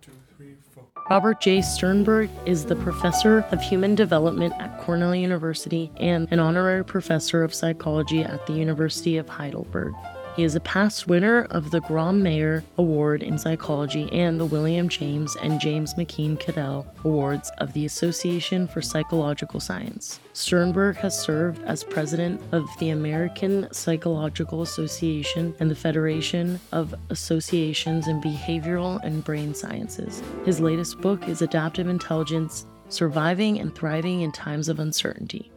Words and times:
two, 0.00 0.12
three, 0.36 0.54
four. 0.74 0.84
Robert 1.10 1.40
J. 1.40 1.60
Sternberg 1.60 2.30
is 2.46 2.64
the 2.64 2.76
professor 2.76 3.40
of 3.50 3.60
human 3.60 3.94
development 3.94 4.54
at 4.58 4.80
Cornell 4.80 5.14
University 5.14 5.90
and 5.96 6.28
an 6.30 6.38
honorary 6.38 6.84
professor 6.84 7.42
of 7.42 7.52
psychology 7.52 8.22
at 8.22 8.46
the 8.46 8.52
University 8.52 9.16
of 9.16 9.28
Heidelberg. 9.28 9.94
He 10.36 10.44
is 10.44 10.54
a 10.54 10.60
past 10.60 11.08
winner 11.08 11.42
of 11.50 11.70
the 11.70 11.80
Grawemeyer 11.80 12.62
Award 12.78 13.22
in 13.22 13.36
Psychology 13.36 14.08
and 14.12 14.38
the 14.38 14.46
William 14.46 14.88
James 14.88 15.36
and 15.42 15.60
James 15.60 15.94
McKeen 15.94 16.38
Cattell 16.38 16.86
Awards 17.04 17.50
of 17.58 17.72
the 17.72 17.84
Association 17.84 18.68
for 18.68 18.80
Psychological 18.80 19.58
Science. 19.58 20.20
Sternberg 20.32 20.96
has 20.96 21.18
served 21.18 21.62
as 21.64 21.82
president 21.82 22.40
of 22.52 22.68
the 22.78 22.90
American 22.90 23.66
Psychological 23.72 24.62
Association 24.62 25.54
and 25.58 25.70
the 25.70 25.74
Federation 25.74 26.60
of 26.70 26.94
Associations 27.10 28.06
in 28.06 28.20
Behavioral 28.20 29.00
and 29.02 29.24
Brain 29.24 29.52
Sciences. 29.52 30.22
His 30.44 30.60
latest 30.60 31.00
book 31.00 31.28
is 31.28 31.42
Adaptive 31.42 31.88
Intelligence 31.88 32.66
Surviving 32.88 33.58
and 33.58 33.74
Thriving 33.74 34.22
in 34.22 34.32
Times 34.32 34.68
of 34.68 34.78
Uncertainty. 34.78 35.50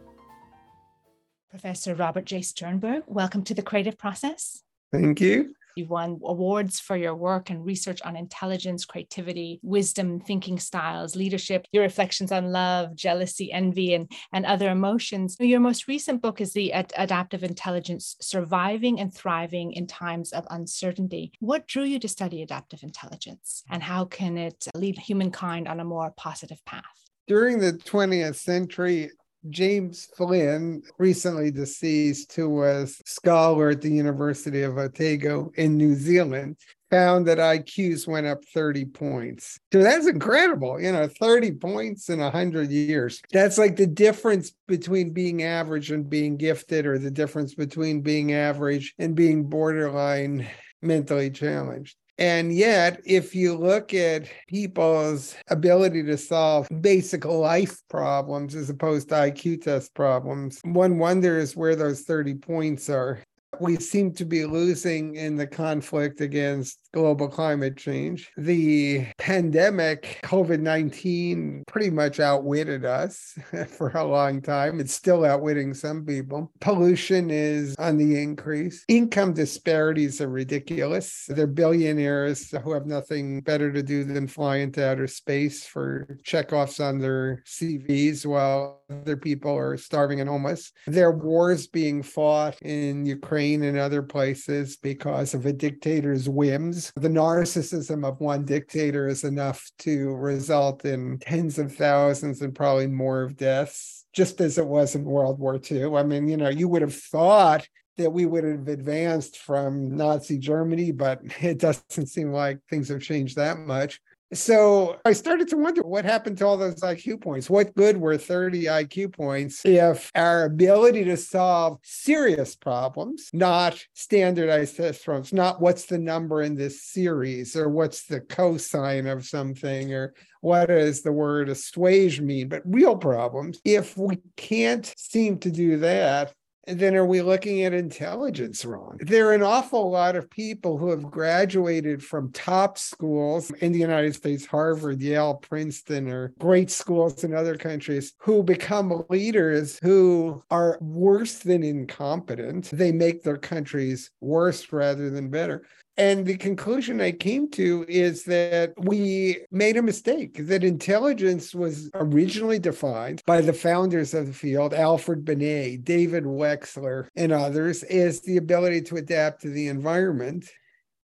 Professor 1.54 1.94
Robert 1.94 2.24
J. 2.24 2.42
Sternberg, 2.42 3.04
welcome 3.06 3.44
to 3.44 3.54
the 3.54 3.62
creative 3.62 3.96
process. 3.96 4.64
Thank 4.90 5.20
you. 5.20 5.54
You've 5.76 5.88
won 5.88 6.18
awards 6.24 6.80
for 6.80 6.96
your 6.96 7.14
work 7.14 7.48
and 7.48 7.64
research 7.64 8.02
on 8.02 8.16
intelligence, 8.16 8.84
creativity, 8.84 9.60
wisdom, 9.62 10.18
thinking 10.18 10.58
styles, 10.58 11.14
leadership, 11.14 11.66
your 11.70 11.84
reflections 11.84 12.32
on 12.32 12.50
love, 12.50 12.96
jealousy, 12.96 13.52
envy, 13.52 13.94
and, 13.94 14.10
and 14.32 14.44
other 14.44 14.68
emotions. 14.68 15.36
Your 15.38 15.60
most 15.60 15.86
recent 15.86 16.20
book 16.22 16.40
is 16.40 16.54
The 16.54 16.72
Ad- 16.72 16.92
Adaptive 16.96 17.44
Intelligence 17.44 18.16
Surviving 18.20 18.98
and 18.98 19.14
Thriving 19.14 19.74
in 19.74 19.86
Times 19.86 20.32
of 20.32 20.44
Uncertainty. 20.50 21.30
What 21.38 21.68
drew 21.68 21.84
you 21.84 22.00
to 22.00 22.08
study 22.08 22.42
adaptive 22.42 22.82
intelligence, 22.82 23.62
and 23.70 23.80
how 23.80 24.06
can 24.06 24.36
it 24.36 24.66
lead 24.74 24.98
humankind 24.98 25.68
on 25.68 25.78
a 25.78 25.84
more 25.84 26.12
positive 26.16 26.64
path? 26.64 26.82
During 27.28 27.60
the 27.60 27.74
20th 27.74 28.34
century, 28.34 29.12
James 29.50 30.08
Flynn, 30.16 30.82
recently 30.98 31.50
deceased, 31.50 32.32
who 32.34 32.48
was 32.48 33.00
scholar 33.04 33.70
at 33.70 33.80
the 33.80 33.90
University 33.90 34.62
of 34.62 34.78
Otago 34.78 35.50
in 35.56 35.76
New 35.76 35.94
Zealand, 35.94 36.56
found 36.90 37.26
that 37.26 37.38
IQs 37.38 38.06
went 38.06 38.26
up 38.26 38.44
30 38.54 38.84
points. 38.86 39.58
So 39.72 39.82
that's 39.82 40.06
incredible. 40.06 40.80
You 40.80 40.92
know, 40.92 41.08
30 41.08 41.52
points 41.52 42.08
in 42.08 42.20
100 42.20 42.70
years. 42.70 43.20
That's 43.32 43.58
like 43.58 43.76
the 43.76 43.86
difference 43.86 44.52
between 44.68 45.10
being 45.10 45.42
average 45.42 45.90
and 45.90 46.08
being 46.08 46.36
gifted, 46.36 46.86
or 46.86 46.98
the 46.98 47.10
difference 47.10 47.54
between 47.54 48.00
being 48.00 48.32
average 48.32 48.94
and 48.98 49.14
being 49.14 49.44
borderline 49.44 50.46
mentally 50.80 51.30
challenged. 51.30 51.96
And 52.18 52.52
yet, 52.52 53.00
if 53.04 53.34
you 53.34 53.56
look 53.56 53.92
at 53.92 54.28
people's 54.46 55.34
ability 55.48 56.04
to 56.04 56.16
solve 56.16 56.68
basic 56.80 57.24
life 57.24 57.80
problems 57.88 58.54
as 58.54 58.70
opposed 58.70 59.08
to 59.08 59.16
IQ 59.16 59.62
test 59.62 59.94
problems, 59.94 60.60
one 60.62 60.98
wonders 60.98 61.56
where 61.56 61.74
those 61.74 62.02
30 62.02 62.34
points 62.36 62.88
are. 62.88 63.20
We 63.60 63.76
seem 63.76 64.12
to 64.14 64.24
be 64.24 64.44
losing 64.44 65.16
in 65.16 65.36
the 65.36 65.46
conflict 65.46 66.20
against 66.20 66.78
global 66.92 67.28
climate 67.28 67.76
change. 67.76 68.30
The 68.36 69.06
pandemic, 69.18 70.20
COVID 70.22 70.60
19, 70.60 71.64
pretty 71.66 71.90
much 71.90 72.20
outwitted 72.20 72.84
us 72.84 73.36
for 73.68 73.90
a 73.90 74.04
long 74.04 74.40
time. 74.40 74.80
It's 74.80 74.94
still 74.94 75.24
outwitting 75.24 75.74
some 75.74 76.04
people. 76.04 76.52
Pollution 76.60 77.30
is 77.30 77.74
on 77.78 77.96
the 77.96 78.22
increase. 78.22 78.84
Income 78.88 79.34
disparities 79.34 80.20
are 80.20 80.28
ridiculous. 80.28 81.26
They're 81.28 81.46
billionaires 81.46 82.50
who 82.50 82.72
have 82.72 82.86
nothing 82.86 83.40
better 83.40 83.72
to 83.72 83.82
do 83.82 84.04
than 84.04 84.28
fly 84.28 84.58
into 84.58 84.86
outer 84.86 85.08
space 85.08 85.66
for 85.66 86.18
checkoffs 86.24 86.82
on 86.82 86.98
their 86.98 87.42
CVs 87.46 88.24
while 88.24 88.83
other 89.02 89.16
people 89.16 89.56
are 89.56 89.76
starving 89.76 90.20
and 90.20 90.28
homeless. 90.28 90.72
There 90.86 91.08
are 91.08 91.16
wars 91.16 91.66
being 91.66 92.02
fought 92.02 92.60
in 92.62 93.06
Ukraine 93.06 93.62
and 93.62 93.78
other 93.78 94.02
places 94.02 94.76
because 94.76 95.34
of 95.34 95.46
a 95.46 95.52
dictator's 95.52 96.28
whims. 96.28 96.92
The 96.96 97.08
narcissism 97.08 98.06
of 98.06 98.20
one 98.20 98.44
dictator 98.44 99.08
is 99.08 99.24
enough 99.24 99.70
to 99.80 100.14
result 100.14 100.84
in 100.84 101.18
tens 101.18 101.58
of 101.58 101.74
thousands 101.74 102.42
and 102.42 102.54
probably 102.54 102.86
more 102.86 103.22
of 103.22 103.36
deaths, 103.36 104.06
just 104.12 104.40
as 104.40 104.58
it 104.58 104.66
was 104.66 104.94
in 104.94 105.04
World 105.04 105.38
War 105.38 105.60
II. 105.70 105.96
I 105.96 106.02
mean, 106.02 106.28
you 106.28 106.36
know, 106.36 106.48
you 106.48 106.68
would 106.68 106.82
have 106.82 106.94
thought 106.94 107.66
that 107.96 108.12
we 108.12 108.26
would 108.26 108.44
have 108.44 108.68
advanced 108.68 109.38
from 109.38 109.96
Nazi 109.96 110.38
Germany, 110.38 110.90
but 110.90 111.20
it 111.40 111.58
doesn't 111.58 112.06
seem 112.06 112.32
like 112.32 112.58
things 112.68 112.88
have 112.88 113.00
changed 113.02 113.36
that 113.36 113.58
much. 113.58 114.00
So 114.34 114.98
I 115.04 115.12
started 115.12 115.48
to 115.48 115.56
wonder 115.56 115.82
what 115.82 116.04
happened 116.04 116.38
to 116.38 116.46
all 116.46 116.56
those 116.56 116.80
IQ 116.80 117.22
points. 117.22 117.48
What 117.48 117.74
good 117.76 117.96
were 117.96 118.18
30 118.18 118.64
IQ 118.64 119.12
points 119.14 119.64
if 119.64 120.10
our 120.14 120.44
ability 120.44 121.04
to 121.04 121.16
solve 121.16 121.78
serious 121.82 122.56
problems, 122.56 123.30
not 123.32 123.82
standardized 123.94 124.76
test 124.76 125.04
problems, 125.04 125.32
not 125.32 125.60
what's 125.60 125.86
the 125.86 125.98
number 125.98 126.42
in 126.42 126.56
this 126.56 126.82
series 126.82 127.54
or 127.54 127.68
what's 127.68 128.06
the 128.06 128.20
cosine 128.20 129.06
of 129.06 129.24
something 129.24 129.94
or 129.94 130.14
what 130.40 130.66
does 130.66 131.02
the 131.02 131.12
word 131.12 131.48
assuage 131.48 132.20
mean, 132.20 132.48
but 132.48 132.62
real 132.64 132.96
problems. 132.96 133.60
If 133.64 133.96
we 133.96 134.18
can't 134.36 134.92
seem 134.96 135.38
to 135.38 135.50
do 135.50 135.78
that, 135.78 136.34
then 136.66 136.94
are 136.96 137.06
we 137.06 137.22
looking 137.22 137.62
at 137.62 137.72
intelligence 137.72 138.64
wrong? 138.64 138.98
There 139.00 139.28
are 139.28 139.34
an 139.34 139.42
awful 139.42 139.90
lot 139.90 140.16
of 140.16 140.30
people 140.30 140.78
who 140.78 140.90
have 140.90 141.10
graduated 141.10 142.02
from 142.02 142.32
top 142.32 142.78
schools 142.78 143.50
in 143.50 143.72
the 143.72 143.78
United 143.78 144.14
States, 144.14 144.46
Harvard, 144.46 145.00
Yale, 145.00 145.34
Princeton, 145.34 146.08
or 146.08 146.32
great 146.38 146.70
schools 146.70 147.24
in 147.24 147.34
other 147.34 147.56
countries, 147.56 148.14
who 148.18 148.42
become 148.42 149.04
leaders 149.08 149.78
who 149.82 150.42
are 150.50 150.78
worse 150.80 151.38
than 151.38 151.62
incompetent. 151.62 152.70
They 152.70 152.92
make 152.92 153.22
their 153.22 153.36
countries 153.36 154.10
worse 154.20 154.72
rather 154.72 155.10
than 155.10 155.30
better. 155.30 155.66
And 155.96 156.26
the 156.26 156.36
conclusion 156.36 157.00
I 157.00 157.12
came 157.12 157.48
to 157.52 157.84
is 157.88 158.24
that 158.24 158.72
we 158.76 159.44
made 159.50 159.76
a 159.76 159.82
mistake, 159.82 160.46
that 160.46 160.64
intelligence 160.64 161.54
was 161.54 161.88
originally 161.94 162.58
defined 162.58 163.22
by 163.26 163.40
the 163.40 163.52
founders 163.52 164.12
of 164.12 164.26
the 164.26 164.32
field, 164.32 164.74
Alfred 164.74 165.24
Binet, 165.24 165.84
David 165.84 166.24
Wechsler, 166.24 167.06
and 167.14 167.30
others, 167.30 167.84
as 167.84 168.20
the 168.20 168.38
ability 168.38 168.82
to 168.82 168.96
adapt 168.96 169.42
to 169.42 169.50
the 169.50 169.68
environment. 169.68 170.50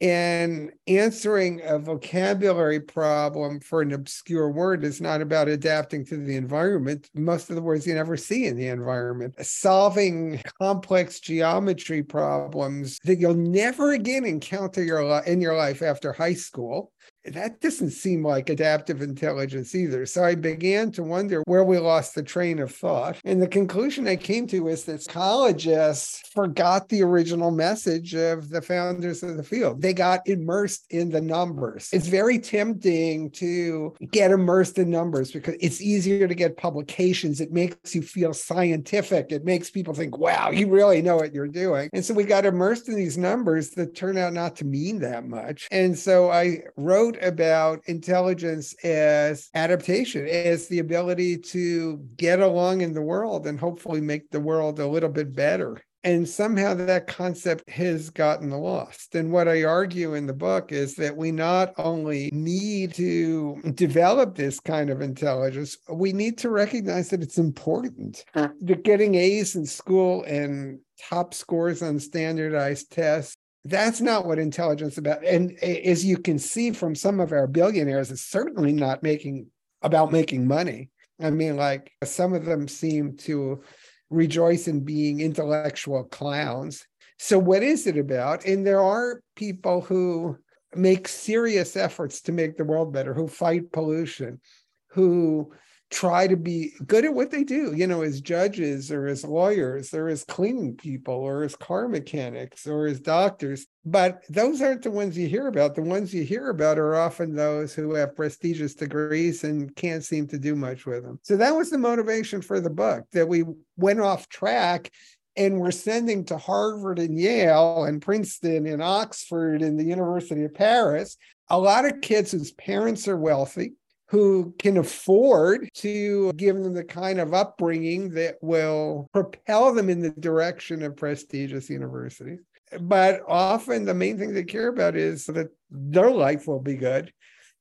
And 0.04 0.70
answering 0.87 1.62
a 1.65 1.78
vocabulary 1.78 2.78
problem 2.78 3.59
for 3.60 3.81
an 3.81 3.94
obscure 3.94 4.50
word 4.50 4.84
is 4.84 5.00
not 5.00 5.22
about 5.22 5.48
adapting 5.48 6.04
to 6.04 6.19
the 6.19 6.37
environment. 6.37 7.09
Most 7.15 7.48
of 7.48 7.56
the 7.56 7.62
words 7.62 7.87
you 7.87 7.94
never 7.94 8.19
see 8.19 8.44
in 8.44 8.59
the 8.59 8.69
environment. 8.69 9.34
Solving 9.41 10.43
complex 10.60 11.20
geometry 11.20 12.03
problems 12.03 12.98
that 13.04 13.19
you'll 13.19 13.32
never 13.32 13.93
again 13.93 14.26
encounter 14.26 14.84
your, 14.84 15.22
in 15.22 15.41
your 15.41 15.56
life 15.56 15.81
after 15.81 16.12
high 16.12 16.34
school 16.34 16.93
that 17.26 17.60
doesn't 17.60 17.90
seem 17.90 18.24
like 18.24 18.50
adaptive 18.50 19.00
intelligence 19.00 19.74
either. 19.74 20.06
So 20.06 20.24
I 20.24 20.34
began 20.34 20.92
to 20.92 21.02
wonder 21.02 21.42
where 21.46 21.64
we 21.64 21.78
lost 21.78 22.14
the 22.14 22.22
train 22.22 22.58
of 22.58 22.70
thought. 22.70 23.18
And 23.24 23.40
the 23.40 23.48
conclusion 23.48 24.06
I 24.06 24.16
came 24.16 24.46
to 24.48 24.68
is 24.68 24.84
that 24.84 25.02
psychologists 25.02 26.22
forgot 26.32 26.88
the 26.88 27.02
original 27.02 27.50
message 27.50 28.14
of 28.14 28.50
the 28.50 28.60
founders 28.60 29.22
of 29.22 29.36
the 29.36 29.42
field. 29.42 29.80
They 29.80 29.94
got 29.94 30.26
immersed 30.28 30.86
in 30.90 31.10
the 31.10 31.20
numbers. 31.20 31.88
It's 31.92 32.08
very 32.08 32.38
tempting 32.38 33.30
to 33.32 33.94
get 34.10 34.30
immersed 34.30 34.78
in 34.78 34.90
numbers 34.90 35.32
because 35.32 35.56
it's 35.60 35.80
easier 35.80 36.28
to 36.28 36.34
get 36.34 36.56
publications. 36.56 37.40
It 37.40 37.52
makes 37.52 37.94
you 37.94 38.02
feel 38.02 38.34
scientific. 38.34 39.32
It 39.32 39.44
makes 39.44 39.70
people 39.70 39.94
think, 39.94 40.18
wow, 40.18 40.50
you 40.50 40.68
really 40.68 41.00
know 41.00 41.16
what 41.16 41.32
you're 41.32 41.48
doing. 41.48 41.88
And 41.92 42.04
so 42.04 42.12
we 42.14 42.24
got 42.24 42.44
immersed 42.44 42.88
in 42.88 42.96
these 42.96 43.16
numbers 43.16 43.70
that 43.70 43.94
turn 43.94 44.18
out 44.18 44.32
not 44.32 44.56
to 44.56 44.64
mean 44.64 45.00
that 45.00 45.26
much. 45.26 45.68
And 45.70 45.98
so 45.98 46.30
I 46.30 46.62
wrote 46.76 47.13
about 47.22 47.80
intelligence 47.86 48.75
as 48.84 49.49
adaptation, 49.55 50.26
as 50.26 50.69
the 50.69 50.78
ability 50.78 51.38
to 51.38 51.99
get 52.16 52.40
along 52.40 52.81
in 52.81 52.94
the 52.94 53.02
world 53.02 53.46
and 53.46 53.58
hopefully 53.58 54.00
make 54.00 54.31
the 54.31 54.40
world 54.40 54.78
a 54.78 54.87
little 54.87 55.08
bit 55.08 55.34
better. 55.34 55.81
And 56.05 56.28
somehow 56.28 56.75
that 56.75 57.06
concept 57.06 57.70
has 57.70 58.11
gotten 58.11 58.50
lost. 58.50 59.14
And 59.14 59.32
what 59.32 59.49
I 59.49 59.64
argue 59.64 60.12
in 60.12 60.26
the 60.26 60.34
book 60.34 60.70
is 60.70 60.96
that 60.96 61.16
we 61.16 61.32
not 61.32 61.72
only 61.78 62.28
need 62.31 62.93
to 62.94 63.58
develop 63.75 64.34
this 64.34 64.61
kind 64.61 64.90
of 64.90 65.00
intelligence, 65.00 65.78
we 65.88 66.12
need 66.12 66.37
to 66.38 66.50
recognize 66.50 67.08
that 67.08 67.22
it's 67.22 67.38
important. 67.38 68.22
That 68.34 68.84
getting 68.84 69.14
A's 69.14 69.56
in 69.56 69.64
school 69.64 70.25
and 70.25 70.81
top 71.08 71.32
scores 71.32 71.82
on 71.82 71.99
standardized 71.99 72.93
tests 72.93 73.37
that's 73.64 74.00
not 74.00 74.26
what 74.26 74.38
intelligence 74.38 74.99
about. 74.99 75.25
And 75.25 75.52
as 75.62 76.05
you 76.05 76.19
can 76.19 76.38
see 76.38 76.70
from 76.70 76.94
some 76.94 77.19
of 77.19 77.32
our 77.32 77.46
billionaires, 77.46 78.11
it's 78.11 78.22
certainly 78.22 78.72
not 78.72 79.02
making 79.02 79.46
about 79.82 80.12
making 80.12 80.46
money. 80.46 80.90
I 81.20 81.31
mean, 81.31 81.56
like 81.56 81.93
some 82.02 82.34
of 82.34 82.44
them 82.44 82.69
seem 82.69 83.16
to 83.19 83.62
rejoice 84.11 84.69
in 84.69 84.84
being 84.84 85.20
intellectual 85.20 86.05
clowns. 86.05 86.87
So, 87.19 87.38
what 87.38 87.62
is 87.62 87.87
it 87.87 87.96
about? 87.96 88.44
And 88.44 88.66
there 88.66 88.82
are 88.82 89.20
people 89.37 89.81
who 89.81 90.37
make 90.75 91.08
serious 91.08 91.76
efforts 91.76 92.20
to 92.22 92.32
make 92.32 92.56
the 92.56 92.64
world 92.64 92.93
better, 92.93 93.14
who 93.14 93.28
fight 93.28 93.72
pollution, 93.72 94.40
who 94.88 95.52
try 95.94 96.26
to 96.26 96.37
be 96.37 96.73
good 96.88 97.05
at 97.05 97.14
what 97.14 97.31
they 97.31 97.44
do, 97.44 97.73
you 97.73 97.87
know, 97.87 98.02
as 98.02 98.20
judges 98.20 98.91
or 98.91 99.06
as 99.06 99.23
lawyers 99.23 99.94
or 99.94 100.08
as 100.08 100.25
cleaning 100.25 100.75
people 100.75 101.14
or 101.14 101.44
as 101.44 101.55
car 101.55 101.87
mechanics 101.87 102.67
or 102.67 102.87
as 102.87 102.99
doctors. 102.99 103.67
But 103.85 104.25
those 104.29 104.61
aren't 104.61 104.82
the 104.82 104.91
ones 104.91 105.17
you 105.17 105.29
hear 105.29 105.46
about. 105.46 105.76
The 105.76 105.82
ones 105.82 106.12
you 106.12 106.25
hear 106.25 106.50
about 106.50 106.81
are 106.81 106.96
often 106.96 107.37
those 107.37 107.75
who 107.75 107.94
have 107.94 108.17
prestigious 108.17 108.75
degrees 108.75 109.44
and 109.44 109.75
can't 109.76 110.05
seem 110.05 110.26
to 110.29 110.38
do 110.38 110.56
much 110.56 110.85
with 110.85 111.05
them. 111.05 111.20
So 111.23 111.37
that 111.37 111.55
was 111.55 111.70
the 111.70 111.79
motivation 111.79 112.43
for 112.43 112.61
the 112.61 112.70
book 112.70 113.05
that 113.12 113.29
we 113.29 113.44
went 113.76 114.00
off 114.00 114.29
track 114.29 114.90
and 115.37 115.61
we're 115.61 115.70
sending 115.70 116.25
to 116.25 116.38
Harvard 116.38 116.99
and 116.99 117.19
Yale 117.19 117.85
and 117.85 118.02
Princeton 118.02 118.67
and 118.67 118.82
Oxford 118.82 119.62
and 119.62 119.79
the 119.79 119.85
University 119.85 120.43
of 120.43 120.55
Paris 120.55 121.17
a 121.50 121.58
lot 121.58 121.85
of 121.85 122.00
kids 122.00 122.32
whose 122.32 122.52
parents 122.52 123.06
are 123.06 123.17
wealthy 123.17 123.75
who 124.14 124.55
can 124.61 124.76
afford 124.76 125.69
to 125.75 126.32
give 126.34 126.55
them 126.55 126.72
the 126.72 126.84
kind 126.84 127.19
of 127.19 127.34
upbringing 127.34 128.11
that 128.11 128.37
will 128.40 129.08
propel 129.12 129.75
them 129.75 129.90
in 129.90 129.99
the 129.99 130.11
direction 130.11 130.84
of 130.84 130.96
prestigious 130.96 131.69
universities. 131.69 132.38
But 132.81 133.22
often 133.26 133.84
the 133.84 133.93
main 133.93 134.16
thing 134.16 134.32
they 134.32 134.44
care 134.44 134.69
about 134.69 134.94
is 134.94 135.26
that 135.26 135.49
their 135.69 136.12
life 136.12 136.46
will 136.46 136.61
be 136.61 136.76
good 136.76 137.12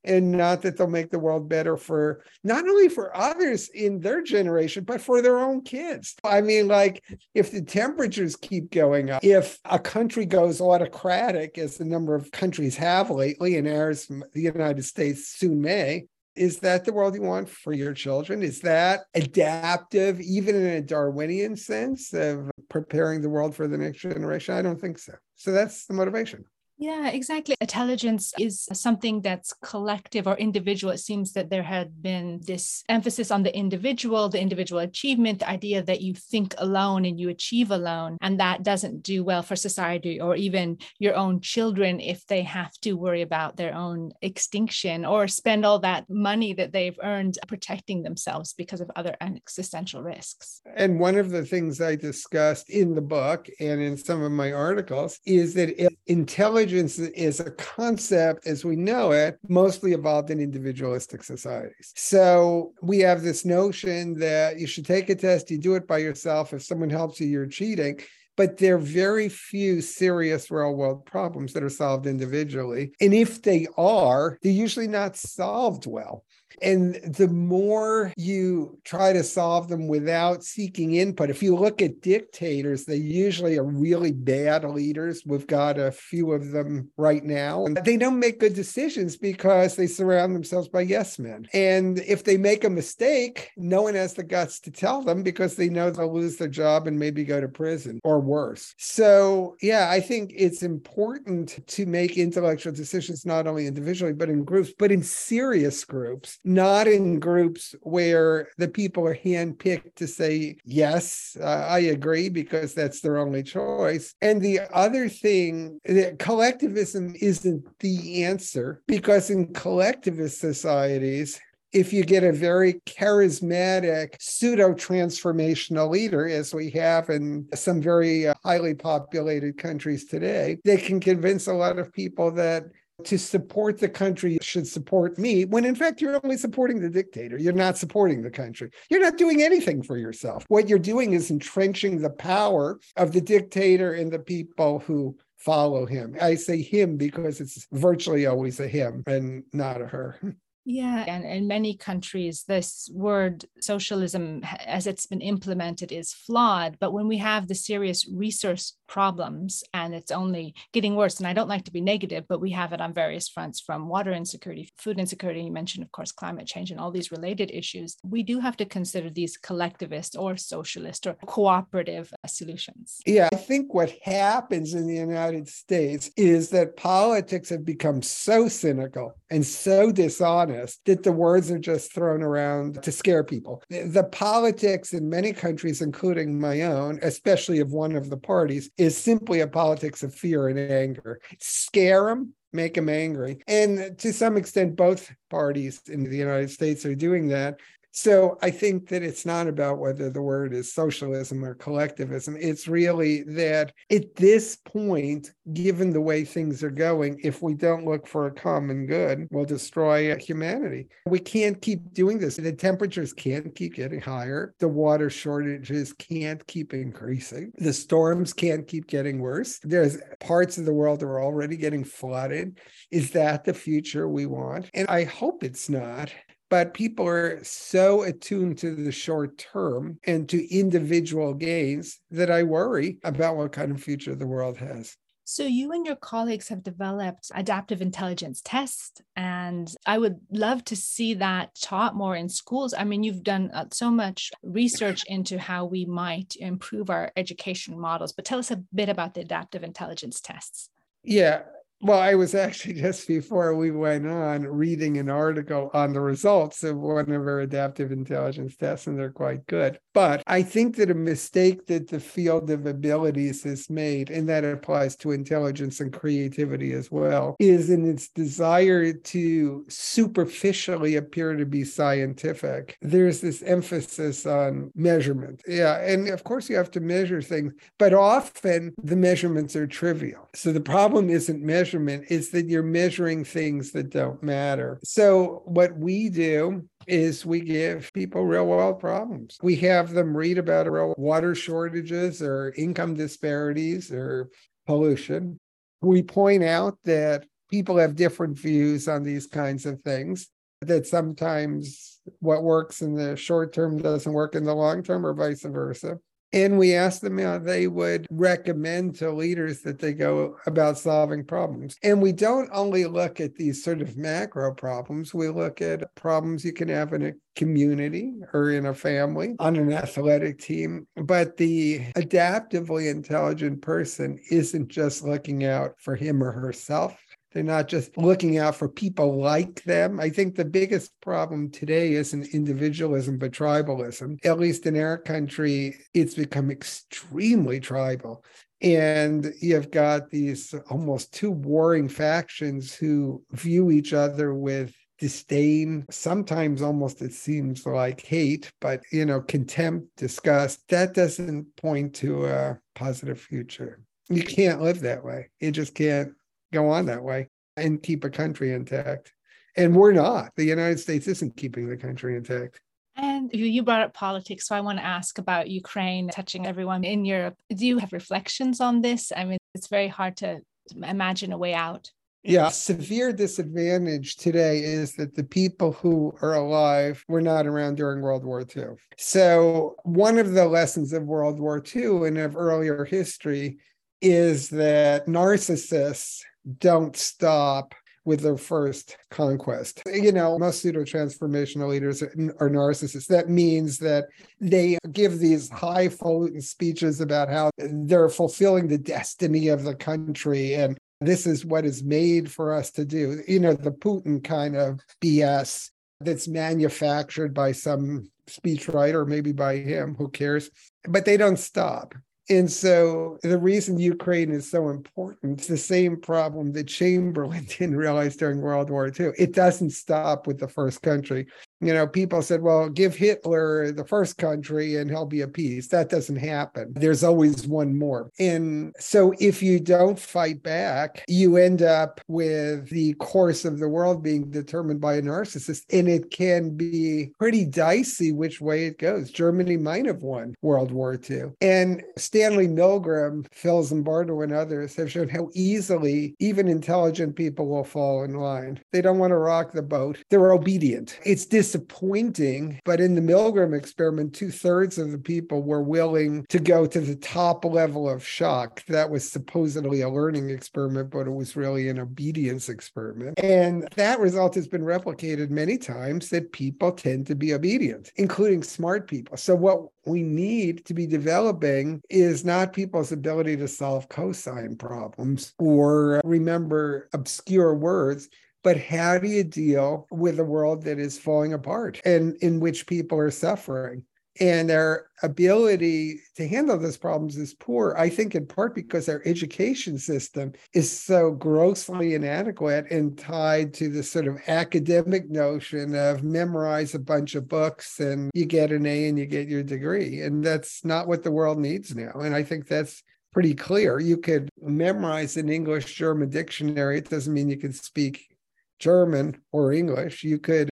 and 0.04 0.30
not 0.30 0.62
that 0.62 0.76
they'll 0.76 0.86
make 0.86 1.10
the 1.10 1.18
world 1.18 1.48
better 1.48 1.76
for 1.76 2.22
not 2.44 2.68
only 2.68 2.88
for 2.88 3.16
others 3.16 3.68
in 3.70 3.98
their 3.98 4.22
generation 4.22 4.84
but 4.84 5.00
for 5.00 5.22
their 5.22 5.38
own 5.38 5.62
kids 5.62 6.14
i 6.24 6.42
mean 6.42 6.68
like 6.68 7.02
if 7.32 7.50
the 7.50 7.62
temperatures 7.62 8.36
keep 8.36 8.70
going 8.70 9.08
up 9.08 9.24
if 9.24 9.58
a 9.64 9.78
country 9.78 10.26
goes 10.26 10.60
autocratic 10.60 11.56
as 11.56 11.80
a 11.80 11.84
number 11.84 12.14
of 12.14 12.30
countries 12.32 12.76
have 12.76 13.08
lately 13.08 13.56
and 13.56 13.66
ours 13.66 14.06
the 14.34 14.42
united 14.42 14.82
states 14.82 15.28
soon 15.28 15.58
may 15.62 16.04
is 16.36 16.58
that 16.60 16.84
the 16.84 16.92
world 16.92 17.14
you 17.14 17.22
want 17.22 17.48
for 17.48 17.72
your 17.72 17.92
children? 17.92 18.42
Is 18.42 18.60
that 18.60 19.02
adaptive, 19.14 20.20
even 20.20 20.56
in 20.56 20.66
a 20.66 20.80
Darwinian 20.82 21.56
sense 21.56 22.12
of 22.12 22.50
preparing 22.68 23.20
the 23.20 23.30
world 23.30 23.54
for 23.54 23.68
the 23.68 23.78
next 23.78 24.00
generation? 24.00 24.54
I 24.54 24.62
don't 24.62 24.80
think 24.80 24.98
so. 24.98 25.14
So 25.36 25.52
that's 25.52 25.86
the 25.86 25.94
motivation. 25.94 26.44
Yeah, 26.76 27.10
exactly. 27.10 27.54
Intelligence 27.60 28.32
is 28.38 28.68
something 28.72 29.20
that's 29.20 29.52
collective 29.62 30.26
or 30.26 30.36
individual. 30.36 30.92
It 30.92 30.98
seems 30.98 31.32
that 31.34 31.48
there 31.48 31.62
had 31.62 32.02
been 32.02 32.40
this 32.44 32.82
emphasis 32.88 33.30
on 33.30 33.44
the 33.44 33.56
individual, 33.56 34.28
the 34.28 34.40
individual 34.40 34.80
achievement, 34.80 35.38
the 35.38 35.48
idea 35.48 35.82
that 35.84 36.00
you 36.00 36.14
think 36.14 36.54
alone 36.58 37.04
and 37.04 37.18
you 37.18 37.28
achieve 37.28 37.70
alone. 37.70 38.18
And 38.20 38.40
that 38.40 38.64
doesn't 38.64 39.04
do 39.04 39.22
well 39.22 39.42
for 39.42 39.54
society 39.54 40.20
or 40.20 40.34
even 40.34 40.78
your 40.98 41.14
own 41.14 41.40
children 41.40 42.00
if 42.00 42.26
they 42.26 42.42
have 42.42 42.72
to 42.80 42.94
worry 42.94 43.22
about 43.22 43.56
their 43.56 43.74
own 43.74 44.12
extinction 44.20 45.04
or 45.04 45.28
spend 45.28 45.64
all 45.64 45.78
that 45.80 46.10
money 46.10 46.54
that 46.54 46.72
they've 46.72 46.98
earned 47.02 47.38
protecting 47.46 48.02
themselves 48.02 48.52
because 48.52 48.80
of 48.80 48.90
other 48.96 49.16
existential 49.20 50.02
risks. 50.02 50.60
And 50.74 50.98
one 50.98 51.16
of 51.16 51.30
the 51.30 51.44
things 51.44 51.80
I 51.80 51.94
discussed 51.94 52.68
in 52.68 52.96
the 52.96 53.00
book 53.00 53.48
and 53.60 53.80
in 53.80 53.96
some 53.96 54.22
of 54.22 54.32
my 54.32 54.52
articles 54.52 55.20
is 55.24 55.54
that 55.54 55.70
intelligence 56.06 56.63
intelligence 56.64 56.98
is 56.98 57.40
a 57.40 57.50
concept 57.52 58.46
as 58.46 58.64
we 58.64 58.76
know 58.76 59.12
it, 59.12 59.38
mostly 59.48 59.92
evolved 59.92 60.30
in 60.30 60.40
individualistic 60.40 61.22
societies. 61.22 61.92
So 61.94 62.72
we 62.82 63.00
have 63.00 63.22
this 63.22 63.44
notion 63.44 64.18
that 64.18 64.58
you 64.58 64.66
should 64.66 64.86
take 64.86 65.10
a 65.10 65.14
test, 65.14 65.50
you 65.50 65.58
do 65.58 65.74
it 65.74 65.86
by 65.86 65.98
yourself. 65.98 66.52
If 66.54 66.62
someone 66.62 66.90
helps 66.90 67.20
you, 67.20 67.26
you're 67.26 67.46
cheating 67.46 68.00
but 68.36 68.58
there 68.58 68.74
are 68.74 68.78
very 68.78 69.28
few 69.28 69.80
serious 69.80 70.50
real 70.50 70.74
world 70.74 71.06
problems 71.06 71.52
that 71.52 71.62
are 71.62 71.70
solved 71.70 72.04
individually. 72.04 72.92
And 73.00 73.14
if 73.14 73.42
they 73.42 73.68
are, 73.76 74.40
they're 74.42 74.50
usually 74.50 74.88
not 74.88 75.16
solved 75.16 75.86
well. 75.86 76.24
And 76.62 76.94
the 76.94 77.28
more 77.28 78.12
you 78.16 78.78
try 78.84 79.12
to 79.12 79.22
solve 79.22 79.68
them 79.68 79.88
without 79.88 80.44
seeking 80.44 80.94
input, 80.94 81.30
if 81.30 81.42
you 81.42 81.56
look 81.56 81.82
at 81.82 82.00
dictators, 82.00 82.84
they 82.84 82.96
usually 82.96 83.58
are 83.58 83.64
really 83.64 84.12
bad 84.12 84.64
leaders. 84.64 85.22
We've 85.26 85.46
got 85.46 85.78
a 85.78 85.92
few 85.92 86.32
of 86.32 86.50
them 86.50 86.90
right 86.96 87.24
now. 87.24 87.66
And 87.66 87.76
they 87.78 87.96
don't 87.96 88.18
make 88.18 88.40
good 88.40 88.54
decisions 88.54 89.16
because 89.16 89.76
they 89.76 89.86
surround 89.86 90.34
themselves 90.34 90.68
by 90.68 90.82
yes 90.82 91.18
men. 91.18 91.46
And 91.52 91.98
if 92.00 92.24
they 92.24 92.36
make 92.36 92.64
a 92.64 92.70
mistake, 92.70 93.50
no 93.56 93.82
one 93.82 93.94
has 93.94 94.14
the 94.14 94.22
guts 94.22 94.60
to 94.60 94.70
tell 94.70 95.02
them 95.02 95.22
because 95.22 95.56
they 95.56 95.68
know 95.68 95.90
they'll 95.90 96.12
lose 96.12 96.36
their 96.36 96.48
job 96.48 96.86
and 96.86 96.98
maybe 96.98 97.24
go 97.24 97.40
to 97.40 97.48
prison 97.48 98.00
or 98.04 98.20
worse. 98.20 98.74
So, 98.78 99.56
yeah, 99.60 99.88
I 99.90 100.00
think 100.00 100.32
it's 100.34 100.62
important 100.62 101.66
to 101.68 101.86
make 101.86 102.16
intellectual 102.18 102.72
decisions 102.72 103.26
not 103.26 103.46
only 103.46 103.66
individually, 103.66 104.12
but 104.12 104.28
in 104.28 104.44
groups, 104.44 104.72
but 104.78 104.92
in 104.92 105.02
serious 105.02 105.84
groups 105.84 106.38
not 106.44 106.86
in 106.86 107.18
groups 107.18 107.74
where 107.80 108.48
the 108.58 108.68
people 108.68 109.06
are 109.06 109.16
handpicked 109.16 109.94
to 109.96 110.06
say, 110.06 110.56
yes, 110.64 111.36
uh, 111.40 111.66
I 111.68 111.78
agree, 111.78 112.28
because 112.28 112.74
that's 112.74 113.00
their 113.00 113.18
only 113.18 113.42
choice. 113.42 114.14
And 114.20 114.40
the 114.40 114.60
other 114.72 115.08
thing, 115.08 115.80
that 115.84 116.18
collectivism 116.18 117.14
isn't 117.20 117.66
the 117.80 118.24
answer, 118.24 118.82
because 118.86 119.30
in 119.30 119.52
collectivist 119.54 120.38
societies, 120.38 121.40
if 121.72 121.92
you 121.92 122.04
get 122.04 122.22
a 122.22 122.30
very 122.30 122.74
charismatic 122.86 124.14
pseudo 124.20 124.74
transformational 124.74 125.90
leader, 125.90 126.28
as 126.28 126.54
we 126.54 126.70
have 126.70 127.10
in 127.10 127.48
some 127.52 127.82
very 127.82 128.28
uh, 128.28 128.34
highly 128.44 128.74
populated 128.74 129.58
countries 129.58 130.04
today, 130.04 130.56
they 130.64 130.76
can 130.76 131.00
convince 131.00 131.48
a 131.48 131.52
lot 131.52 131.78
of 131.78 131.92
people 131.92 132.30
that 132.30 132.64
to 133.02 133.18
support 133.18 133.78
the 133.78 133.88
country 133.88 134.38
should 134.40 134.66
support 134.66 135.18
me 135.18 135.44
when 135.44 135.64
in 135.64 135.74
fact 135.74 136.00
you're 136.00 136.20
only 136.22 136.36
supporting 136.36 136.80
the 136.80 136.88
dictator. 136.88 137.36
You're 137.36 137.52
not 137.52 137.76
supporting 137.76 138.22
the 138.22 138.30
country. 138.30 138.70
You're 138.88 139.02
not 139.02 139.18
doing 139.18 139.42
anything 139.42 139.82
for 139.82 139.96
yourself. 139.96 140.44
What 140.48 140.68
you're 140.68 140.78
doing 140.78 141.12
is 141.12 141.30
entrenching 141.30 142.00
the 142.00 142.10
power 142.10 142.78
of 142.96 143.12
the 143.12 143.20
dictator 143.20 143.94
and 143.94 144.12
the 144.12 144.20
people 144.20 144.78
who 144.78 145.16
follow 145.36 145.84
him. 145.86 146.16
I 146.20 146.36
say 146.36 146.62
him 146.62 146.96
because 146.96 147.40
it's 147.40 147.66
virtually 147.72 148.26
always 148.26 148.60
a 148.60 148.68
him 148.68 149.02
and 149.06 149.42
not 149.52 149.82
a 149.82 149.86
her 149.86 150.18
Yeah, 150.64 151.04
and 151.06 151.24
in 151.24 151.46
many 151.46 151.76
countries, 151.76 152.44
this 152.48 152.88
word 152.92 153.44
socialism, 153.60 154.42
as 154.64 154.86
it's 154.86 155.06
been 155.06 155.20
implemented, 155.20 155.92
is 155.92 156.12
flawed. 156.12 156.78
But 156.80 156.92
when 156.92 157.06
we 157.06 157.18
have 157.18 157.48
the 157.48 157.54
serious 157.54 158.08
resource 158.10 158.76
problems 158.86 159.62
and 159.74 159.94
it's 159.94 160.10
only 160.10 160.54
getting 160.72 160.96
worse, 160.96 161.18
and 161.18 161.26
I 161.26 161.34
don't 161.34 161.48
like 161.48 161.64
to 161.64 161.72
be 161.72 161.80
negative, 161.80 162.24
but 162.28 162.40
we 162.40 162.52
have 162.52 162.72
it 162.72 162.80
on 162.80 162.94
various 162.94 163.28
fronts 163.28 163.60
from 163.60 163.88
water 163.88 164.12
insecurity, 164.12 164.70
food 164.78 164.98
insecurity. 164.98 165.42
You 165.42 165.52
mentioned, 165.52 165.84
of 165.84 165.92
course, 165.92 166.12
climate 166.12 166.46
change 166.46 166.70
and 166.70 166.80
all 166.80 166.90
these 166.90 167.12
related 167.12 167.50
issues. 167.50 167.96
We 168.02 168.22
do 168.22 168.40
have 168.40 168.56
to 168.58 168.64
consider 168.64 169.10
these 169.10 169.36
collectivist 169.36 170.16
or 170.18 170.36
socialist 170.36 171.06
or 171.06 171.14
cooperative 171.26 172.12
uh, 172.22 172.26
solutions. 172.26 173.00
Yeah, 173.06 173.28
I 173.32 173.36
think 173.36 173.74
what 173.74 173.92
happens 174.02 174.72
in 174.72 174.86
the 174.86 174.94
United 174.94 175.48
States 175.48 176.10
is 176.16 176.50
that 176.50 176.76
politics 176.76 177.50
have 177.50 177.64
become 177.64 178.00
so 178.00 178.48
cynical 178.48 179.14
and 179.34 179.44
so 179.44 179.90
dishonest 179.90 180.80
that 180.84 181.02
the 181.02 181.10
words 181.10 181.50
are 181.50 181.58
just 181.58 181.92
thrown 181.92 182.22
around 182.22 182.80
to 182.84 182.92
scare 182.92 183.24
people. 183.24 183.64
The 183.68 184.08
politics 184.12 184.92
in 184.92 185.10
many 185.10 185.32
countries, 185.32 185.82
including 185.82 186.38
my 186.38 186.62
own, 186.62 187.00
especially 187.02 187.58
of 187.58 187.72
one 187.72 187.96
of 187.96 188.10
the 188.10 188.16
parties, 188.16 188.70
is 188.78 188.96
simply 188.96 189.40
a 189.40 189.48
politics 189.48 190.04
of 190.04 190.14
fear 190.14 190.46
and 190.46 190.58
anger. 190.58 191.20
Scare 191.40 192.04
them, 192.04 192.32
make 192.52 192.74
them 192.74 192.88
angry. 192.88 193.40
And 193.48 193.98
to 193.98 194.12
some 194.12 194.36
extent, 194.36 194.76
both 194.76 195.12
parties 195.30 195.82
in 195.88 196.04
the 196.04 196.16
United 196.16 196.52
States 196.52 196.86
are 196.86 196.94
doing 196.94 197.26
that. 197.28 197.58
So 197.96 198.38
I 198.42 198.50
think 198.50 198.88
that 198.88 199.04
it's 199.04 199.24
not 199.24 199.46
about 199.46 199.78
whether 199.78 200.10
the 200.10 200.20
word 200.20 200.52
is 200.52 200.72
socialism 200.72 201.44
or 201.44 201.54
collectivism. 201.54 202.36
It's 202.40 202.66
really 202.66 203.22
that 203.22 203.72
at 203.88 204.16
this 204.16 204.56
point, 204.56 205.30
given 205.52 205.92
the 205.92 206.00
way 206.00 206.24
things 206.24 206.64
are 206.64 206.70
going, 206.70 207.20
if 207.22 207.40
we 207.40 207.54
don't 207.54 207.84
look 207.84 208.08
for 208.08 208.26
a 208.26 208.32
common 208.32 208.86
good, 208.86 209.28
we'll 209.30 209.44
destroy 209.44 210.16
humanity. 210.16 210.88
We 211.06 211.20
can't 211.20 211.62
keep 211.62 211.94
doing 211.94 212.18
this. 212.18 212.34
The 212.34 212.52
temperatures 212.52 213.12
can't 213.12 213.54
keep 213.54 213.74
getting 213.74 214.00
higher. 214.00 214.54
The 214.58 214.66
water 214.66 215.08
shortages 215.08 215.92
can't 215.92 216.44
keep 216.48 216.74
increasing. 216.74 217.52
The 217.58 217.72
storms 217.72 218.32
can't 218.32 218.66
keep 218.66 218.88
getting 218.88 219.20
worse. 219.20 219.60
There's 219.62 219.98
parts 220.18 220.58
of 220.58 220.64
the 220.64 220.74
world 220.74 220.98
that 220.98 221.06
are 221.06 221.22
already 221.22 221.56
getting 221.56 221.84
flooded. 221.84 222.58
Is 222.90 223.12
that 223.12 223.44
the 223.44 223.54
future 223.54 224.08
we 224.08 224.26
want? 224.26 224.68
And 224.74 224.88
I 224.88 225.04
hope 225.04 225.44
it's 225.44 225.68
not 225.68 226.12
but 226.54 226.72
people 226.72 227.04
are 227.08 227.42
so 227.42 228.04
attuned 228.04 228.56
to 228.56 228.76
the 228.76 228.92
short 228.92 229.36
term 229.38 229.98
and 230.06 230.28
to 230.28 230.56
individual 230.56 231.34
gains 231.34 231.98
that 232.12 232.30
I 232.30 232.44
worry 232.44 233.00
about 233.02 233.36
what 233.36 233.50
kind 233.50 233.72
of 233.72 233.82
future 233.82 234.14
the 234.14 234.28
world 234.28 234.58
has. 234.58 234.96
So, 235.24 235.42
you 235.42 235.72
and 235.72 235.84
your 235.84 235.96
colleagues 235.96 236.46
have 236.50 236.62
developed 236.62 237.32
adaptive 237.34 237.82
intelligence 237.82 238.40
tests, 238.40 239.00
and 239.16 239.68
I 239.84 239.98
would 239.98 240.20
love 240.30 240.64
to 240.66 240.76
see 240.76 241.14
that 241.14 241.56
taught 241.60 241.96
more 241.96 242.14
in 242.14 242.28
schools. 242.28 242.72
I 242.72 242.84
mean, 242.84 243.02
you've 243.02 243.24
done 243.24 243.50
uh, 243.52 243.64
so 243.72 243.90
much 243.90 244.30
research 244.44 245.02
into 245.08 245.40
how 245.40 245.64
we 245.64 245.84
might 245.84 246.36
improve 246.38 246.88
our 246.88 247.10
education 247.16 247.76
models, 247.76 248.12
but 248.12 248.24
tell 248.24 248.38
us 248.38 248.52
a 248.52 248.62
bit 248.72 248.88
about 248.88 249.14
the 249.14 249.22
adaptive 249.22 249.64
intelligence 249.64 250.20
tests. 250.20 250.70
Yeah, 251.02 251.42
Well, 251.80 251.98
I 251.98 252.14
was 252.14 252.34
actually 252.34 252.74
just 252.80 253.06
before 253.06 253.54
we 253.54 253.70
went 253.70 254.06
on 254.06 254.42
reading 254.42 254.96
an 254.98 255.08
article 255.10 255.70
on 255.74 255.92
the 255.92 256.00
results 256.00 256.62
of 256.64 256.76
one 256.76 257.10
of 257.10 257.22
our 257.22 257.40
adaptive 257.40 257.92
intelligence 257.92 258.56
tests, 258.56 258.86
and 258.86 258.98
they're 258.98 259.12
quite 259.12 259.46
good. 259.46 259.78
But 259.94 260.22
I 260.26 260.42
think 260.42 260.76
that 260.76 260.90
a 260.90 260.94
mistake 260.94 261.66
that 261.66 261.88
the 261.88 262.00
field 262.00 262.50
of 262.50 262.66
abilities 262.66 263.44
has 263.44 263.70
made, 263.70 264.10
and 264.10 264.28
that 264.28 264.44
applies 264.44 264.96
to 264.96 265.12
intelligence 265.12 265.80
and 265.80 265.92
creativity 265.92 266.72
as 266.72 266.90
well, 266.90 267.36
is 267.38 267.70
in 267.70 267.88
its 267.88 268.08
desire 268.08 268.92
to 268.92 269.64
superficially 269.68 270.96
appear 270.96 271.36
to 271.36 271.46
be 271.46 271.64
scientific. 271.64 272.76
There's 272.82 273.20
this 273.20 273.42
emphasis 273.42 274.26
on 274.26 274.72
measurement. 274.74 275.42
Yeah. 275.46 275.78
And 275.80 276.08
of 276.08 276.24
course, 276.24 276.50
you 276.50 276.56
have 276.56 276.72
to 276.72 276.80
measure 276.80 277.22
things, 277.22 277.52
but 277.78 277.94
often 277.94 278.74
the 278.82 278.96
measurements 278.96 279.54
are 279.54 279.66
trivial. 279.66 280.28
So 280.34 280.52
the 280.52 280.60
problem 280.60 281.08
isn't 281.08 281.42
measurement, 281.42 282.06
it's 282.08 282.30
that 282.30 282.48
you're 282.48 282.62
measuring 282.62 283.24
things 283.24 283.70
that 283.72 283.90
don't 283.90 284.22
matter. 284.22 284.80
So 284.82 285.42
what 285.44 285.76
we 285.78 286.08
do 286.08 286.68
is 286.86 287.24
we 287.26 287.40
give 287.40 287.92
people 287.92 288.24
real 288.24 288.46
world 288.46 288.80
problems. 288.80 289.38
We 289.42 289.56
have 289.56 289.90
them 289.90 290.16
read 290.16 290.38
about 290.38 290.70
real 290.70 290.94
water 290.96 291.34
shortages 291.34 292.22
or 292.22 292.52
income 292.56 292.94
disparities 292.94 293.92
or 293.92 294.30
pollution. 294.66 295.38
We 295.82 296.02
point 296.02 296.42
out 296.44 296.78
that 296.84 297.26
people 297.50 297.76
have 297.78 297.96
different 297.96 298.38
views 298.38 298.88
on 298.88 299.02
these 299.02 299.26
kinds 299.26 299.66
of 299.66 299.80
things, 299.82 300.28
that 300.60 300.86
sometimes 300.86 302.00
what 302.20 302.42
works 302.42 302.82
in 302.82 302.94
the 302.94 303.16
short 303.16 303.52
term 303.52 303.78
doesn't 303.78 304.12
work 304.12 304.34
in 304.34 304.44
the 304.44 304.54
long 304.54 304.82
term, 304.82 305.04
or 305.06 305.14
vice 305.14 305.42
versa. 305.42 305.98
And 306.34 306.58
we 306.58 306.74
asked 306.74 307.00
them 307.00 307.18
how 307.18 307.38
they 307.38 307.68
would 307.68 308.08
recommend 308.10 308.96
to 308.96 309.12
leaders 309.12 309.60
that 309.60 309.78
they 309.78 309.92
go 309.92 310.36
about 310.48 310.76
solving 310.76 311.24
problems. 311.24 311.76
And 311.84 312.02
we 312.02 312.10
don't 312.10 312.50
only 312.52 312.86
look 312.86 313.20
at 313.20 313.36
these 313.36 313.62
sort 313.62 313.80
of 313.80 313.96
macro 313.96 314.52
problems, 314.52 315.14
we 315.14 315.28
look 315.28 315.62
at 315.62 315.94
problems 315.94 316.44
you 316.44 316.52
can 316.52 316.68
have 316.70 316.92
in 316.92 317.06
a 317.06 317.12
community 317.36 318.14
or 318.32 318.50
in 318.50 318.66
a 318.66 318.74
family, 318.74 319.36
on 319.38 319.54
an 319.54 319.72
athletic 319.72 320.40
team. 320.40 320.88
But 320.96 321.36
the 321.36 321.80
adaptively 321.92 322.90
intelligent 322.90 323.62
person 323.62 324.18
isn't 324.28 324.68
just 324.68 325.04
looking 325.04 325.44
out 325.44 325.74
for 325.78 325.94
him 325.94 326.20
or 326.20 326.32
herself. 326.32 327.00
They're 327.34 327.42
not 327.42 327.66
just 327.66 327.98
looking 327.98 328.38
out 328.38 328.54
for 328.54 328.68
people 328.68 329.20
like 329.20 329.64
them. 329.64 329.98
I 329.98 330.08
think 330.08 330.36
the 330.36 330.44
biggest 330.44 330.92
problem 331.00 331.50
today 331.50 331.94
isn't 331.94 332.28
individualism, 332.28 333.18
but 333.18 333.32
tribalism. 333.32 334.24
At 334.24 334.38
least 334.38 334.66
in 334.66 334.78
our 334.78 334.96
country, 334.96 335.76
it's 335.92 336.14
become 336.14 336.50
extremely 336.52 337.58
tribal. 337.58 338.24
And 338.62 339.34
you've 339.42 339.72
got 339.72 340.10
these 340.10 340.54
almost 340.70 341.12
two 341.12 341.32
warring 341.32 341.88
factions 341.88 342.72
who 342.72 343.22
view 343.32 343.72
each 343.72 343.92
other 343.92 344.32
with 344.32 344.72
disdain, 344.98 345.84
sometimes 345.90 346.62
almost 346.62 347.02
it 347.02 347.12
seems 347.12 347.66
like 347.66 348.00
hate, 348.00 348.50
but 348.60 348.80
you 348.92 349.04
know, 349.04 349.20
contempt, 349.20 349.88
disgust. 349.96 350.66
That 350.68 350.94
doesn't 350.94 351.56
point 351.56 351.96
to 351.96 352.26
a 352.26 352.58
positive 352.74 353.20
future. 353.20 353.80
You 354.08 354.22
can't 354.22 354.62
live 354.62 354.80
that 354.80 355.04
way. 355.04 355.30
You 355.40 355.50
just 355.50 355.74
can't 355.74 356.12
go 356.54 356.70
on 356.70 356.86
that 356.86 357.02
way 357.02 357.28
and 357.56 357.82
keep 357.82 358.04
a 358.04 358.10
country 358.10 358.52
intact. 358.52 359.12
And 359.56 359.76
we're 359.76 359.92
not. 359.92 360.32
The 360.36 360.44
United 360.44 360.80
States 360.80 361.06
isn't 361.06 361.36
keeping 361.36 361.68
the 361.68 361.76
country 361.76 362.16
intact. 362.16 362.60
And 362.96 363.30
you 363.32 363.62
brought 363.62 363.82
up 363.82 363.94
politics. 363.94 364.46
So 364.46 364.54
I 364.54 364.60
want 364.60 364.78
to 364.78 364.84
ask 364.84 365.18
about 365.18 365.50
Ukraine 365.50 366.08
touching 366.08 366.46
everyone 366.46 366.84
in 366.84 367.04
Europe. 367.04 367.34
Do 367.54 367.66
you 367.66 367.78
have 367.78 367.92
reflections 367.92 368.60
on 368.60 368.80
this? 368.80 369.12
I 369.16 369.24
mean, 369.24 369.38
it's 369.54 369.68
very 369.68 369.88
hard 369.88 370.16
to 370.18 370.40
imagine 370.82 371.32
a 371.32 371.38
way 371.38 371.54
out. 371.54 371.90
Yeah, 372.26 372.48
severe 372.48 373.12
disadvantage 373.12 374.16
today 374.16 374.60
is 374.60 374.94
that 374.94 375.14
the 375.14 375.24
people 375.24 375.72
who 375.72 376.14
are 376.22 376.34
alive 376.34 377.04
were 377.06 377.20
not 377.20 377.46
around 377.46 377.74
during 377.74 378.00
World 378.00 378.24
War 378.24 378.40
II. 378.40 378.76
So, 378.96 379.74
one 379.82 380.16
of 380.16 380.32
the 380.32 380.46
lessons 380.46 380.94
of 380.94 381.02
World 381.02 381.38
War 381.38 381.62
II 381.76 382.06
and 382.06 382.16
of 382.16 382.34
earlier 382.34 382.86
history 382.86 383.58
is 384.00 384.48
that 384.50 385.06
narcissists 385.06 386.22
don't 386.58 386.96
stop 386.96 387.74
with 388.04 388.20
their 388.20 388.36
first 388.36 388.98
conquest. 389.10 389.82
You 389.86 390.12
know, 390.12 390.38
most 390.38 390.60
pseudo 390.60 390.80
transformational 390.84 391.70
leaders 391.70 392.02
are, 392.02 392.12
are, 392.38 392.50
narcissists. 392.50 393.06
That 393.06 393.30
means 393.30 393.78
that 393.78 394.04
they 394.40 394.78
give 394.92 395.18
these 395.18 395.48
highfalutin 395.48 396.42
speeches 396.42 397.00
about 397.00 397.30
how 397.30 397.50
they're 397.56 398.10
fulfilling 398.10 398.68
the 398.68 398.76
destiny 398.76 399.48
of 399.48 399.64
the 399.64 399.74
country 399.74 400.54
and 400.54 400.76
this 401.00 401.26
is 401.26 401.44
what 401.44 401.64
is 401.64 401.82
made 401.82 402.30
for 402.30 402.54
us 402.54 402.70
to 402.72 402.84
do. 402.84 403.22
You 403.28 403.40
know, 403.40 403.54
the 403.54 403.70
Putin 403.70 404.22
kind 404.22 404.56
of 404.56 404.80
BS 405.02 405.70
that's 406.00 406.28
manufactured 406.28 407.34
by 407.34 407.52
some 407.52 408.10
speechwriter, 408.28 409.06
maybe 409.06 409.32
by 409.32 409.56
him, 409.56 409.94
who 409.96 410.08
cares? 410.08 410.50
But 410.88 411.04
they 411.04 411.16
don't 411.16 411.38
stop. 411.38 411.94
And 412.30 412.50
so 412.50 413.18
the 413.22 413.36
reason 413.36 413.78
Ukraine 413.78 414.30
is 414.30 414.50
so 414.50 414.70
important, 414.70 415.40
it's 415.40 415.48
the 415.48 415.58
same 415.58 416.00
problem 416.00 416.52
that 416.52 416.68
Chamberlain 416.68 417.44
didn't 417.48 417.76
realize 417.76 418.16
during 418.16 418.40
World 418.40 418.70
War 418.70 418.88
II. 418.88 419.10
It 419.18 419.34
doesn't 419.34 419.70
stop 419.70 420.26
with 420.26 420.38
the 420.38 420.48
first 420.48 420.80
country 420.80 421.26
you 421.64 421.72
know, 421.72 421.86
people 421.86 422.20
said, 422.20 422.42
well, 422.42 422.68
give 422.68 422.94
Hitler 422.94 423.72
the 423.72 423.86
first 423.86 424.18
country 424.18 424.76
and 424.76 424.90
he'll 424.90 425.06
be 425.06 425.22
appeased. 425.22 425.70
That 425.70 425.88
doesn't 425.88 426.16
happen. 426.16 426.74
There's 426.74 427.02
always 427.02 427.46
one 427.46 427.78
more. 427.78 428.10
And 428.18 428.74
so 428.78 429.14
if 429.18 429.42
you 429.42 429.58
don't 429.58 429.98
fight 429.98 430.42
back, 430.42 431.04
you 431.08 431.38
end 431.38 431.62
up 431.62 432.02
with 432.06 432.68
the 432.68 432.92
course 432.94 433.46
of 433.46 433.58
the 433.58 433.68
world 433.68 434.02
being 434.02 434.30
determined 434.30 434.80
by 434.80 434.94
a 434.94 435.02
narcissist. 435.02 435.62
And 435.72 435.88
it 435.88 436.10
can 436.10 436.54
be 436.54 437.12
pretty 437.18 437.46
dicey 437.46 438.12
which 438.12 438.42
way 438.42 438.66
it 438.66 438.78
goes. 438.78 439.10
Germany 439.10 439.56
might 439.56 439.86
have 439.86 440.02
won 440.02 440.34
World 440.42 440.70
War 440.70 440.98
II. 441.08 441.32
And 441.40 441.82
Stanley 441.96 442.46
Milgram, 442.46 443.26
Phil 443.32 443.64
Zimbardo, 443.64 444.22
and 444.22 444.32
others 444.32 444.76
have 444.76 444.90
shown 444.90 445.08
how 445.08 445.30
easily 445.34 446.14
even 446.18 446.46
intelligent 446.48 447.16
people 447.16 447.48
will 447.48 447.64
fall 447.64 448.04
in 448.04 448.14
line. 448.14 448.60
They 448.72 448.82
don't 448.82 448.98
want 448.98 449.12
to 449.12 449.16
rock 449.16 449.52
the 449.52 449.62
boat. 449.62 449.98
They're 450.10 450.32
obedient. 450.32 450.98
It's 451.04 451.24
dis 451.24 451.53
disappointing. 451.54 452.60
But 452.64 452.80
in 452.80 452.94
the 452.94 453.00
Milgram 453.00 453.56
experiment, 453.56 454.14
two 454.14 454.30
thirds 454.30 454.76
of 454.78 454.90
the 454.90 454.98
people 454.98 455.42
were 455.42 455.62
willing 455.62 456.26
to 456.28 456.38
go 456.40 456.66
to 456.66 456.80
the 456.80 456.96
top 456.96 457.44
level 457.44 457.88
of 457.88 458.04
shock. 458.04 458.64
That 458.66 458.90
was 458.90 459.08
supposedly 459.08 459.82
a 459.82 459.88
learning 459.88 460.30
experiment, 460.30 460.90
but 460.90 461.06
it 461.06 461.12
was 461.12 461.36
really 461.36 461.68
an 461.68 461.78
obedience 461.78 462.48
experiment. 462.48 463.18
And 463.20 463.68
that 463.76 464.00
result 464.00 464.34
has 464.34 464.48
been 464.48 464.62
replicated 464.62 465.30
many 465.30 465.56
times 465.56 466.10
that 466.10 466.32
people 466.32 466.72
tend 466.72 467.06
to 467.06 467.14
be 467.14 467.32
obedient, 467.32 467.92
including 467.96 468.42
smart 468.42 468.88
people. 468.88 469.16
So, 469.16 469.36
what 469.36 469.68
we 469.86 470.02
need 470.02 470.64
to 470.64 470.74
be 470.74 470.86
developing 470.86 471.82
is 471.90 472.24
not 472.24 472.52
people's 472.52 472.90
ability 472.90 473.36
to 473.36 473.46
solve 473.46 473.88
cosine 473.88 474.56
problems 474.56 475.34
or 475.38 476.00
remember 476.04 476.88
obscure 476.92 477.54
words 477.54 478.08
but 478.44 478.60
how 478.60 478.98
do 478.98 479.08
you 479.08 479.24
deal 479.24 479.88
with 479.90 480.20
a 480.20 480.24
world 480.24 480.62
that 480.64 480.78
is 480.78 480.98
falling 480.98 481.32
apart 481.32 481.80
and 481.84 482.14
in 482.16 482.38
which 482.38 482.66
people 482.66 482.98
are 482.98 483.10
suffering? 483.10 483.82
And 484.20 484.48
their 484.48 484.86
ability 485.02 485.98
to 486.14 486.28
handle 486.28 486.56
those 486.56 486.76
problems 486.76 487.16
is 487.16 487.34
poor, 487.34 487.74
I 487.76 487.88
think, 487.88 488.14
in 488.14 488.26
part 488.26 488.54
because 488.54 488.88
our 488.88 489.02
education 489.04 489.76
system 489.76 490.34
is 490.52 490.70
so 490.70 491.10
grossly 491.10 491.94
inadequate 491.94 492.70
and 492.70 492.96
tied 492.96 493.52
to 493.54 493.68
this 493.68 493.90
sort 493.90 494.06
of 494.06 494.20
academic 494.28 495.10
notion 495.10 495.74
of 495.74 496.04
memorize 496.04 496.76
a 496.76 496.78
bunch 496.78 497.16
of 497.16 497.26
books 497.26 497.80
and 497.80 498.12
you 498.14 498.24
get 498.24 498.52
an 498.52 498.66
A 498.66 498.88
and 498.88 498.96
you 498.96 499.06
get 499.06 499.26
your 499.26 499.42
degree. 499.42 500.02
And 500.02 500.22
that's 500.22 500.64
not 500.64 500.86
what 500.86 501.02
the 501.02 501.10
world 501.10 501.40
needs 501.40 501.74
now. 501.74 501.90
And 501.94 502.14
I 502.14 502.22
think 502.22 502.46
that's 502.46 502.84
pretty 503.12 503.34
clear. 503.34 503.80
You 503.80 503.96
could 503.96 504.28
memorize 504.40 505.16
an 505.16 505.28
English 505.28 505.74
German 505.74 506.10
dictionary, 506.10 506.78
it 506.78 506.88
doesn't 506.88 507.12
mean 507.12 507.30
you 507.30 507.36
can 507.36 507.52
speak 507.52 508.13
German 508.58 509.20
or 509.32 509.52
English. 509.52 510.04
You 510.04 510.18
could 510.18 510.50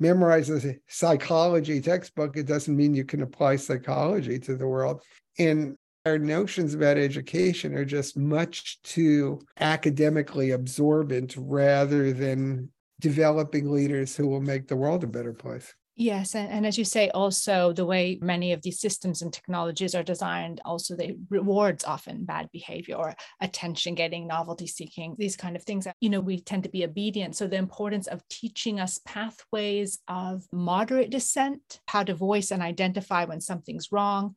memorize 0.00 0.50
a 0.50 0.76
psychology 0.88 1.80
textbook. 1.80 2.36
It 2.36 2.46
doesn't 2.46 2.76
mean 2.76 2.94
you 2.94 3.04
can 3.04 3.22
apply 3.22 3.56
psychology 3.56 4.38
to 4.40 4.56
the 4.56 4.66
world. 4.66 5.02
And 5.38 5.76
our 6.04 6.18
notions 6.18 6.74
about 6.74 6.98
education 6.98 7.74
are 7.74 7.84
just 7.84 8.16
much 8.16 8.82
too 8.82 9.40
academically 9.60 10.50
absorbent 10.50 11.34
rather 11.36 12.12
than 12.12 12.70
developing 13.00 13.70
leaders 13.70 14.16
who 14.16 14.26
will 14.26 14.40
make 14.40 14.66
the 14.66 14.76
world 14.76 15.04
a 15.04 15.06
better 15.06 15.32
place. 15.32 15.72
Yes, 15.94 16.34
and, 16.34 16.48
and, 16.48 16.66
as 16.66 16.78
you 16.78 16.86
say, 16.86 17.10
also 17.10 17.74
the 17.74 17.84
way 17.84 18.18
many 18.22 18.52
of 18.52 18.62
these 18.62 18.80
systems 18.80 19.20
and 19.20 19.30
technologies 19.30 19.94
are 19.94 20.02
designed, 20.02 20.58
also 20.64 20.96
they 20.96 21.16
rewards 21.28 21.84
often 21.84 22.24
bad 22.24 22.48
behavior 22.50 22.96
or 22.96 23.14
attention 23.42 23.94
getting, 23.94 24.26
novelty 24.26 24.66
seeking, 24.66 25.14
these 25.18 25.36
kind 25.36 25.54
of 25.54 25.62
things. 25.64 25.86
You 26.00 26.08
know, 26.08 26.20
we 26.20 26.40
tend 26.40 26.62
to 26.62 26.70
be 26.70 26.84
obedient. 26.84 27.36
So 27.36 27.46
the 27.46 27.56
importance 27.56 28.06
of 28.06 28.26
teaching 28.30 28.80
us 28.80 29.00
pathways 29.04 29.98
of 30.08 30.46
moderate 30.50 31.10
dissent, 31.10 31.80
how 31.86 32.04
to 32.04 32.14
voice 32.14 32.52
and 32.52 32.62
identify 32.62 33.26
when 33.26 33.42
something's 33.42 33.92
wrong, 33.92 34.34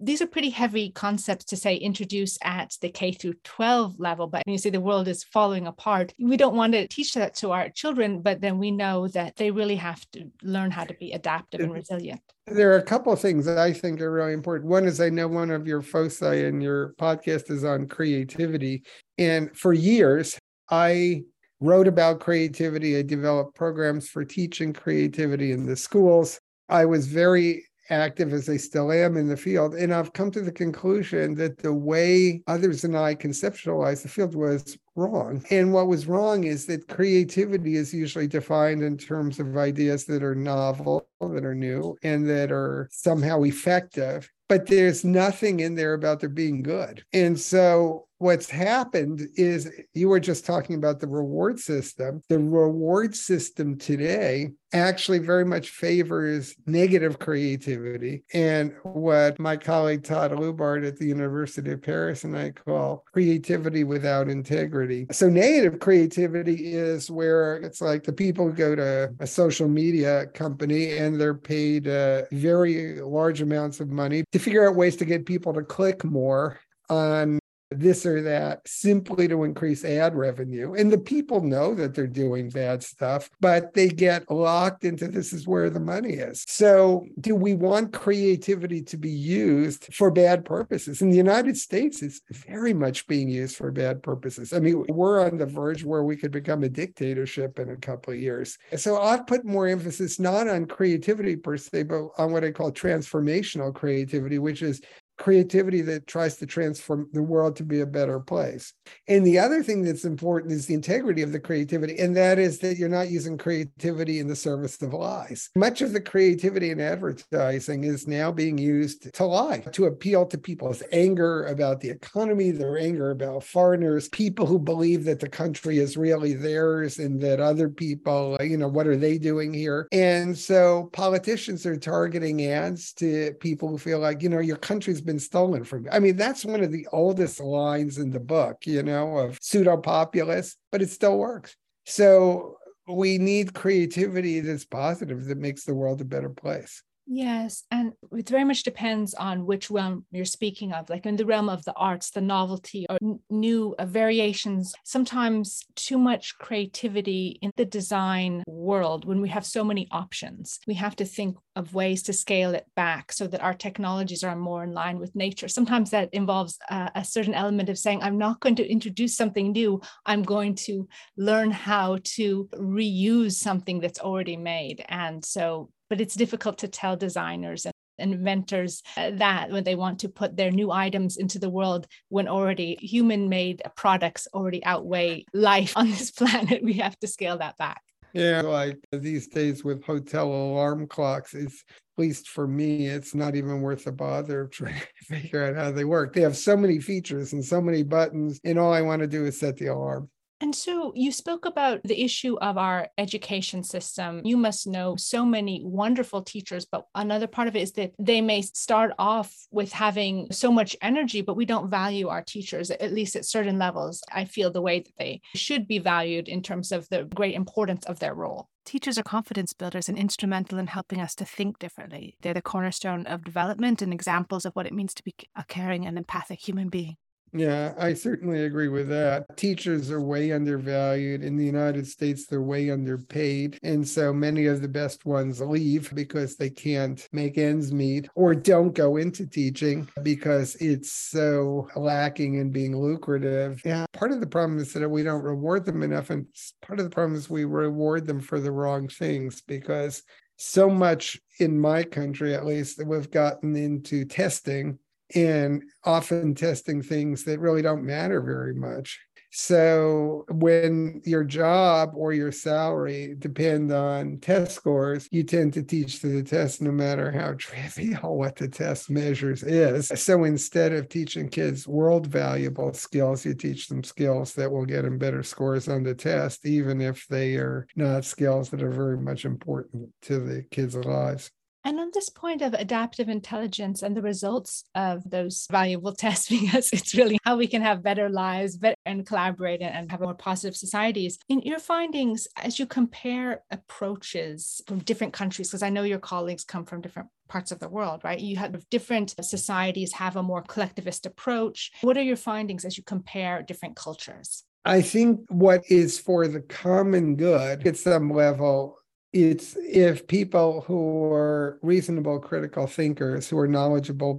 these 0.00 0.20
are 0.20 0.26
pretty 0.26 0.50
heavy 0.50 0.90
concepts 0.90 1.46
to 1.46 1.56
say 1.56 1.74
introduce 1.74 2.38
at 2.42 2.76
the 2.82 2.90
K 2.90 3.12
through 3.12 3.34
12 3.44 3.98
level. 3.98 4.26
But 4.26 4.42
when 4.44 4.52
you 4.52 4.58
say 4.58 4.70
the 4.70 4.80
world 4.80 5.08
is 5.08 5.24
falling 5.24 5.66
apart, 5.66 6.12
we 6.18 6.36
don't 6.36 6.56
want 6.56 6.74
to 6.74 6.86
teach 6.88 7.14
that 7.14 7.34
to 7.36 7.52
our 7.52 7.70
children, 7.70 8.20
but 8.20 8.40
then 8.40 8.58
we 8.58 8.70
know 8.70 9.08
that 9.08 9.36
they 9.36 9.50
really 9.50 9.76
have 9.76 10.04
to 10.12 10.30
learn 10.42 10.70
how 10.70 10.84
to 10.84 10.94
be 10.94 11.12
adaptive 11.12 11.60
and 11.60 11.70
mm-hmm. 11.70 11.78
resilient. 11.78 12.20
There 12.46 12.72
are 12.72 12.78
a 12.78 12.82
couple 12.82 13.12
of 13.12 13.20
things 13.20 13.44
that 13.46 13.58
I 13.58 13.72
think 13.72 14.00
are 14.00 14.12
really 14.12 14.32
important. 14.32 14.70
One 14.70 14.86
is 14.86 15.00
I 15.00 15.08
know 15.08 15.28
one 15.28 15.50
of 15.50 15.66
your 15.66 15.82
foci 15.82 16.24
uh, 16.24 16.32
in 16.32 16.60
your 16.60 16.94
podcast 16.94 17.50
is 17.50 17.64
on 17.64 17.88
creativity. 17.88 18.82
And 19.16 19.56
for 19.56 19.72
years, 19.72 20.38
I 20.70 21.22
wrote 21.60 21.88
about 21.88 22.20
creativity. 22.20 22.96
I 22.96 23.02
developed 23.02 23.54
programs 23.54 24.08
for 24.08 24.24
teaching 24.24 24.72
creativity 24.72 25.52
in 25.52 25.66
the 25.66 25.76
schools. 25.76 26.38
I 26.68 26.84
was 26.84 27.06
very 27.06 27.64
active 27.90 28.32
as 28.32 28.48
I 28.48 28.56
still 28.56 28.92
am 28.92 29.16
in 29.16 29.28
the 29.28 29.36
field. 29.36 29.74
And 29.74 29.92
I've 29.94 30.12
come 30.12 30.30
to 30.32 30.40
the 30.40 30.52
conclusion 30.52 31.34
that 31.36 31.58
the 31.58 31.72
way 31.72 32.42
others 32.46 32.84
and 32.84 32.96
I 32.96 33.14
conceptualized 33.14 34.02
the 34.02 34.08
field 34.08 34.34
was 34.34 34.76
wrong. 34.94 35.44
And 35.50 35.72
what 35.72 35.86
was 35.86 36.06
wrong 36.06 36.44
is 36.44 36.66
that 36.66 36.88
creativity 36.88 37.76
is 37.76 37.94
usually 37.94 38.26
defined 38.26 38.82
in 38.82 38.96
terms 38.96 39.38
of 39.38 39.56
ideas 39.56 40.04
that 40.06 40.22
are 40.22 40.34
novel, 40.34 41.08
that 41.20 41.44
are 41.44 41.54
new, 41.54 41.96
and 42.02 42.28
that 42.28 42.50
are 42.50 42.88
somehow 42.90 43.42
effective. 43.42 44.30
But 44.48 44.66
there's 44.66 45.04
nothing 45.04 45.60
in 45.60 45.74
there 45.74 45.94
about 45.94 46.20
there 46.20 46.30
being 46.30 46.62
good. 46.62 47.04
And 47.12 47.38
so 47.38 48.07
what's 48.18 48.50
happened 48.50 49.28
is 49.36 49.70
you 49.94 50.08
were 50.08 50.20
just 50.20 50.44
talking 50.44 50.76
about 50.76 51.00
the 51.00 51.06
reward 51.06 51.58
system. 51.58 52.22
The 52.28 52.38
reward 52.38 53.14
system 53.14 53.78
today 53.78 54.50
actually 54.74 55.18
very 55.18 55.44
much 55.44 55.70
favors 55.70 56.54
negative 56.66 57.18
creativity 57.18 58.22
and 58.34 58.74
what 58.82 59.38
my 59.38 59.56
colleague 59.56 60.04
Todd 60.04 60.32
Lubart 60.32 60.86
at 60.86 60.98
the 60.98 61.06
University 61.06 61.72
of 61.72 61.80
Paris 61.80 62.24
and 62.24 62.36
I 62.36 62.50
call 62.50 63.04
creativity 63.12 63.84
without 63.84 64.28
integrity. 64.28 65.06
So 65.10 65.30
negative 65.30 65.80
creativity 65.80 66.74
is 66.74 67.10
where 67.10 67.56
it's 67.56 67.80
like 67.80 68.02
the 68.02 68.12
people 68.12 68.50
go 68.50 68.74
to 68.74 69.14
a 69.20 69.26
social 69.26 69.68
media 69.68 70.26
company 70.34 70.98
and 70.98 71.18
they're 71.18 71.34
paid 71.34 71.88
uh, 71.88 72.22
very 72.32 73.00
large 73.00 73.40
amounts 73.40 73.80
of 73.80 73.88
money 73.88 74.24
to 74.32 74.38
figure 74.38 74.68
out 74.68 74.76
ways 74.76 74.96
to 74.96 75.04
get 75.04 75.24
people 75.24 75.54
to 75.54 75.62
click 75.62 76.04
more 76.04 76.60
on 76.90 77.38
this 77.70 78.06
or 78.06 78.22
that 78.22 78.66
simply 78.66 79.28
to 79.28 79.44
increase 79.44 79.84
ad 79.84 80.14
revenue. 80.14 80.74
And 80.74 80.90
the 80.90 80.98
people 80.98 81.42
know 81.42 81.74
that 81.74 81.94
they're 81.94 82.06
doing 82.06 82.48
bad 82.48 82.82
stuff, 82.82 83.28
but 83.40 83.74
they 83.74 83.88
get 83.88 84.30
locked 84.30 84.84
into 84.84 85.08
this 85.08 85.32
is 85.32 85.46
where 85.46 85.70
the 85.70 85.80
money 85.80 86.14
is. 86.14 86.44
So, 86.48 87.06
do 87.20 87.34
we 87.34 87.54
want 87.54 87.92
creativity 87.92 88.82
to 88.82 88.96
be 88.96 89.10
used 89.10 89.92
for 89.94 90.10
bad 90.10 90.44
purposes? 90.44 91.02
In 91.02 91.10
the 91.10 91.16
United 91.16 91.56
States, 91.56 92.02
it's 92.02 92.20
very 92.48 92.72
much 92.72 93.06
being 93.06 93.28
used 93.28 93.56
for 93.56 93.70
bad 93.70 94.02
purposes. 94.02 94.52
I 94.52 94.60
mean, 94.60 94.84
we're 94.88 95.24
on 95.24 95.36
the 95.36 95.46
verge 95.46 95.84
where 95.84 96.02
we 96.02 96.16
could 96.16 96.32
become 96.32 96.62
a 96.62 96.68
dictatorship 96.68 97.58
in 97.58 97.70
a 97.70 97.76
couple 97.76 98.12
of 98.12 98.20
years. 98.20 98.56
So, 98.76 99.00
I've 99.00 99.26
put 99.26 99.44
more 99.44 99.68
emphasis 99.68 100.18
not 100.18 100.48
on 100.48 100.66
creativity 100.66 101.36
per 101.36 101.56
se, 101.56 101.84
but 101.84 102.08
on 102.16 102.32
what 102.32 102.44
I 102.44 102.50
call 102.50 102.72
transformational 102.72 103.74
creativity, 103.74 104.38
which 104.38 104.62
is 104.62 104.80
creativity 105.18 105.82
that 105.82 106.06
tries 106.06 106.36
to 106.36 106.46
transform 106.46 107.08
the 107.12 107.22
world 107.22 107.56
to 107.56 107.64
be 107.64 107.80
a 107.80 107.86
better 107.86 108.20
place. 108.20 108.72
And 109.08 109.26
the 109.26 109.38
other 109.38 109.62
thing 109.62 109.82
that's 109.82 110.04
important 110.04 110.52
is 110.52 110.66
the 110.66 110.74
integrity 110.74 111.22
of 111.22 111.32
the 111.32 111.40
creativity, 111.40 111.98
and 111.98 112.16
that 112.16 112.38
is 112.38 112.60
that 112.60 112.76
you're 112.76 112.88
not 112.88 113.10
using 113.10 113.36
creativity 113.36 114.20
in 114.20 114.28
the 114.28 114.36
service 114.36 114.80
of 114.80 114.94
lies. 114.94 115.50
Much 115.56 115.82
of 115.82 115.92
the 115.92 116.00
creativity 116.00 116.70
in 116.70 116.80
advertising 116.80 117.84
is 117.84 118.06
now 118.06 118.30
being 118.32 118.58
used 118.58 119.12
to 119.12 119.24
lie, 119.24 119.58
to 119.72 119.86
appeal 119.86 120.24
to 120.26 120.38
people's 120.38 120.82
anger 120.92 121.44
about 121.46 121.80
the 121.80 121.90
economy, 121.90 122.50
their 122.50 122.78
anger 122.78 123.10
about 123.10 123.44
foreigners, 123.44 124.08
people 124.08 124.46
who 124.46 124.58
believe 124.58 125.04
that 125.04 125.20
the 125.20 125.28
country 125.28 125.78
is 125.78 125.96
really 125.96 126.34
theirs 126.34 126.98
and 126.98 127.20
that 127.20 127.40
other 127.40 127.68
people, 127.68 128.36
you 128.40 128.56
know, 128.56 128.68
what 128.68 128.86
are 128.86 128.96
they 128.96 129.18
doing 129.18 129.52
here? 129.52 129.88
And 129.92 130.36
so 130.36 130.90
politicians 130.92 131.66
are 131.66 131.76
targeting 131.76 132.44
ads 132.46 132.92
to 132.94 133.32
people 133.40 133.68
who 133.68 133.78
feel 133.78 133.98
like, 133.98 134.22
you 134.22 134.28
know, 134.28 134.38
your 134.38 134.56
country's 134.56 135.00
been 135.08 135.18
stolen 135.18 135.64
from 135.64 135.84
you. 135.84 135.90
I 135.90 135.98
mean, 135.98 136.16
that's 136.16 136.44
one 136.44 136.62
of 136.62 136.70
the 136.70 136.86
oldest 136.92 137.40
lines 137.40 137.96
in 137.96 138.10
the 138.10 138.20
book, 138.20 138.66
you 138.66 138.82
know, 138.82 139.16
of 139.16 139.38
pseudo 139.40 139.78
populist, 139.78 140.58
but 140.70 140.82
it 140.82 140.90
still 140.90 141.18
works. 141.18 141.56
So 141.86 142.56
we 142.86 143.16
need 143.16 143.54
creativity 143.54 144.40
that's 144.40 144.66
positive 144.66 145.24
that 145.24 145.38
makes 145.38 145.64
the 145.64 145.74
world 145.74 146.02
a 146.02 146.04
better 146.04 146.28
place. 146.28 146.82
Yes, 147.10 147.64
and 147.70 147.94
it 148.12 148.28
very 148.28 148.44
much 148.44 148.64
depends 148.64 149.14
on 149.14 149.46
which 149.46 149.70
realm 149.70 150.04
you're 150.10 150.26
speaking 150.26 150.74
of. 150.74 150.90
Like 150.90 151.06
in 151.06 151.16
the 151.16 151.24
realm 151.24 151.48
of 151.48 151.64
the 151.64 151.72
arts, 151.72 152.10
the 152.10 152.20
novelty 152.20 152.84
or 152.90 152.98
n- 153.02 153.20
new 153.30 153.74
uh, 153.78 153.86
variations, 153.86 154.74
sometimes 154.84 155.62
too 155.74 155.96
much 155.96 156.36
creativity 156.36 157.38
in 157.40 157.50
the 157.56 157.64
design 157.64 158.42
world 158.46 159.06
when 159.06 159.22
we 159.22 159.30
have 159.30 159.46
so 159.46 159.64
many 159.64 159.88
options. 159.90 160.58
We 160.66 160.74
have 160.74 160.96
to 160.96 161.06
think 161.06 161.38
of 161.56 161.72
ways 161.72 162.02
to 162.04 162.12
scale 162.12 162.54
it 162.54 162.66
back 162.76 163.10
so 163.12 163.26
that 163.28 163.42
our 163.42 163.54
technologies 163.54 164.22
are 164.22 164.36
more 164.36 164.62
in 164.62 164.72
line 164.72 164.98
with 164.98 165.16
nature. 165.16 165.48
Sometimes 165.48 165.88
that 165.92 166.10
involves 166.12 166.58
uh, 166.70 166.90
a 166.94 167.06
certain 167.06 167.32
element 167.34 167.70
of 167.70 167.78
saying, 167.78 168.02
I'm 168.02 168.18
not 168.18 168.40
going 168.40 168.56
to 168.56 168.70
introduce 168.70 169.16
something 169.16 169.52
new, 169.52 169.80
I'm 170.04 170.22
going 170.24 170.56
to 170.66 170.86
learn 171.16 171.52
how 171.52 172.00
to 172.16 172.50
reuse 172.52 173.32
something 173.32 173.80
that's 173.80 173.98
already 173.98 174.36
made. 174.36 174.84
And 174.90 175.24
so 175.24 175.70
but 175.88 176.00
it's 176.00 176.14
difficult 176.14 176.58
to 176.58 176.68
tell 176.68 176.96
designers 176.96 177.66
and 177.98 178.12
inventors 178.12 178.82
uh, 178.96 179.10
that 179.14 179.50
when 179.50 179.64
they 179.64 179.74
want 179.74 179.98
to 180.00 180.08
put 180.08 180.36
their 180.36 180.50
new 180.50 180.70
items 180.70 181.16
into 181.16 181.38
the 181.38 181.50
world 181.50 181.86
when 182.08 182.28
already 182.28 182.76
human 182.80 183.28
made 183.28 183.62
products 183.76 184.28
already 184.34 184.64
outweigh 184.64 185.24
life 185.34 185.76
on 185.76 185.90
this 185.90 186.10
planet 186.18 186.62
we 186.62 186.74
have 186.74 186.98
to 187.00 187.06
scale 187.06 187.38
that 187.38 187.56
back. 187.58 187.82
Yeah 188.12 188.42
like 188.42 188.78
these 188.92 189.28
days 189.28 189.64
with 189.64 189.84
hotel 189.84 190.28
alarm 190.28 190.86
clocks 190.86 191.34
it's 191.34 191.64
at 191.68 192.02
least 192.02 192.28
for 192.28 192.46
me 192.46 192.86
it's 192.86 193.14
not 193.14 193.34
even 193.34 193.60
worth 193.60 193.84
the 193.84 193.92
bother 193.92 194.42
of 194.42 194.50
trying 194.50 194.80
to 194.80 195.04
figure 195.20 195.44
out 195.44 195.56
how 195.56 195.72
they 195.72 195.84
work. 195.84 196.14
They 196.14 196.22
have 196.22 196.36
so 196.36 196.56
many 196.56 196.78
features 196.78 197.32
and 197.32 197.44
so 197.44 197.60
many 197.60 197.82
buttons 197.82 198.40
and 198.44 198.58
all 198.58 198.72
i 198.72 198.82
want 198.82 199.00
to 199.00 199.08
do 199.08 199.24
is 199.24 199.38
set 199.38 199.56
the 199.56 199.66
alarm 199.66 200.08
and 200.40 200.54
so 200.54 200.92
you 200.94 201.10
spoke 201.10 201.46
about 201.46 201.82
the 201.82 202.02
issue 202.02 202.36
of 202.38 202.56
our 202.56 202.88
education 202.96 203.62
system. 203.64 204.20
You 204.24 204.36
must 204.36 204.66
know 204.66 204.96
so 204.96 205.24
many 205.24 205.62
wonderful 205.64 206.22
teachers, 206.22 206.64
but 206.64 206.86
another 206.94 207.26
part 207.26 207.48
of 207.48 207.56
it 207.56 207.62
is 207.62 207.72
that 207.72 207.92
they 207.98 208.20
may 208.20 208.42
start 208.42 208.92
off 208.98 209.34
with 209.50 209.72
having 209.72 210.28
so 210.30 210.52
much 210.52 210.76
energy, 210.80 211.22
but 211.22 211.36
we 211.36 211.44
don't 211.44 211.70
value 211.70 212.08
our 212.08 212.22
teachers, 212.22 212.70
at 212.70 212.92
least 212.92 213.16
at 213.16 213.24
certain 213.24 213.58
levels. 213.58 214.02
I 214.12 214.24
feel 214.26 214.50
the 214.50 214.62
way 214.62 214.80
that 214.80 214.92
they 214.98 215.20
should 215.34 215.66
be 215.66 215.78
valued 215.78 216.28
in 216.28 216.42
terms 216.42 216.70
of 216.70 216.88
the 216.88 217.04
great 217.04 217.34
importance 217.34 217.84
of 217.86 217.98
their 217.98 218.14
role. 218.14 218.48
Teachers 218.64 218.98
are 218.98 219.02
confidence 219.02 219.54
builders 219.54 219.88
and 219.88 219.98
instrumental 219.98 220.58
in 220.58 220.66
helping 220.66 221.00
us 221.00 221.14
to 221.16 221.24
think 221.24 221.58
differently. 221.58 222.16
They're 222.20 222.34
the 222.34 222.42
cornerstone 222.42 223.06
of 223.06 223.24
development 223.24 223.80
and 223.80 223.92
examples 223.94 224.44
of 224.44 224.52
what 224.52 224.66
it 224.66 224.74
means 224.74 224.92
to 224.94 225.02
be 225.02 225.14
a 225.34 225.44
caring 225.44 225.86
and 225.86 225.96
empathic 225.96 226.46
human 226.46 226.68
being. 226.68 226.96
Yeah, 227.32 227.74
I 227.78 227.94
certainly 227.94 228.44
agree 228.44 228.68
with 228.68 228.88
that. 228.88 229.36
Teachers 229.36 229.90
are 229.90 230.00
way 230.00 230.32
undervalued. 230.32 231.22
In 231.22 231.36
the 231.36 231.44
United 231.44 231.86
States, 231.86 232.26
they're 232.26 232.42
way 232.42 232.70
underpaid. 232.70 233.58
And 233.62 233.86
so 233.86 234.12
many 234.12 234.46
of 234.46 234.62
the 234.62 234.68
best 234.68 235.04
ones 235.04 235.40
leave 235.40 235.94
because 235.94 236.36
they 236.36 236.50
can't 236.50 237.06
make 237.12 237.38
ends 237.38 237.72
meet 237.72 238.08
or 238.14 238.34
don't 238.34 238.74
go 238.74 238.96
into 238.96 239.26
teaching 239.26 239.88
because 240.02 240.54
it's 240.56 240.92
so 240.92 241.68
lacking 241.76 242.34
in 242.34 242.50
being 242.50 242.76
lucrative. 242.76 243.60
Yeah, 243.64 243.86
part 243.92 244.12
of 244.12 244.20
the 244.20 244.26
problem 244.26 244.58
is 244.58 244.72
that 244.72 244.88
we 244.88 245.02
don't 245.02 245.22
reward 245.22 245.64
them 245.64 245.82
enough. 245.82 246.10
And 246.10 246.26
part 246.62 246.78
of 246.78 246.84
the 246.84 246.90
problem 246.90 247.16
is 247.16 247.28
we 247.28 247.44
reward 247.44 248.06
them 248.06 248.20
for 248.20 248.40
the 248.40 248.52
wrong 248.52 248.88
things 248.88 249.42
because 249.42 250.02
so 250.36 250.70
much 250.70 251.18
in 251.40 251.58
my 251.58 251.82
country, 251.82 252.34
at 252.34 252.46
least, 252.46 252.78
that 252.78 252.86
we've 252.86 253.10
gotten 253.10 253.56
into 253.56 254.04
testing 254.04 254.78
and 255.14 255.62
often 255.84 256.34
testing 256.34 256.82
things 256.82 257.24
that 257.24 257.40
really 257.40 257.62
don't 257.62 257.84
matter 257.84 258.20
very 258.20 258.54
much. 258.54 258.98
So 259.30 260.24
when 260.30 261.02
your 261.04 261.22
job 261.22 261.90
or 261.94 262.12
your 262.12 262.32
salary 262.32 263.14
depend 263.18 263.70
on 263.70 264.18
test 264.20 264.52
scores, 264.52 265.06
you 265.10 265.22
tend 265.22 265.52
to 265.54 265.62
teach 265.62 266.00
to 266.00 266.08
the 266.08 266.22
test 266.22 266.62
no 266.62 266.72
matter 266.72 267.12
how 267.12 267.34
trivial 267.38 268.16
what 268.16 268.36
the 268.36 268.48
test 268.48 268.88
measures 268.88 269.42
is. 269.42 269.88
So 269.88 270.24
instead 270.24 270.72
of 270.72 270.88
teaching 270.88 271.28
kids 271.28 271.68
world 271.68 272.06
valuable 272.06 272.72
skills, 272.72 273.24
you 273.24 273.34
teach 273.34 273.68
them 273.68 273.84
skills 273.84 274.34
that 274.34 274.50
will 274.50 274.64
get 274.64 274.82
them 274.82 274.98
better 274.98 275.22
scores 275.22 275.68
on 275.68 275.82
the 275.82 275.94
test, 275.94 276.46
even 276.46 276.80
if 276.80 277.06
they 277.08 277.34
are 277.34 277.66
not 277.76 278.04
skills 278.04 278.48
that 278.50 278.62
are 278.62 278.70
very 278.70 278.98
much 278.98 279.24
important 279.26 279.90
to 280.02 280.20
the 280.20 280.42
kids' 280.50 280.76
lives. 280.76 281.30
And 281.64 281.80
on 281.80 281.90
this 281.92 282.08
point 282.08 282.42
of 282.42 282.54
adaptive 282.54 283.08
intelligence 283.08 283.82
and 283.82 283.96
the 283.96 284.02
results 284.02 284.64
of 284.74 285.08
those 285.08 285.46
valuable 285.50 285.92
tests, 285.94 286.28
because 286.28 286.70
it's 286.72 286.94
really 286.94 287.18
how 287.24 287.36
we 287.36 287.46
can 287.46 287.62
have 287.62 287.82
better 287.82 288.08
lives 288.08 288.58
and 288.86 289.06
collaborate 289.06 289.60
and 289.60 289.90
have 289.90 290.00
more 290.00 290.14
positive 290.14 290.56
societies. 290.56 291.18
In 291.28 291.40
your 291.40 291.58
findings, 291.58 292.26
as 292.36 292.58
you 292.58 292.66
compare 292.66 293.42
approaches 293.50 294.62
from 294.66 294.78
different 294.80 295.12
countries, 295.12 295.48
because 295.48 295.62
I 295.62 295.70
know 295.70 295.82
your 295.82 295.98
colleagues 295.98 296.44
come 296.44 296.64
from 296.64 296.80
different 296.80 297.08
parts 297.28 297.52
of 297.52 297.58
the 297.58 297.68
world, 297.68 298.02
right? 298.04 298.18
You 298.18 298.36
have 298.36 298.68
different 298.70 299.14
societies 299.22 299.92
have 299.92 300.16
a 300.16 300.22
more 300.22 300.42
collectivist 300.42 301.06
approach. 301.06 301.70
What 301.82 301.98
are 301.98 302.02
your 302.02 302.16
findings 302.16 302.64
as 302.64 302.78
you 302.78 302.84
compare 302.84 303.42
different 303.42 303.76
cultures? 303.76 304.44
I 304.64 304.82
think 304.82 305.20
what 305.28 305.62
is 305.70 305.98
for 305.98 306.26
the 306.28 306.40
common 306.40 307.16
good 307.16 307.66
at 307.66 307.76
some 307.76 308.10
level 308.10 308.77
it's 309.12 309.56
if 309.56 310.06
people 310.06 310.62
who 310.62 311.04
are 311.04 311.58
reasonable 311.62 312.18
critical 312.18 312.66
thinkers 312.66 313.28
who 313.28 313.38
are 313.38 313.48
knowledgeable 313.48 314.18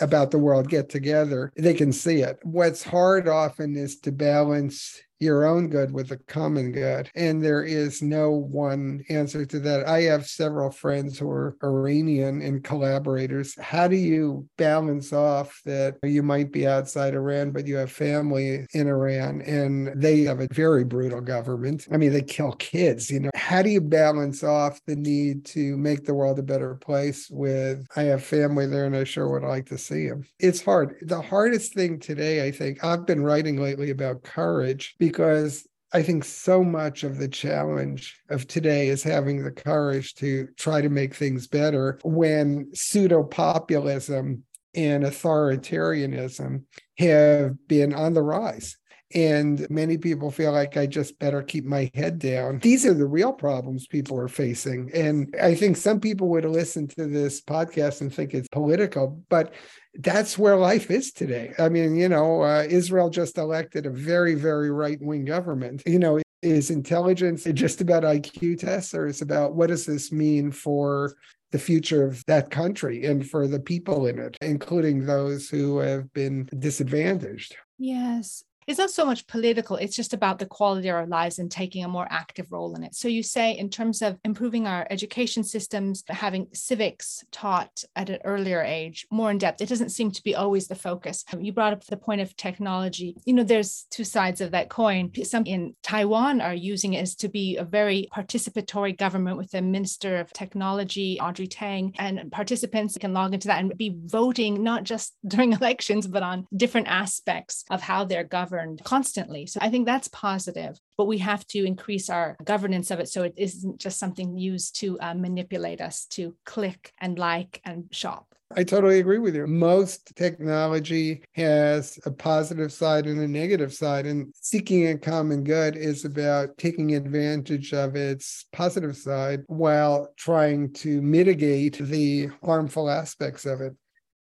about 0.00 0.30
the 0.30 0.38
world 0.38 0.68
get 0.68 0.88
together 0.88 1.52
they 1.56 1.74
can 1.74 1.92
see 1.92 2.22
it. 2.22 2.38
What's 2.42 2.82
hard 2.82 3.28
often 3.28 3.76
is 3.76 3.98
to 4.00 4.12
balance 4.12 5.00
your 5.20 5.44
own 5.44 5.68
good 5.68 5.92
with 5.92 6.08
the 6.08 6.16
common 6.16 6.72
good. 6.72 7.10
And 7.14 7.42
there 7.42 7.62
is 7.62 8.02
no 8.02 8.30
one 8.30 9.04
answer 9.10 9.44
to 9.44 9.60
that. 9.60 9.86
I 9.86 10.02
have 10.02 10.26
several 10.26 10.70
friends 10.70 11.18
who 11.18 11.30
are 11.30 11.56
Iranian 11.62 12.40
and 12.40 12.64
collaborators. 12.64 13.54
How 13.60 13.86
do 13.86 13.96
you 13.96 14.48
balance 14.56 15.12
off 15.12 15.60
that 15.66 15.98
you 16.02 16.22
might 16.22 16.50
be 16.50 16.66
outside 16.66 17.14
Iran, 17.14 17.50
but 17.50 17.66
you 17.66 17.76
have 17.76 17.92
family 17.92 18.66
in 18.72 18.88
Iran 18.88 19.42
and 19.42 19.88
they 20.00 20.22
have 20.22 20.40
a 20.40 20.48
very 20.52 20.84
brutal 20.84 21.20
government? 21.20 21.86
I 21.92 21.98
mean, 21.98 22.12
they 22.12 22.22
kill 22.22 22.52
kids, 22.52 23.10
you 23.10 23.20
know. 23.20 23.30
How 23.34 23.62
do 23.62 23.68
you 23.68 23.80
balance 23.80 24.42
off 24.42 24.80
the 24.86 24.96
need 24.96 25.44
to 25.46 25.76
make 25.76 26.04
the 26.04 26.14
world 26.14 26.38
a 26.38 26.42
better 26.42 26.76
place 26.76 27.28
with 27.30 27.86
I 27.94 28.04
have 28.04 28.24
family 28.24 28.66
there 28.66 28.86
and 28.86 28.96
I 28.96 29.04
sure 29.04 29.28
would 29.28 29.42
like 29.42 29.66
to 29.66 29.78
see 29.78 30.08
them? 30.08 30.24
It's 30.38 30.62
hard. 30.62 30.96
The 31.02 31.20
hardest 31.20 31.74
thing 31.74 31.98
today, 31.98 32.46
I 32.46 32.50
think, 32.50 32.82
I've 32.82 33.06
been 33.06 33.22
writing 33.22 33.60
lately 33.60 33.90
about 33.90 34.22
courage 34.22 34.94
because 35.10 35.66
I 35.92 36.02
think 36.02 36.24
so 36.24 36.62
much 36.62 37.02
of 37.02 37.18
the 37.18 37.26
challenge 37.26 38.16
of 38.28 38.46
today 38.46 38.88
is 38.88 39.02
having 39.02 39.42
the 39.42 39.50
courage 39.50 40.14
to 40.16 40.46
try 40.56 40.80
to 40.80 40.88
make 40.88 41.14
things 41.14 41.48
better 41.48 41.98
when 42.04 42.68
pseudo 42.72 43.24
populism 43.24 44.44
and 44.76 45.02
authoritarianism 45.02 46.62
have 46.98 47.56
been 47.66 47.92
on 47.92 48.14
the 48.14 48.22
rise. 48.22 48.76
And 49.12 49.68
many 49.68 49.98
people 49.98 50.30
feel 50.30 50.52
like 50.52 50.76
I 50.76 50.86
just 50.86 51.18
better 51.18 51.42
keep 51.42 51.64
my 51.64 51.90
head 51.94 52.20
down. 52.20 52.60
These 52.60 52.86
are 52.86 52.94
the 52.94 53.08
real 53.08 53.32
problems 53.32 53.88
people 53.88 54.16
are 54.20 54.28
facing. 54.28 54.92
And 54.94 55.34
I 55.42 55.56
think 55.56 55.76
some 55.76 55.98
people 55.98 56.28
would 56.28 56.44
listen 56.44 56.86
to 56.88 57.08
this 57.08 57.40
podcast 57.40 58.00
and 58.00 58.14
think 58.14 58.32
it's 58.32 58.46
political, 58.46 59.20
but 59.28 59.52
that's 59.94 60.38
where 60.38 60.56
life 60.56 60.90
is 60.90 61.12
today. 61.12 61.52
I 61.58 61.68
mean, 61.68 61.96
you 61.96 62.08
know, 62.08 62.42
uh, 62.42 62.64
Israel 62.68 63.10
just 63.10 63.38
elected 63.38 63.86
a 63.86 63.90
very, 63.90 64.34
very 64.34 64.70
right 64.70 65.00
wing 65.00 65.24
government. 65.24 65.82
You 65.86 65.98
know, 65.98 66.20
is 66.42 66.70
intelligence 66.70 67.44
just 67.44 67.80
about 67.80 68.02
IQ 68.02 68.60
tests, 68.60 68.94
or 68.94 69.06
is 69.06 69.22
about 69.22 69.54
what 69.54 69.68
does 69.68 69.86
this 69.86 70.12
mean 70.12 70.52
for 70.52 71.14
the 71.50 71.58
future 71.58 72.04
of 72.04 72.24
that 72.26 72.50
country 72.50 73.04
and 73.04 73.28
for 73.28 73.48
the 73.48 73.58
people 73.58 74.06
in 74.06 74.18
it, 74.18 74.36
including 74.40 75.04
those 75.04 75.48
who 75.48 75.78
have 75.78 76.12
been 76.12 76.48
disadvantaged? 76.58 77.56
Yes 77.78 78.44
it's 78.70 78.78
not 78.78 78.90
so 78.90 79.04
much 79.04 79.26
political, 79.26 79.76
it's 79.76 79.96
just 79.96 80.14
about 80.14 80.38
the 80.38 80.46
quality 80.46 80.88
of 80.88 80.94
our 80.94 81.06
lives 81.06 81.40
and 81.40 81.50
taking 81.50 81.84
a 81.84 81.88
more 81.88 82.06
active 82.08 82.52
role 82.52 82.76
in 82.76 82.84
it. 82.84 82.94
So 82.94 83.08
you 83.08 83.24
say, 83.24 83.52
in 83.52 83.68
terms 83.68 84.00
of 84.00 84.16
improving 84.24 84.68
our 84.68 84.86
education 84.90 85.42
systems, 85.42 86.04
having 86.08 86.46
civics 86.52 87.24
taught 87.32 87.82
at 87.96 88.10
an 88.10 88.20
earlier 88.24 88.62
age, 88.62 89.08
more 89.10 89.30
in 89.32 89.38
depth, 89.38 89.60
it 89.60 89.68
doesn't 89.68 89.88
seem 89.88 90.12
to 90.12 90.22
be 90.22 90.36
always 90.36 90.68
the 90.68 90.76
focus. 90.76 91.24
You 91.36 91.52
brought 91.52 91.72
up 91.72 91.84
the 91.84 91.96
point 91.96 92.20
of 92.20 92.36
technology. 92.36 93.16
You 93.24 93.34
know, 93.34 93.42
there's 93.42 93.86
two 93.90 94.04
sides 94.04 94.40
of 94.40 94.52
that 94.52 94.68
coin. 94.68 95.10
Some 95.24 95.46
in 95.46 95.74
Taiwan 95.82 96.40
are 96.40 96.54
using 96.54 96.94
it 96.94 97.00
as 97.00 97.16
to 97.16 97.28
be 97.28 97.56
a 97.56 97.64
very 97.64 98.08
participatory 98.14 98.96
government 98.96 99.36
with 99.36 99.52
a 99.54 99.62
minister 99.62 100.18
of 100.18 100.32
technology, 100.32 101.18
Audrey 101.20 101.48
Tang, 101.48 101.92
and 101.98 102.30
participants 102.30 102.96
can 102.98 103.12
log 103.12 103.34
into 103.34 103.48
that 103.48 103.58
and 103.58 103.76
be 103.76 103.96
voting 104.04 104.62
not 104.62 104.84
just 104.84 105.16
during 105.26 105.54
elections, 105.54 106.06
but 106.06 106.22
on 106.22 106.46
different 106.56 106.86
aspects 106.86 107.64
of 107.68 107.80
how 107.80 108.04
they're 108.04 108.22
governed 108.22 108.59
governed 108.60 108.84
constantly. 108.84 109.46
So 109.46 109.58
I 109.62 109.70
think 109.70 109.86
that's 109.86 110.08
positive, 110.08 110.78
but 110.96 111.06
we 111.06 111.18
have 111.18 111.46
to 111.48 111.64
increase 111.64 112.10
our 112.10 112.36
governance 112.44 112.90
of 112.90 113.00
it 113.00 113.08
so 113.08 113.22
it 113.22 113.34
isn't 113.36 113.78
just 113.78 113.98
something 113.98 114.36
used 114.36 114.78
to 114.80 114.98
uh, 115.00 115.14
manipulate 115.14 115.80
us 115.80 116.06
to 116.10 116.34
click 116.44 116.92
and 117.00 117.18
like 117.18 117.60
and 117.64 117.84
shop. 117.90 118.26
I 118.56 118.64
totally 118.64 118.98
agree 118.98 119.18
with 119.18 119.36
you. 119.36 119.46
Most 119.46 120.12
technology 120.16 121.22
has 121.34 122.00
a 122.04 122.10
positive 122.10 122.72
side 122.72 123.06
and 123.06 123.20
a 123.20 123.28
negative 123.28 123.72
side, 123.72 124.06
and 124.06 124.32
seeking 124.40 124.88
a 124.88 124.98
common 124.98 125.44
good 125.44 125.76
is 125.76 126.04
about 126.04 126.58
taking 126.58 126.96
advantage 126.96 127.72
of 127.72 127.94
its 127.94 128.46
positive 128.52 128.96
side 128.96 129.44
while 129.46 130.08
trying 130.16 130.72
to 130.72 131.00
mitigate 131.00 131.78
the 131.78 132.28
harmful 132.44 132.90
aspects 132.90 133.46
of 133.46 133.60
it. 133.60 133.72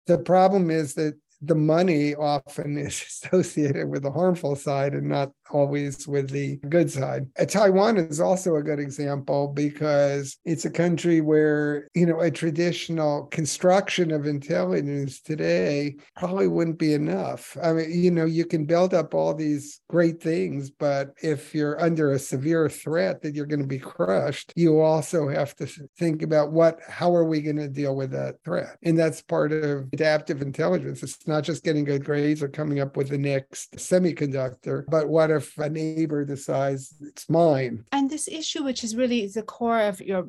The 0.08 0.18
problem 0.18 0.72
is 0.72 0.94
that 0.94 1.14
the 1.42 1.54
money 1.54 2.14
often 2.14 2.78
is 2.78 3.02
associated 3.24 3.88
with 3.88 4.02
the 4.02 4.10
harmful 4.10 4.56
side 4.56 4.94
and 4.94 5.08
not 5.08 5.32
always 5.50 6.08
with 6.08 6.30
the 6.30 6.56
good 6.68 6.90
side. 6.90 7.26
Uh, 7.38 7.44
Taiwan 7.44 7.96
is 7.96 8.20
also 8.20 8.56
a 8.56 8.62
good 8.62 8.80
example 8.80 9.48
because 9.48 10.38
it's 10.44 10.64
a 10.64 10.70
country 10.70 11.20
where, 11.20 11.88
you 11.94 12.06
know, 12.06 12.20
a 12.20 12.30
traditional 12.30 13.24
construction 13.26 14.10
of 14.10 14.26
intelligence 14.26 15.20
today 15.20 15.96
probably 16.16 16.48
wouldn't 16.48 16.78
be 16.78 16.94
enough. 16.94 17.56
I 17.62 17.72
mean, 17.72 17.90
you 17.90 18.10
know, 18.10 18.24
you 18.24 18.44
can 18.44 18.64
build 18.64 18.94
up 18.94 19.14
all 19.14 19.34
these 19.34 19.80
great 19.88 20.22
things, 20.22 20.70
but 20.70 21.12
if 21.22 21.54
you're 21.54 21.80
under 21.80 22.12
a 22.12 22.18
severe 22.18 22.68
threat 22.68 23.22
that 23.22 23.34
you're 23.34 23.46
going 23.46 23.60
to 23.60 23.66
be 23.66 23.78
crushed, 23.78 24.52
you 24.56 24.80
also 24.80 25.28
have 25.28 25.54
to 25.56 25.66
think 25.98 26.22
about 26.22 26.52
what, 26.52 26.78
how 26.88 27.14
are 27.14 27.24
we 27.24 27.40
going 27.40 27.56
to 27.56 27.68
deal 27.68 27.94
with 27.94 28.10
that 28.10 28.36
threat? 28.44 28.76
And 28.82 28.98
that's 28.98 29.22
part 29.22 29.52
of 29.52 29.88
adaptive 29.92 30.42
intelligence. 30.42 31.02
It's 31.02 31.25
not 31.26 31.44
just 31.44 31.64
getting 31.64 31.84
good 31.84 32.04
grades 32.04 32.42
or 32.42 32.48
coming 32.48 32.80
up 32.80 32.96
with 32.96 33.08
the 33.08 33.18
next 33.18 33.76
semiconductor, 33.76 34.84
but 34.88 35.08
what 35.08 35.30
if 35.30 35.56
a 35.58 35.68
neighbor 35.68 36.24
decides 36.24 36.94
it's 37.00 37.28
mine? 37.28 37.84
And 37.92 38.10
this 38.10 38.28
issue, 38.28 38.64
which 38.64 38.84
is 38.84 38.96
really 38.96 39.26
the 39.26 39.42
core 39.42 39.82
of 39.82 40.00
your 40.00 40.28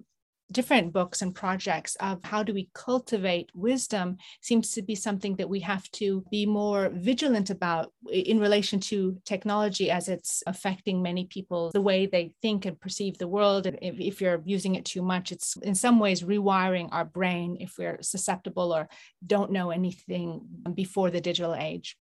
different 0.51 0.93
books 0.93 1.21
and 1.21 1.35
projects 1.35 1.95
of 1.99 2.23
how 2.23 2.43
do 2.43 2.53
we 2.53 2.69
cultivate 2.73 3.49
wisdom 3.53 4.17
seems 4.41 4.71
to 4.71 4.81
be 4.81 4.95
something 4.95 5.35
that 5.35 5.49
we 5.49 5.59
have 5.59 5.89
to 5.91 6.23
be 6.31 6.45
more 6.45 6.89
vigilant 6.93 7.49
about 7.49 7.91
in 8.11 8.39
relation 8.39 8.79
to 8.79 9.17
technology 9.25 9.91
as 9.91 10.07
it's 10.07 10.43
affecting 10.47 11.01
many 11.01 11.25
people 11.25 11.71
the 11.71 11.81
way 11.81 12.05
they 12.05 12.31
think 12.41 12.65
and 12.65 12.79
perceive 12.79 13.17
the 13.17 13.27
world. 13.27 13.67
If, 13.67 13.99
if 13.99 14.21
you're 14.21 14.41
using 14.45 14.75
it 14.75 14.85
too 14.85 15.01
much 15.01 15.31
it's 15.31 15.57
in 15.57 15.75
some 15.75 15.99
ways 15.99 16.23
rewiring 16.23 16.89
our 16.91 17.05
brain 17.05 17.57
if 17.59 17.75
we're 17.77 18.01
susceptible 18.01 18.73
or 18.73 18.87
don't 19.25 19.51
know 19.51 19.71
anything 19.71 20.41
before 20.73 21.11
the 21.11 21.21
digital 21.21 21.55
age 21.55 21.97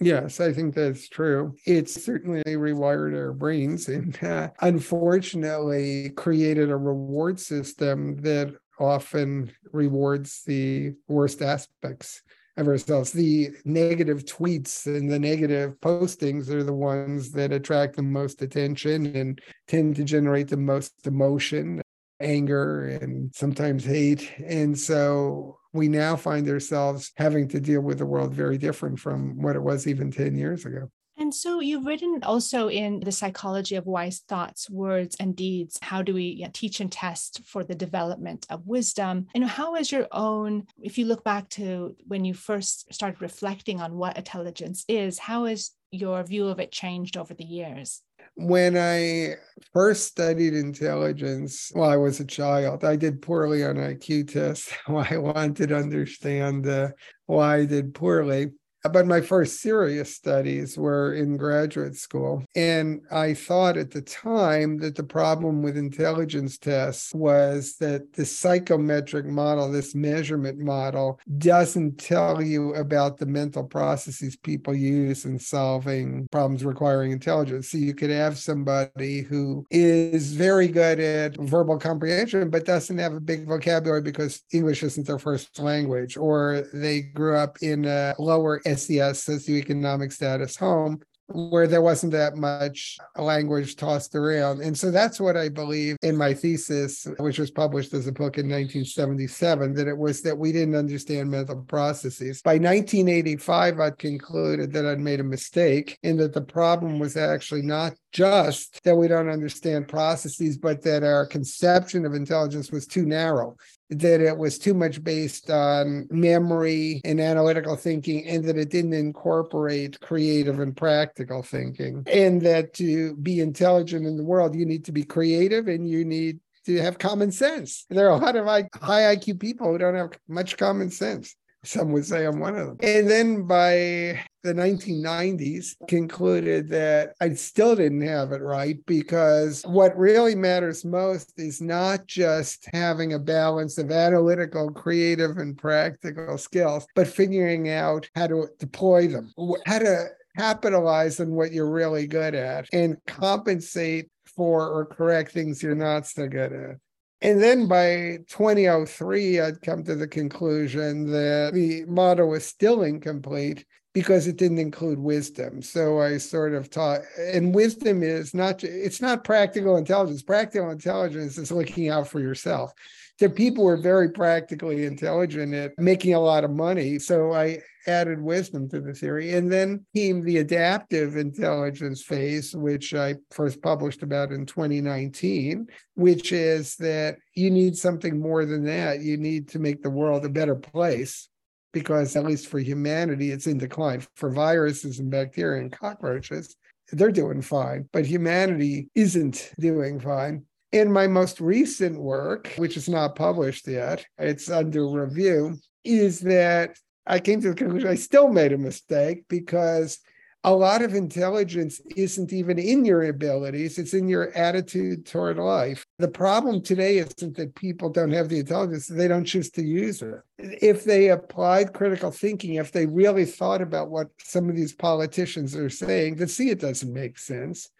Yes, 0.00 0.38
I 0.38 0.52
think 0.52 0.74
that's 0.74 1.08
true. 1.08 1.56
It's 1.66 2.04
certainly 2.04 2.42
rewired 2.44 3.16
our 3.16 3.32
brains 3.32 3.88
and 3.88 4.16
uh, 4.22 4.50
unfortunately 4.60 6.10
created 6.10 6.70
a 6.70 6.76
reward 6.76 7.40
system 7.40 8.16
that 8.22 8.54
often 8.78 9.50
rewards 9.72 10.42
the 10.46 10.94
worst 11.08 11.42
aspects 11.42 12.22
of 12.56 12.68
ourselves. 12.68 13.10
The 13.12 13.50
negative 13.64 14.24
tweets 14.24 14.86
and 14.86 15.10
the 15.10 15.18
negative 15.18 15.80
postings 15.80 16.48
are 16.48 16.62
the 16.62 16.72
ones 16.72 17.32
that 17.32 17.52
attract 17.52 17.96
the 17.96 18.02
most 18.02 18.40
attention 18.40 19.06
and 19.16 19.40
tend 19.66 19.96
to 19.96 20.04
generate 20.04 20.46
the 20.48 20.56
most 20.56 21.08
emotion, 21.08 21.82
anger, 22.20 22.86
and 22.86 23.34
sometimes 23.34 23.84
hate. 23.84 24.32
And 24.44 24.78
so 24.78 25.57
we 25.72 25.88
now 25.88 26.16
find 26.16 26.48
ourselves 26.48 27.12
having 27.16 27.48
to 27.48 27.60
deal 27.60 27.80
with 27.80 28.00
a 28.00 28.06
world 28.06 28.34
very 28.34 28.58
different 28.58 28.98
from 28.98 29.40
what 29.40 29.56
it 29.56 29.62
was 29.62 29.86
even 29.86 30.10
10 30.10 30.36
years 30.36 30.64
ago. 30.64 30.90
And 31.20 31.34
so 31.34 31.58
you've 31.58 31.84
written 31.84 32.20
also 32.22 32.70
in 32.70 33.00
the 33.00 33.10
psychology 33.10 33.74
of 33.74 33.86
wise 33.86 34.20
thoughts, 34.28 34.70
words, 34.70 35.16
and 35.18 35.34
deeds. 35.34 35.76
How 35.82 36.00
do 36.00 36.14
we 36.14 36.46
teach 36.52 36.78
and 36.78 36.92
test 36.92 37.42
for 37.44 37.64
the 37.64 37.74
development 37.74 38.46
of 38.50 38.68
wisdom? 38.68 39.26
And 39.34 39.44
how 39.44 39.74
is 39.74 39.90
your 39.90 40.06
own, 40.12 40.68
if 40.80 40.96
you 40.96 41.06
look 41.06 41.24
back 41.24 41.48
to 41.50 41.96
when 42.06 42.24
you 42.24 42.34
first 42.34 42.94
started 42.94 43.20
reflecting 43.20 43.80
on 43.80 43.96
what 43.96 44.16
intelligence 44.16 44.84
is, 44.86 45.18
how 45.18 45.46
has 45.46 45.72
your 45.90 46.22
view 46.22 46.46
of 46.46 46.60
it 46.60 46.70
changed 46.70 47.16
over 47.16 47.34
the 47.34 47.44
years? 47.44 48.00
When 48.38 48.78
I 48.78 49.34
first 49.72 50.06
studied 50.06 50.54
intelligence 50.54 51.70
while 51.72 51.90
I 51.90 51.96
was 51.96 52.20
a 52.20 52.24
child, 52.24 52.84
I 52.84 52.94
did 52.94 53.20
poorly 53.20 53.64
on 53.64 53.74
IQ 53.74 54.32
tests. 54.32 54.72
I 54.86 55.16
wanted 55.16 55.70
to 55.70 55.76
understand 55.76 56.68
uh, 56.68 56.90
why 57.26 57.56
I 57.56 57.64
did 57.64 57.94
poorly. 57.94 58.52
But 58.84 59.06
my 59.06 59.20
first 59.20 59.60
serious 59.60 60.14
studies 60.14 60.76
were 60.78 61.14
in 61.14 61.36
graduate 61.36 61.96
school. 61.96 62.44
And 62.54 63.00
I 63.10 63.34
thought 63.34 63.76
at 63.76 63.90
the 63.90 64.02
time 64.02 64.78
that 64.78 64.96
the 64.96 65.02
problem 65.02 65.62
with 65.62 65.76
intelligence 65.76 66.58
tests 66.58 67.14
was 67.14 67.76
that 67.76 68.12
the 68.12 68.24
psychometric 68.24 69.26
model, 69.26 69.70
this 69.70 69.94
measurement 69.94 70.58
model, 70.58 71.20
doesn't 71.38 71.98
tell 71.98 72.42
you 72.42 72.74
about 72.74 73.18
the 73.18 73.26
mental 73.26 73.64
processes 73.64 74.36
people 74.36 74.74
use 74.74 75.24
in 75.24 75.38
solving 75.38 76.28
problems 76.30 76.64
requiring 76.64 77.12
intelligence. 77.12 77.70
So 77.70 77.78
you 77.78 77.94
could 77.94 78.10
have 78.10 78.38
somebody 78.38 79.22
who 79.22 79.66
is 79.70 80.32
very 80.34 80.68
good 80.68 81.00
at 81.00 81.36
verbal 81.36 81.78
comprehension, 81.78 82.50
but 82.50 82.64
doesn't 82.64 82.98
have 82.98 83.14
a 83.14 83.20
big 83.20 83.46
vocabulary 83.46 84.02
because 84.02 84.42
English 84.52 84.82
isn't 84.82 85.06
their 85.06 85.18
first 85.18 85.58
language, 85.58 86.16
or 86.16 86.64
they 86.72 87.00
grew 87.00 87.36
up 87.36 87.58
in 87.62 87.84
a 87.84 88.14
lower 88.18 88.60
SES 88.76 89.24
socioeconomic 89.24 90.12
status 90.12 90.56
home 90.56 91.00
where 91.30 91.66
there 91.66 91.82
wasn't 91.82 92.12
that 92.12 92.36
much 92.36 92.96
language 93.16 93.76
tossed 93.76 94.14
around. 94.14 94.62
And 94.62 94.76
so 94.76 94.90
that's 94.90 95.20
what 95.20 95.36
I 95.36 95.50
believe 95.50 95.96
in 96.02 96.16
my 96.16 96.32
thesis, 96.32 97.06
which 97.18 97.38
was 97.38 97.50
published 97.50 97.92
as 97.92 98.06
a 98.06 98.12
book 98.12 98.38
in 98.38 98.46
1977, 98.48 99.74
that 99.74 99.88
it 99.88 99.96
was 99.96 100.22
that 100.22 100.38
we 100.38 100.52
didn't 100.52 100.74
understand 100.74 101.30
mental 101.30 101.62
processes. 101.62 102.40
By 102.40 102.54
1985, 102.54 103.78
I'd 103.78 103.98
concluded 103.98 104.72
that 104.72 104.86
I'd 104.86 105.00
made 105.00 105.20
a 105.20 105.24
mistake 105.24 105.98
and 106.02 106.18
that 106.18 106.32
the 106.32 106.40
problem 106.40 106.98
was 106.98 107.16
actually 107.16 107.62
not 107.62 107.92
just 108.12 108.82
that 108.84 108.96
we 108.96 109.08
don't 109.08 109.28
understand 109.28 109.88
processes, 109.88 110.56
but 110.56 110.82
that 110.82 111.02
our 111.02 111.26
conception 111.26 112.04
of 112.04 112.14
intelligence 112.14 112.70
was 112.70 112.86
too 112.86 113.04
narrow 113.04 113.56
that 113.90 114.20
it 114.20 114.36
was 114.36 114.58
too 114.58 114.74
much 114.74 115.02
based 115.02 115.50
on 115.50 116.06
memory 116.10 117.00
and 117.04 117.20
analytical 117.20 117.74
thinking, 117.74 118.26
and 118.26 118.44
that 118.44 118.58
it 118.58 118.70
didn't 118.70 118.92
incorporate 118.92 119.98
creative 120.00 120.60
and 120.60 120.76
practical 120.76 121.42
thinking. 121.42 122.02
And 122.06 122.42
that 122.42 122.74
to 122.74 123.14
be 123.16 123.40
intelligent 123.40 124.06
in 124.06 124.16
the 124.16 124.24
world, 124.24 124.54
you 124.54 124.66
need 124.66 124.84
to 124.86 124.92
be 124.92 125.04
creative 125.04 125.68
and 125.68 125.88
you 125.88 126.04
need 126.04 126.38
to 126.66 126.80
have 126.82 126.98
common 126.98 127.32
sense. 127.32 127.86
There 127.88 128.10
are 128.10 128.18
a 128.18 128.22
lot 128.22 128.36
of 128.36 128.44
high 128.46 129.16
IQ 129.16 129.40
people 129.40 129.72
who 129.72 129.78
don't 129.78 129.94
have 129.94 130.10
much 130.28 130.58
common 130.58 130.90
sense. 130.90 131.34
Some 131.64 131.92
would 131.92 132.06
say 132.06 132.24
I'm 132.24 132.38
one 132.38 132.56
of 132.56 132.66
them. 132.66 132.76
And 132.82 133.10
then 133.10 133.46
by 133.46 134.22
the 134.44 134.54
1990s, 134.54 135.74
concluded 135.88 136.68
that 136.68 137.14
I 137.20 137.34
still 137.34 137.74
didn't 137.74 138.02
have 138.02 138.32
it 138.32 138.40
right 138.40 138.78
because 138.86 139.62
what 139.62 139.98
really 139.98 140.34
matters 140.34 140.84
most 140.84 141.32
is 141.36 141.60
not 141.60 142.06
just 142.06 142.68
having 142.72 143.12
a 143.12 143.18
balance 143.18 143.76
of 143.76 143.90
analytical, 143.90 144.70
creative, 144.70 145.38
and 145.38 145.58
practical 145.58 146.38
skills, 146.38 146.86
but 146.94 147.08
figuring 147.08 147.68
out 147.68 148.08
how 148.14 148.28
to 148.28 148.46
deploy 148.58 149.08
them, 149.08 149.32
how 149.66 149.80
to 149.80 150.06
capitalize 150.38 151.18
on 151.18 151.32
what 151.32 151.52
you're 151.52 151.70
really 151.70 152.06
good 152.06 152.34
at 152.34 152.68
and 152.72 152.96
compensate 153.06 154.08
for 154.24 154.68
or 154.68 154.86
correct 154.86 155.32
things 155.32 155.62
you're 155.62 155.74
not 155.74 156.06
so 156.06 156.28
good 156.28 156.52
at. 156.52 156.76
And 157.20 157.42
then 157.42 157.66
by 157.66 158.18
2003, 158.28 159.40
I'd 159.40 159.60
come 159.60 159.82
to 159.84 159.96
the 159.96 160.06
conclusion 160.06 161.10
that 161.10 161.50
the 161.52 161.84
model 161.86 162.28
was 162.28 162.46
still 162.46 162.82
incomplete 162.82 163.64
because 163.92 164.28
it 164.28 164.36
didn't 164.36 164.58
include 164.58 164.98
wisdom. 164.98 165.60
So 165.60 166.00
I 166.00 166.18
sort 166.18 166.54
of 166.54 166.70
taught, 166.70 167.00
and 167.18 167.52
wisdom 167.52 168.04
is 168.04 168.34
not, 168.34 168.62
it's 168.62 169.00
not 169.00 169.24
practical 169.24 169.76
intelligence. 169.76 170.22
Practical 170.22 170.70
intelligence 170.70 171.38
is 171.38 171.50
looking 171.50 171.88
out 171.88 172.06
for 172.06 172.20
yourself. 172.20 172.72
The 173.18 173.28
people 173.28 173.64
were 173.64 173.76
very 173.76 174.10
practically 174.10 174.84
intelligent 174.84 175.52
at 175.54 175.72
making 175.78 176.14
a 176.14 176.20
lot 176.20 176.44
of 176.44 176.50
money. 176.50 176.98
So 176.98 177.32
I 177.32 177.60
added 177.88 178.20
wisdom 178.20 178.68
to 178.68 178.80
the 178.80 178.92
theory. 178.92 179.34
And 179.34 179.50
then 179.50 179.84
came 179.94 180.22
the 180.22 180.38
adaptive 180.38 181.16
intelligence 181.16 182.02
phase, 182.02 182.54
which 182.54 182.94
I 182.94 183.16
first 183.30 183.62
published 183.62 184.02
about 184.02 184.30
in 184.30 184.46
2019, 184.46 185.66
which 185.94 186.32
is 186.32 186.76
that 186.76 187.16
you 187.34 187.50
need 187.50 187.76
something 187.76 188.20
more 188.20 188.44
than 188.44 188.64
that. 188.64 189.00
You 189.00 189.16
need 189.16 189.48
to 189.48 189.58
make 189.58 189.82
the 189.82 189.90
world 189.90 190.24
a 190.24 190.28
better 190.28 190.54
place 190.54 191.28
because, 191.72 192.14
at 192.14 192.24
least 192.24 192.46
for 192.46 192.58
humanity, 192.58 193.30
it's 193.30 193.46
in 193.46 193.58
decline. 193.58 194.04
For 194.14 194.30
viruses 194.30 194.98
and 195.00 195.10
bacteria 195.10 195.60
and 195.60 195.72
cockroaches, 195.72 196.56
they're 196.92 197.10
doing 197.10 197.42
fine, 197.42 197.88
but 197.92 198.06
humanity 198.06 198.88
isn't 198.94 199.52
doing 199.58 200.00
fine. 200.00 200.44
In 200.70 200.92
my 200.92 201.06
most 201.06 201.40
recent 201.40 201.98
work, 201.98 202.52
which 202.56 202.76
is 202.76 202.88
not 202.88 203.16
published 203.16 203.66
yet, 203.66 204.04
it's 204.18 204.50
under 204.50 204.86
review, 204.86 205.58
is 205.82 206.20
that 206.20 206.76
I 207.06 207.20
came 207.20 207.40
to 207.40 207.48
the 207.48 207.54
conclusion 207.54 207.88
I 207.88 207.94
still 207.94 208.28
made 208.28 208.52
a 208.52 208.58
mistake 208.58 209.24
because 209.28 209.98
a 210.44 210.54
lot 210.54 210.82
of 210.82 210.94
intelligence 210.94 211.80
isn't 211.96 212.32
even 212.32 212.58
in 212.58 212.84
your 212.84 213.04
abilities, 213.04 213.78
it's 213.78 213.94
in 213.94 214.08
your 214.08 214.30
attitude 214.36 215.04
toward 215.06 215.38
life. 215.38 215.84
The 215.98 216.08
problem 216.08 216.62
today 216.62 216.98
isn't 216.98 217.36
that 217.36 217.54
people 217.54 217.90
don't 217.90 218.12
have 218.12 218.28
the 218.28 218.38
intelligence, 218.38 218.86
they 218.86 219.08
don't 219.08 219.24
choose 219.24 219.50
to 219.52 219.62
use 219.62 220.02
it. 220.02 220.20
If 220.38 220.84
they 220.84 221.08
applied 221.08 221.72
critical 221.72 222.10
thinking, 222.10 222.54
if 222.54 222.72
they 222.72 222.86
really 222.86 223.24
thought 223.24 223.62
about 223.62 223.90
what 223.90 224.08
some 224.18 224.48
of 224.48 224.54
these 224.54 224.74
politicians 224.74 225.56
are 225.56 225.70
saying, 225.70 226.16
they 226.16 226.26
see 226.26 226.50
it 226.50 226.60
doesn't 226.60 226.92
make 226.92 227.18
sense. 227.18 227.70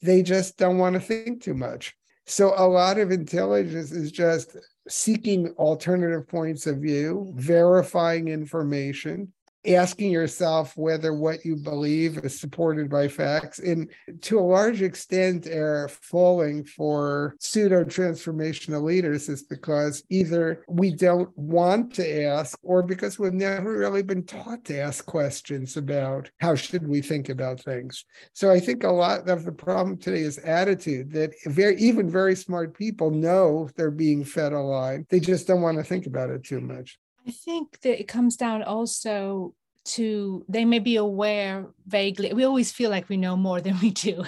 They 0.00 0.22
just 0.22 0.56
don't 0.56 0.78
want 0.78 0.94
to 0.94 1.00
think 1.00 1.42
too 1.42 1.54
much. 1.54 1.96
So 2.26 2.54
a 2.56 2.66
lot 2.66 2.98
of 2.98 3.10
intelligence 3.10 3.92
is 3.92 4.10
just 4.10 4.56
seeking 4.88 5.48
alternative 5.58 6.26
points 6.26 6.66
of 6.66 6.78
view, 6.78 7.32
verifying 7.36 8.28
information, 8.28 9.32
asking 9.66 10.10
yourself 10.10 10.76
whether 10.76 11.14
what 11.14 11.44
you 11.44 11.56
believe 11.56 12.18
is 12.18 12.38
supported 12.38 12.90
by 12.90 13.08
facts, 13.08 13.58
and 13.58 13.90
to 14.22 14.38
a 14.38 14.40
large 14.40 14.82
extent, 14.82 15.46
are 15.46 15.88
falling 15.88 16.64
for 16.64 17.34
pseudo 17.40 17.84
transformational 17.84 18.82
leaders 18.82 19.28
is 19.28 19.42
because 19.42 20.02
either 20.10 20.64
we 20.68 20.94
don't 20.94 21.30
want 21.36 21.94
to 21.94 22.24
ask 22.24 22.58
or 22.62 22.82
because 22.82 23.18
we've 23.18 23.32
never 23.32 23.76
really 23.76 24.02
been 24.02 24.24
taught 24.24 24.64
to 24.64 24.78
ask 24.78 25.06
questions 25.06 25.76
about 25.76 26.30
how 26.40 26.54
should 26.54 26.86
we 26.86 27.00
think 27.00 27.28
about 27.28 27.60
things. 27.60 28.04
So 28.32 28.50
I 28.50 28.60
think 28.60 28.84
a 28.84 28.88
lot 28.88 29.28
of 29.28 29.44
the 29.44 29.52
problem 29.52 29.96
today 29.96 30.20
is 30.20 30.38
attitude 30.38 31.12
that 31.12 31.32
very 31.46 31.76
even 31.76 32.10
very 32.10 32.36
smart 32.36 32.76
people 32.76 33.10
know 33.10 33.68
they're 33.76 33.90
being 33.90 34.24
fed 34.24 34.52
a 34.52 34.60
line. 34.60 35.06
They 35.08 35.20
just 35.20 35.46
don't 35.46 35.62
want 35.62 35.78
to 35.78 35.84
think 35.84 36.06
about 36.06 36.30
it 36.30 36.44
too 36.44 36.60
much. 36.60 36.98
I 37.26 37.30
think 37.30 37.80
that 37.80 38.00
it 38.00 38.08
comes 38.08 38.36
down 38.36 38.62
also 38.62 39.54
to 39.84 40.44
they 40.48 40.64
may 40.64 40.78
be 40.78 40.96
aware 40.96 41.66
vaguely. 41.86 42.32
We 42.32 42.44
always 42.44 42.72
feel 42.72 42.90
like 42.90 43.08
we 43.08 43.16
know 43.16 43.36
more 43.36 43.60
than 43.62 43.78
we 43.80 43.90
do. 43.90 44.24